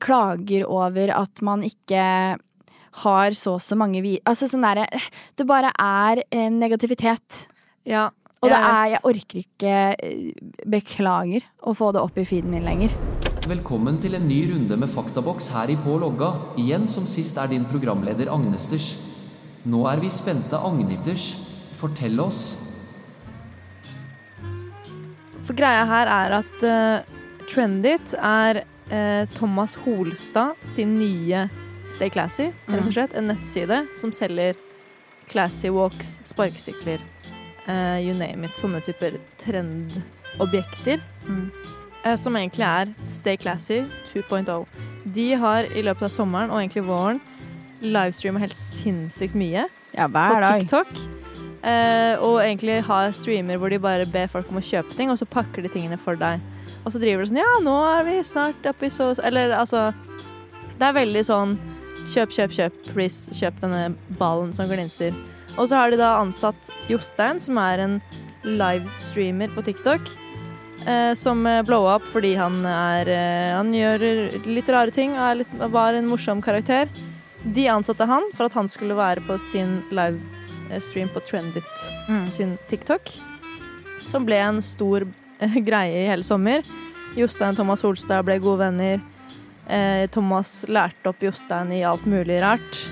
klager 0.00 0.66
over 0.68 1.12
at 1.16 1.42
man 1.44 1.64
ikke 1.66 2.04
har 3.04 3.36
så 3.36 3.56
og 3.56 3.62
så 3.62 3.76
mange 3.78 4.02
vi... 4.04 4.16
Altså 4.26 4.48
sånn 4.50 4.64
derre 4.64 4.86
Det 5.36 5.46
bare 5.48 5.72
er 5.74 6.22
eh, 6.30 6.48
negativitet. 6.52 7.48
Ja, 7.88 8.08
Og 8.42 8.50
det 8.50 8.58
er. 8.58 8.86
Jeg 8.94 9.04
orker 9.10 9.40
ikke 9.42 9.76
eh, 9.94 10.32
Beklager 10.66 11.46
å 11.62 11.74
få 11.76 11.92
det 11.94 12.02
opp 12.02 12.18
i 12.18 12.26
feeden 12.28 12.54
min 12.54 12.66
lenger. 12.66 12.94
Velkommen 13.48 14.00
til 14.02 14.16
en 14.18 14.26
ny 14.28 14.42
runde 14.50 14.76
med 14.76 14.90
Faktaboks 14.92 15.48
her 15.54 15.70
i 15.72 15.76
På 15.80 15.96
logga. 16.00 16.34
Igjen 16.60 16.88
som 16.90 17.06
sist 17.08 17.38
er 17.40 17.48
din 17.52 17.64
programleder 17.68 18.28
Agnesters. 18.32 18.96
Nå 19.68 19.84
er 19.88 20.02
vi 20.02 20.10
spente, 20.12 20.58
Agniters. 20.58 21.30
Fortell 21.78 22.18
oss. 22.20 22.42
For 25.46 25.56
greia 25.56 25.86
her 25.88 26.10
er 26.12 26.34
at 26.42 26.66
uh, 26.66 27.17
Trendit 27.48 28.14
er 28.20 28.62
eh, 28.92 29.24
Thomas 29.36 29.76
Holstad 29.84 30.58
sin 30.68 30.98
nye 31.00 31.46
Stay 31.88 32.10
Classy, 32.12 32.50
rett 32.68 32.84
og 32.84 32.92
slett. 32.92 33.14
En 33.16 33.30
nettside 33.30 33.78
som 33.96 34.12
selger 34.12 34.58
classy 35.28 35.70
walks, 35.72 36.18
sparkesykler, 36.28 37.00
eh, 37.66 37.98
you 38.04 38.12
name 38.16 38.44
it. 38.48 38.56
Sånne 38.60 38.82
typer 38.84 39.16
trendobjekter. 39.40 41.00
Mm. 41.28 41.50
eh, 42.04 42.16
som 42.16 42.36
egentlig 42.36 42.64
er 42.64 42.92
Stay 43.08 43.36
Classy 43.40 43.82
2.0. 44.12 44.66
De 45.14 45.32
har 45.40 45.64
i 45.72 45.82
løpet 45.84 46.02
av 46.08 46.12
sommeren 46.12 46.50
og 46.52 46.60
egentlig 46.60 46.84
våren 46.88 47.20
livestreama 47.80 48.40
helt 48.42 48.56
sinnssykt 48.58 49.36
mye 49.38 49.64
Ja, 49.94 50.06
på 50.08 50.12
hver 50.12 50.42
dag. 50.44 50.60
TikTok. 50.66 50.92
Eh, 51.64 52.14
og 52.22 52.38
egentlig 52.44 52.82
har 52.86 53.12
streamer 53.16 53.56
hvor 53.58 53.70
de 53.72 53.78
bare 53.82 54.06
ber 54.06 54.28
folk 54.30 54.50
om 54.52 54.60
å 54.60 54.64
kjøpe 54.64 54.94
ting, 54.96 55.10
og 55.10 55.18
så 55.18 55.26
pakker 55.26 55.62
de 55.64 55.72
tingene 55.72 55.98
for 55.98 56.14
deg. 56.18 56.40
Og 56.88 56.94
så 56.94 57.00
driver 57.02 57.20
det 57.20 57.28
sånn 57.28 57.42
Ja, 57.42 57.48
nå 57.60 57.74
er 57.84 58.06
vi 58.06 58.18
snart 58.24 58.64
oppe 58.70 58.88
i 58.88 58.92
så 58.92 59.10
Eller 59.28 59.52
altså 59.58 59.90
Det 60.78 60.86
er 60.88 60.94
veldig 60.96 61.24
sånn 61.28 61.58
Kjøp, 62.08 62.30
kjøp, 62.32 62.52
kjøp. 62.56 62.76
Please, 62.94 63.34
kjøp 63.36 63.58
denne 63.60 63.90
ballen 64.16 64.54
som 64.56 64.70
glinser. 64.70 65.12
Og 65.58 65.66
så 65.68 65.76
har 65.76 65.90
de 65.92 65.98
da 66.00 66.14
ansatt 66.22 66.70
Jostein, 66.88 67.36
som 67.42 67.58
er 67.60 67.82
en 67.84 67.96
livestreamer 68.46 69.52
på 69.52 69.64
TikTok. 69.66 70.08
Eh, 70.86 71.12
som 71.18 71.42
blowa 71.42 71.66
blow 71.68 71.88
up 71.90 72.06
fordi 72.14 72.30
han 72.38 72.62
er 72.64 73.10
eh, 73.12 73.50
Han 73.58 73.74
gjør 73.74 74.06
litt 74.46 74.70
rare 74.72 74.94
ting 74.94 75.18
og 75.18 75.42
litt, 75.42 75.52
var 75.74 75.98
en 75.98 76.08
morsom 76.08 76.40
karakter. 76.40 76.88
De 77.44 77.66
ansatte 77.68 78.06
han 78.08 78.30
for 78.32 78.46
at 78.48 78.56
han 78.56 78.70
skulle 78.72 78.96
være 78.96 79.20
på 79.28 79.36
sin 79.50 79.82
livestream 79.92 81.12
på 81.12 81.20
Trendit 81.28 81.86
Mm. 82.08 82.24
sin 82.26 82.56
TikTok. 82.70 83.10
Som 84.08 84.24
ble 84.24 84.38
en 84.40 84.62
stor 84.64 85.02
eh, 85.04 85.08
greie 85.68 86.04
i 86.04 86.08
hele 86.08 86.26
sommer. 86.26 86.66
Jostein 87.18 87.54
og 87.54 87.62
Thomas 87.62 87.84
Holstad 87.86 88.26
ble 88.26 88.38
gode 88.42 88.62
venner. 88.66 89.02
Eh, 89.68 90.06
Thomas 90.12 90.62
lærte 90.68 91.10
opp 91.10 91.22
Jostein 91.22 91.72
i 91.76 91.84
alt 91.86 92.06
mulig 92.08 92.40
rart. 92.42 92.82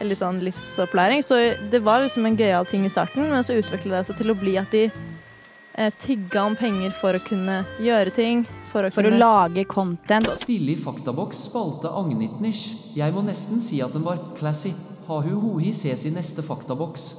Eller 0.00 0.18
sånn 0.18 0.42
livsopplæring. 0.44 1.24
Så 1.24 1.38
det 1.70 1.80
var 1.84 2.04
liksom 2.04 2.28
en 2.28 2.38
gøyal 2.38 2.68
ting 2.68 2.84
i 2.86 2.92
starten, 2.92 3.30
men 3.30 3.44
så 3.46 3.58
utviklet 3.58 3.98
det 3.98 4.04
seg 4.10 4.20
til 4.20 4.32
å 4.32 4.38
bli 4.38 4.56
at 4.60 4.74
de 4.74 4.86
eh, 4.90 5.92
tigga 6.02 6.44
om 6.46 6.56
penger 6.58 6.92
for 6.98 7.16
å 7.16 7.22
kunne 7.24 7.62
gjøre 7.82 8.12
ting. 8.16 8.44
For 8.72 8.86
å, 8.86 8.90
For 8.92 9.06
å 9.06 9.12
kunne, 9.12 9.22
lage 9.22 9.64
content. 9.70 10.28
Stille 10.36 10.74
i 10.74 10.80
Faktaboks 10.80 11.46
spalte 11.48 11.88
Agnit 11.96 12.42
Nish. 12.44 12.92
Jeg 12.96 13.14
må 13.14 13.24
nesten 13.24 13.62
si 13.64 13.80
at 13.84 13.94
den 13.96 14.04
var 14.04 14.20
classy. 14.36 14.74
Hahu 15.06 15.36
hohi 15.38 15.70
ses 15.72 16.04
i 16.04 16.12
neste 16.12 16.44
Faktaboks. 16.44 17.14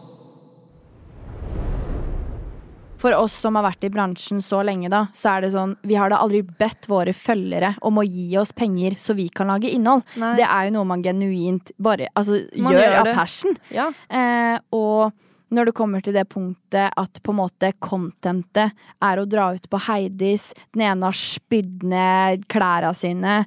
For 2.98 3.14
oss 3.14 3.36
som 3.44 3.58
har 3.60 3.68
vært 3.68 3.86
i 3.88 3.92
bransjen 3.94 4.42
så 4.42 4.64
lenge, 4.66 4.90
da, 4.90 5.06
så 5.14 5.36
er 5.36 5.46
det 5.46 5.52
sånn 5.54 5.76
Vi 5.88 5.98
har 6.00 6.12
da 6.12 6.22
aldri 6.24 6.42
bedt 6.42 6.90
våre 6.90 7.14
følgere 7.14 7.76
om 7.86 8.02
å 8.02 8.06
gi 8.06 8.32
oss 8.42 8.54
penger 8.58 8.98
så 9.02 9.14
vi 9.18 9.28
kan 9.30 9.52
lage 9.52 9.70
innhold. 9.70 10.04
Nei. 10.18 10.34
Det 10.40 10.48
er 10.48 10.68
jo 10.68 10.76
noe 10.80 10.90
man 10.90 11.06
genuint 11.06 11.72
bare 11.78 12.10
altså, 12.18 12.42
Man 12.58 12.74
gjør, 12.74 12.84
gjør 12.84 13.00
av 13.04 13.14
passion. 13.18 13.58
Ja. 13.74 13.88
Eh, 14.10 14.58
og 14.74 15.14
når 15.54 15.70
det 15.70 15.78
kommer 15.78 16.04
til 16.04 16.16
det 16.18 16.26
punktet 16.28 16.92
at 16.92 17.22
på 17.24 17.32
en 17.32 17.40
måte 17.40 17.72
contentet 17.80 18.74
er 19.00 19.20
å 19.20 19.28
dra 19.30 19.54
ut 19.56 19.70
på 19.72 19.80
Heidis, 19.88 20.52
den 20.76 20.90
ene 20.90 21.08
har 21.08 21.18
spydd 21.18 21.86
ned 21.88 22.48
klærne 22.52 22.94
sine, 22.98 23.42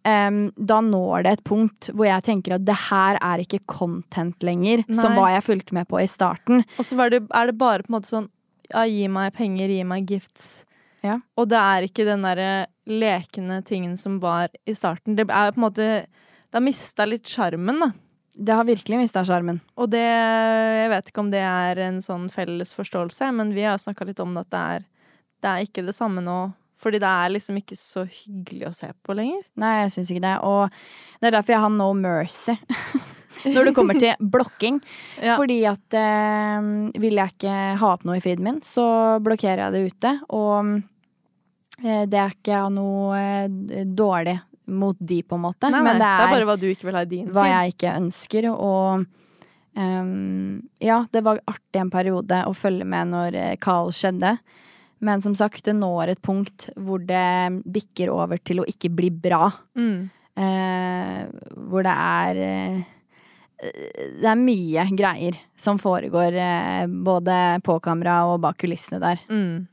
Um, 0.00 0.46
da 0.56 0.78
når 0.80 1.26
det 1.26 1.32
et 1.34 1.42
punkt 1.44 1.90
hvor 1.92 2.06
jeg 2.06 2.24
tenker 2.24 2.54
at 2.56 2.62
det 2.64 2.76
her 2.86 3.18
er 3.20 3.42
ikke 3.42 3.58
content 3.68 4.40
lenger, 4.40 4.80
som 4.88 5.12
Nei. 5.12 5.18
hva 5.18 5.26
jeg 5.34 5.44
fulgte 5.44 5.76
med 5.76 5.90
på 5.90 6.00
i 6.00 6.06
starten. 6.08 6.62
Og 6.80 6.88
så 6.88 6.96
det, 7.12 7.20
er 7.28 7.50
det 7.50 7.56
bare 7.60 7.84
på 7.84 7.92
en 7.92 7.96
måte 7.98 8.08
sånn 8.08 8.30
Ja, 8.70 8.84
gi 8.86 9.06
meg 9.10 9.32
penger, 9.36 9.72
gi 9.72 9.84
meg 9.86 10.10
gifts. 10.10 10.50
Ja. 11.04 11.18
Og 11.38 11.48
det 11.50 11.58
er 11.58 11.86
ikke 11.86 12.04
den 12.08 12.24
derre 12.26 12.50
lekende 12.90 13.60
tingen 13.66 13.96
som 14.00 14.18
var 14.22 14.52
i 14.68 14.74
starten. 14.76 15.16
Det 15.16 15.26
er 15.28 15.54
på 15.54 15.60
en 15.60 15.66
måte 15.68 15.88
Det 16.50 16.58
har 16.58 16.64
mista 16.66 17.06
litt 17.06 17.28
sjarmen, 17.30 17.80
da. 17.80 17.92
Det 18.34 18.54
har 18.54 18.64
virkelig 18.66 18.98
mista 18.98 19.22
sjarmen. 19.24 19.60
Og 19.76 19.90
det 19.90 20.04
Jeg 20.04 20.90
vet 20.92 21.10
ikke 21.10 21.24
om 21.24 21.30
det 21.30 21.42
er 21.46 21.78
en 21.86 22.00
sånn 22.02 22.28
felles 22.32 22.74
forståelse, 22.74 23.32
men 23.32 23.54
vi 23.54 23.66
har 23.66 23.78
snakka 23.78 24.06
litt 24.08 24.20
om 24.20 24.36
at 24.40 24.50
det 24.50 24.64
er 24.76 24.88
Det 25.40 25.50
er 25.50 25.68
ikke 25.68 25.86
det 25.86 25.96
samme 25.96 26.20
nå. 26.20 26.40
Fordi 26.80 26.98
det 27.00 27.08
er 27.08 27.32
liksom 27.34 27.58
ikke 27.60 27.76
så 27.76 28.06
hyggelig 28.08 28.70
å 28.70 28.76
se 28.76 28.88
på 29.04 29.12
lenger. 29.16 29.42
Nei, 29.60 29.82
jeg 29.82 29.92
syns 29.92 30.12
ikke 30.14 30.24
det. 30.24 30.36
Og 30.48 30.70
det 31.20 31.28
er 31.28 31.34
derfor 31.36 31.52
jeg 31.52 31.64
har 31.66 31.74
no 31.74 31.92
mercy. 31.92 32.56
Når 33.46 33.70
det 33.70 33.74
kommer 33.76 33.98
til 34.00 34.14
blokking. 34.20 34.80
Ja. 35.20 35.34
Fordi 35.36 35.58
at 35.68 35.94
eh, 35.96 36.68
vil 37.02 37.18
jeg 37.18 37.34
ikke 37.34 37.56
ha 37.80 37.88
opp 37.92 38.06
noe 38.08 38.16
i 38.16 38.22
feeden 38.24 38.46
min, 38.46 38.60
så 38.64 39.18
blokkerer 39.22 39.66
jeg 39.66 39.74
det 39.74 39.82
ute. 39.92 40.12
Og 40.36 40.70
eh, 41.84 42.04
det 42.08 42.20
er 42.20 42.32
ikke 42.32 42.60
noe 42.72 43.18
eh, 43.20 43.84
dårlig 43.84 44.38
mot 44.70 44.96
de, 44.98 45.22
på 45.22 45.36
en 45.36 45.44
måte. 45.44 45.68
Nei, 45.68 45.80
nei, 45.80 45.86
Men 45.90 46.00
det 46.00 46.08
er, 46.08 46.32
bare 46.32 46.48
hva 46.48 46.56
du 46.60 46.68
ikke 46.70 46.88
vil 46.88 46.98
ha 46.98 47.04
i 47.04 47.10
din 47.10 47.30
hva 47.34 47.46
jeg 47.50 47.74
ikke 47.74 47.94
ønsker. 47.98 48.48
Og 48.54 49.04
um, 49.76 50.56
ja, 50.82 51.02
det 51.12 51.24
var 51.26 51.42
artig 51.50 51.82
en 51.82 51.92
periode 51.92 52.42
å 52.46 52.56
følge 52.56 52.86
med 52.88 53.12
når 53.12 53.38
eh, 53.40 53.56
kaos 53.60 54.00
skjedde. 54.00 54.36
Men 55.00 55.22
som 55.24 55.34
sagt, 55.36 55.64
det 55.64 55.76
når 55.78 56.14
et 56.14 56.22
punkt 56.22 56.68
hvor 56.76 57.02
det 57.02 57.64
bikker 57.64 58.12
over 58.12 58.40
til 58.44 58.60
å 58.62 58.68
ikke 58.68 58.92
bli 58.92 59.12
bra. 59.12 59.48
Mm. 59.78 60.10
Eh, 60.40 61.22
hvor 61.68 61.84
det 61.84 61.94
er 61.94 62.42
eh, 62.44 62.82
Det 63.60 64.24
er 64.24 64.38
mye 64.40 64.86
greier 64.96 65.36
som 65.58 65.78
foregår 65.80 66.36
eh, 66.40 66.86
både 66.88 67.34
på 67.64 67.76
kamera 67.84 68.22
og 68.30 68.40
bak 68.44 68.56
kulissene 68.62 69.00
der. 69.02 69.20
Mm. 69.28 69.66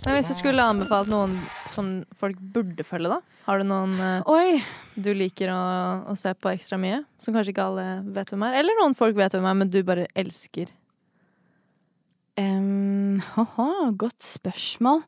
Men 0.00 0.16
hvis 0.16 0.30
du 0.32 0.36
skulle 0.38 0.64
anbefalt 0.64 1.10
noen 1.12 1.34
som 1.68 1.98
folk 2.16 2.38
burde 2.40 2.84
følge, 2.88 3.10
da? 3.12 3.20
Har 3.44 3.60
du 3.60 3.66
noen 3.68 3.98
eh, 4.00 4.30
Oi! 4.32 4.62
du 4.96 5.10
liker 5.16 5.52
å, 5.52 5.60
å 6.08 6.14
se 6.16 6.32
på 6.32 6.52
ekstra 6.54 6.78
mye? 6.80 7.02
Som 7.20 7.36
kanskje 7.36 7.52
ikke 7.52 7.66
alle 7.68 7.84
vet 8.16 8.32
hvem 8.32 8.46
er? 8.48 8.56
Eller 8.62 8.78
noen 8.80 8.96
folk 8.96 9.18
vet 9.18 9.36
hvem 9.36 9.48
er, 9.50 9.58
men 9.60 9.72
du 9.72 9.82
bare 9.84 10.08
elsker? 10.18 10.72
Um, 12.40 13.20
haha, 13.34 13.90
godt 14.00 14.24
spørsmål. 14.24 15.04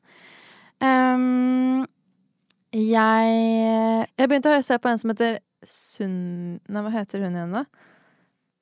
Um, 0.83 1.87
jeg 2.73 3.33
Jeg 4.19 4.29
begynte 4.29 4.53
å 4.53 4.63
se 4.65 4.77
på 4.77 4.93
en 4.93 5.01
som 5.01 5.13
heter 5.13 5.41
Sunn... 5.69 6.59
Nei, 6.69 6.83
hva 6.85 6.93
heter 6.95 7.23
hun 7.25 7.37
igjen, 7.39 7.53
da? 7.55 7.65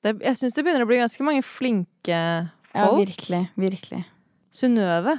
Det, 0.04 0.14
jeg 0.24 0.38
syns 0.40 0.56
det 0.56 0.64
begynner 0.64 0.84
å 0.86 0.88
bli 0.88 1.00
ganske 1.00 1.24
mange 1.26 1.42
flinke 1.44 2.20
folk. 2.70 2.76
Ja, 2.76 2.90
virkelig. 2.96 3.40
Virkelig. 3.60 4.02
Synnøve. 4.54 5.18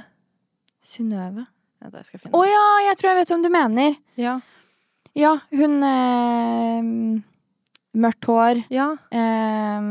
Synnøve. 0.82 1.44
Ja, 1.82 1.90
det 1.90 2.04
skal 2.06 2.18
jeg 2.18 2.30
Å 2.30 2.40
finne. 2.42 2.48
ja, 2.50 2.64
jeg 2.88 2.98
tror 2.98 3.10
jeg 3.12 3.20
vet 3.20 3.34
hvem 3.34 3.44
du 3.46 3.52
mener. 3.52 4.00
ja. 4.20 4.40
Ja, 5.12 5.34
hun 5.52 5.74
eh, 5.84 6.86
Mørkt 8.00 8.24
hår. 8.24 8.62
Ja. 8.72 8.86
Eh, 9.12 9.88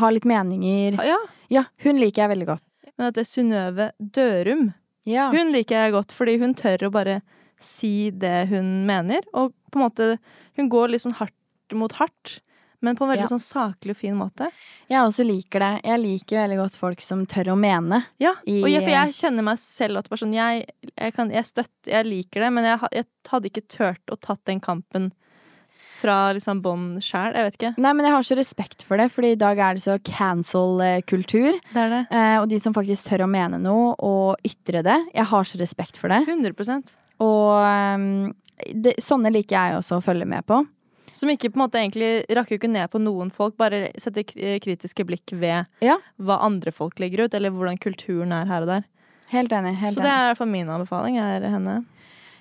har 0.00 0.14
litt 0.14 0.26
meninger. 0.26 0.98
ja. 1.06 1.18
Ja, 1.46 1.62
hun 1.84 2.00
liker 2.02 2.24
jeg 2.24 2.32
veldig 2.32 2.46
godt. 2.48 2.64
Men 2.98 3.06
at 3.06 3.14
det 3.14 3.22
er 3.22 3.28
Synnøve 3.30 3.84
Dørum. 4.02 4.72
Ja. 5.06 5.28
Hun 5.30 5.52
liker 5.54 5.76
jeg 5.78 5.92
godt, 5.94 6.10
fordi 6.10 6.34
hun 6.40 6.56
tør 6.58 6.88
å 6.88 6.90
bare 6.90 7.20
si 7.60 8.10
det 8.10 8.48
hun 8.50 8.84
mener. 8.88 9.24
Og 9.34 9.52
på 9.72 9.80
en 9.80 9.86
måte 9.88 10.18
Hun 10.56 10.68
går 10.72 10.88
litt 10.94 11.02
sånn 11.04 11.16
hardt 11.18 11.74
mot 11.76 11.92
hardt, 11.98 12.38
men 12.80 12.96
på 12.96 13.04
en 13.04 13.10
veldig 13.10 13.26
Ja. 13.26 13.28
sånn 13.28 13.42
saklig 13.42 13.90
og 13.92 13.96
fin 13.96 14.14
måte. 14.16 14.50
Jeg 14.88 15.00
også 15.00 15.24
liker 15.26 15.60
det. 15.60 15.80
Jeg 15.84 16.00
liker 16.00 16.38
veldig 16.48 16.56
godt 16.62 16.76
folk 16.76 17.00
som 17.02 17.26
tør 17.26 17.52
å 17.52 17.58
mene. 17.58 18.04
Ja, 18.18 18.30
og 18.40 18.68
jeg, 18.70 18.80
for 18.82 18.90
jeg 18.92 19.12
kjenner 19.12 19.44
meg 19.44 19.58
selv 19.58 19.98
at 19.98 20.08
sånn, 20.08 20.32
jeg, 20.32 20.64
jeg, 20.96 21.12
kan, 21.14 21.30
jeg 21.30 21.44
støtter, 21.44 21.90
jeg 21.92 22.06
liker 22.06 22.40
det, 22.40 22.52
men 22.52 22.64
jeg, 22.64 22.80
jeg 22.92 23.04
hadde 23.28 23.50
ikke 23.50 23.68
turt 23.68 24.12
å 24.12 24.16
tatt 24.20 24.44
den 24.46 24.60
kampen 24.60 25.12
fra 25.96 26.32
liksom 26.36 26.60
bånn 26.62 27.00
sjæl. 27.00 27.34
Jeg 27.34 27.46
vet 27.48 27.56
ikke. 27.58 27.72
Nei, 27.80 27.92
men 27.96 28.04
jeg 28.06 28.12
har 28.16 28.22
så 28.28 28.36
respekt 28.36 28.82
for 28.86 28.96
det, 29.00 29.10
Fordi 29.12 29.32
i 29.32 29.40
dag 29.40 29.58
er 29.58 29.74
det 29.74 29.82
så 29.84 29.98
cancel-kultur. 30.04 31.56
Det 31.72 31.82
er 31.82 31.92
det. 31.92 32.02
Eh, 32.10 32.36
og 32.40 32.48
de 32.48 32.60
som 32.60 32.74
faktisk 32.76 33.08
tør 33.08 33.24
å 33.26 33.30
mene 33.30 33.60
noe 33.60 33.94
og 34.04 34.36
ytre 34.46 34.82
det. 34.86 34.98
Jeg 35.14 35.24
har 35.32 35.44
så 35.48 35.58
respekt 35.60 35.96
for 36.00 36.12
det. 36.12 36.22
100 36.28 36.96
Og 37.22 37.52
ehm, 37.64 38.34
det, 38.74 38.96
sånne 39.02 39.32
liker 39.32 39.56
jeg 39.56 39.78
også 39.78 39.98
å 40.00 40.04
følge 40.04 40.26
med 40.28 40.46
på. 40.46 40.62
Som 41.16 41.30
ikke 41.32 41.48
på 41.48 41.56
en 41.56 41.62
måte 41.64 41.80
egentlig 41.80 42.26
rakker 42.36 42.58
ikke 42.58 42.68
ned 42.68 42.90
på 42.92 43.00
noen 43.00 43.30
folk, 43.32 43.54
bare 43.56 43.86
setter 44.00 44.26
kritiske 44.60 45.04
blikk 45.08 45.32
ved 45.32 45.64
Ja. 45.80 45.96
hva 46.20 46.40
andre 46.44 46.72
folk 46.72 46.98
legger 47.00 47.24
ut, 47.24 47.34
eller 47.34 47.50
hvordan 47.54 47.78
kulturen 47.80 48.32
er 48.36 48.44
her 48.50 48.66
og 48.66 48.68
der. 48.68 48.84
Helt 49.32 49.50
enig. 49.50 49.74
helt 49.80 49.94
Så 49.96 50.02
det 50.04 50.10
er 50.12 50.26
i 50.26 50.28
hvert 50.34 50.38
fall 50.42 50.52
min 50.52 50.68
anbefaling. 50.68 51.16
er 51.18 51.40
henne. 51.48 51.84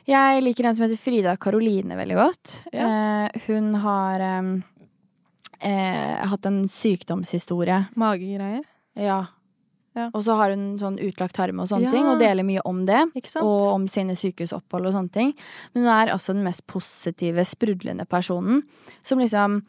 Jeg 0.06 0.44
liker 0.44 0.66
en 0.68 0.76
som 0.76 0.84
heter 0.86 1.00
Frida 1.02 1.38
Karoline 1.38 1.96
veldig 1.98 2.16
godt. 2.20 2.56
Ja. 2.74 2.90
Eh, 3.32 3.40
hun 3.48 3.74
har 3.82 4.20
ehm, 4.20 4.64
eh, 5.62 6.28
hatt 6.28 6.46
en 6.46 6.66
sykdomshistorie. 6.68 7.88
Magegreier. 7.96 8.64
Ja. 8.96 9.26
Ja. 9.96 10.10
Og 10.14 10.24
så 10.26 10.36
har 10.36 10.50
hun 10.52 10.78
sånn 10.78 10.98
utlagt 11.00 11.34
tarm 11.34 11.60
og 11.60 11.68
sånne 11.70 11.84
Ja. 11.88 11.92
ting, 11.92 12.06
og 12.06 12.20
deler 12.20 12.44
mye 12.44 12.62
om 12.66 12.86
det. 12.86 13.02
Og 13.42 13.74
om 13.74 13.88
sine 13.88 14.12
sykehusopphold 14.16 14.88
og 14.88 14.94
sånne 14.94 15.12
ting. 15.12 15.34
Men 15.74 15.84
hun 15.86 15.92
er 15.94 16.12
altså 16.14 16.34
den 16.34 16.44
mest 16.44 16.66
positive, 16.68 17.46
sprudlende 17.46 18.06
personen. 18.08 18.64
Som 19.04 19.20
liksom 19.20 19.64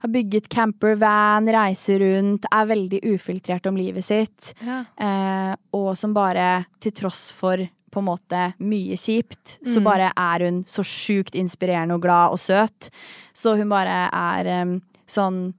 har 0.00 0.10
bygget 0.10 0.48
campervan, 0.48 1.46
reiser 1.50 1.98
rundt, 2.00 2.44
er 2.52 2.66
veldig 2.66 3.00
ufiltrert 3.02 3.66
om 3.66 3.76
livet 3.76 4.04
sitt. 4.04 4.54
Ja. 4.64 4.84
Eh, 4.96 5.56
og 5.74 5.96
som 5.96 6.12
bare, 6.14 6.66
til 6.80 6.92
tross 6.92 7.32
for 7.32 7.56
på 7.90 7.98
en 8.00 8.04
måte 8.04 8.54
mye 8.60 8.94
kjipt, 8.96 9.58
så 9.64 9.78
Mm. 9.80 9.84
bare 9.84 10.12
er 10.16 10.44
hun 10.44 10.62
så 10.64 10.82
sjukt 10.84 11.34
inspirerende 11.34 11.94
og 11.94 12.02
glad 12.02 12.30
og 12.32 12.38
søt. 12.38 12.90
Så 13.34 13.56
hun 13.56 13.68
bare 13.68 14.10
er 14.12 14.46
eh, 14.46 14.80
sånn 15.06 15.54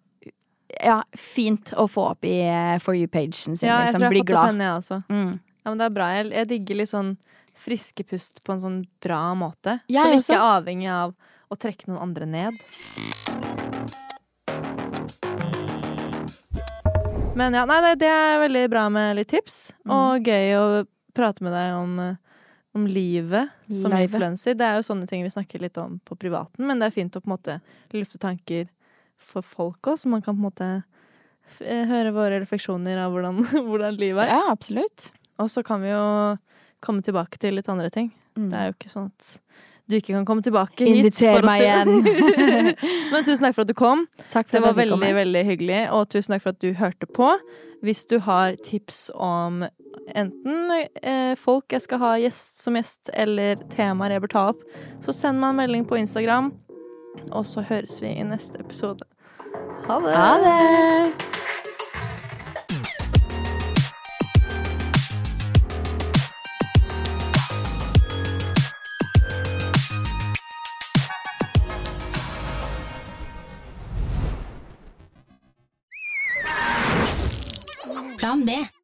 Ja, 0.78 1.00
fint 1.18 1.74
å 1.74 1.88
få 1.90 2.12
opp 2.12 2.26
i 2.28 2.36
eh, 2.46 2.76
For 2.84 2.98
you-pagen 2.98 3.58
sin. 3.58 3.68
Ja, 3.68 3.82
jeg 3.82 3.90
liksom. 3.90 4.04
tror 4.04 4.06
jeg 4.06 4.14
Bli 4.14 4.20
har 4.20 4.26
fått 4.26 4.30
opp 4.30 4.34
glad. 4.36 4.52
henne, 4.52 4.68
jeg 4.68 4.84
også. 4.84 5.02
Mm. 5.10 5.32
Ja, 5.64 5.72
men 5.72 5.82
det 5.82 5.88
er 5.88 5.96
bra. 5.98 6.12
Jeg, 6.14 6.30
jeg 6.38 6.50
digger 6.54 6.80
litt 6.80 6.92
sånn 6.92 7.12
friske 7.60 8.06
pust 8.08 8.44
på 8.46 8.56
en 8.56 8.62
sånn 8.64 8.78
bra 9.04 9.24
måte. 9.36 9.80
Jeg 9.92 10.06
som 10.06 10.22
ikke 10.22 10.38
er 10.38 10.46
avhengig 10.60 10.92
av 10.94 11.16
å 11.50 11.58
trekke 11.60 11.90
noen 11.90 12.04
andre 12.06 12.30
ned. 12.30 12.62
Men 17.40 17.56
ja, 17.56 17.66
nei, 17.68 17.96
det, 17.96 18.08
er 18.08 18.42
veldig 18.42 18.64
bra 18.72 18.88
med 18.92 19.16
litt 19.20 19.30
tips. 19.32 19.70
Mm. 19.88 19.94
Og 19.96 20.28
gøy 20.28 20.56
å 20.60 20.66
prate 21.16 21.44
med 21.46 21.56
deg 21.56 21.76
om, 21.78 21.94
eh, 22.04 22.42
om 22.76 22.88
livet 22.88 23.54
som 23.68 23.96
influenser. 23.96 24.58
Det 24.60 24.66
er 24.66 24.80
jo 24.80 24.88
sånne 24.90 25.08
ting 25.08 25.24
vi 25.24 25.32
snakker 25.32 25.64
litt 25.64 25.78
om 25.80 26.02
på 26.06 26.18
privaten, 26.20 26.68
men 26.68 26.80
det 26.80 26.90
er 26.90 26.98
fint 26.98 27.16
å 27.16 27.22
på 27.24 27.30
en 27.30 27.36
måte 27.36 27.60
lufte 27.96 28.20
tanker 28.22 28.68
for 29.20 29.46
folk 29.46 29.92
òg, 29.92 30.00
så 30.02 30.12
man 30.12 30.24
kan 30.26 30.36
på 30.36 30.42
en 30.42 30.48
måte 30.48 30.70
eh, 31.62 31.86
høre 31.90 32.14
våre 32.16 32.40
refleksjoner 32.44 33.02
av 33.04 33.14
hvordan, 33.14 33.44
hvordan 33.70 34.00
livet 34.00 34.26
er. 34.26 34.36
Ja, 34.36 34.46
absolutt. 34.54 35.12
Og 35.40 35.52
så 35.52 35.64
kan 35.66 35.84
vi 35.84 35.92
jo 35.94 36.06
komme 36.84 37.04
tilbake 37.06 37.40
til 37.42 37.60
litt 37.60 37.70
andre 37.72 37.92
ting. 37.94 38.12
Mm. 38.40 38.50
Det 38.52 38.60
er 38.60 38.70
jo 38.70 38.78
ikke 38.78 38.94
sånn 38.94 39.10
at 39.12 39.34
du 39.90 39.96
ikke 39.98 40.14
kan 40.14 40.26
komme 40.28 40.46
tilbake 40.46 40.86
hit. 40.86 41.00
Inviter 41.02 41.42
meg 41.48 41.64
igjen. 41.64 41.96
Men 43.12 43.26
tusen 43.26 43.48
takk 43.48 43.56
for 43.58 43.66
at 43.66 43.72
du 43.72 43.74
kom. 43.78 44.06
Det 44.30 44.62
var 44.62 44.76
veldig, 44.78 45.14
veldig 45.18 45.42
hyggelig. 45.48 45.80
Og 45.98 46.06
tusen 46.14 46.36
takk 46.36 46.44
for 46.44 46.54
at 46.54 46.62
du 46.62 46.76
hørte 46.78 47.10
på. 47.10 47.32
Hvis 47.82 48.04
du 48.06 48.20
har 48.22 48.60
tips 48.62 49.08
om 49.16 49.64
enten 50.14 50.72
eh, 51.02 51.34
folk 51.40 51.74
jeg 51.74 51.86
skal 51.88 52.02
ha 52.04 52.12
gjest 52.22 52.62
som 52.62 52.78
gjest, 52.78 53.10
eller 53.18 53.58
temaer 53.74 54.14
jeg 54.14 54.24
bør 54.28 54.34
ta 54.36 54.44
opp, 54.52 54.62
så 55.06 55.16
send 55.16 55.42
meg 55.42 55.56
en 55.56 55.62
melding 55.64 55.88
på 55.90 55.98
Instagram. 55.98 56.52
Og 57.32 57.46
så 57.46 57.62
høres 57.62 58.02
vi 58.02 58.08
i 58.08 58.24
neste 58.24 58.60
episode. 58.60 59.06
Ha 59.88 60.00
det! 60.00 60.14
Ha 60.16 60.38
det! 60.44 61.30
Plan 78.20 78.46
B. 78.46 78.79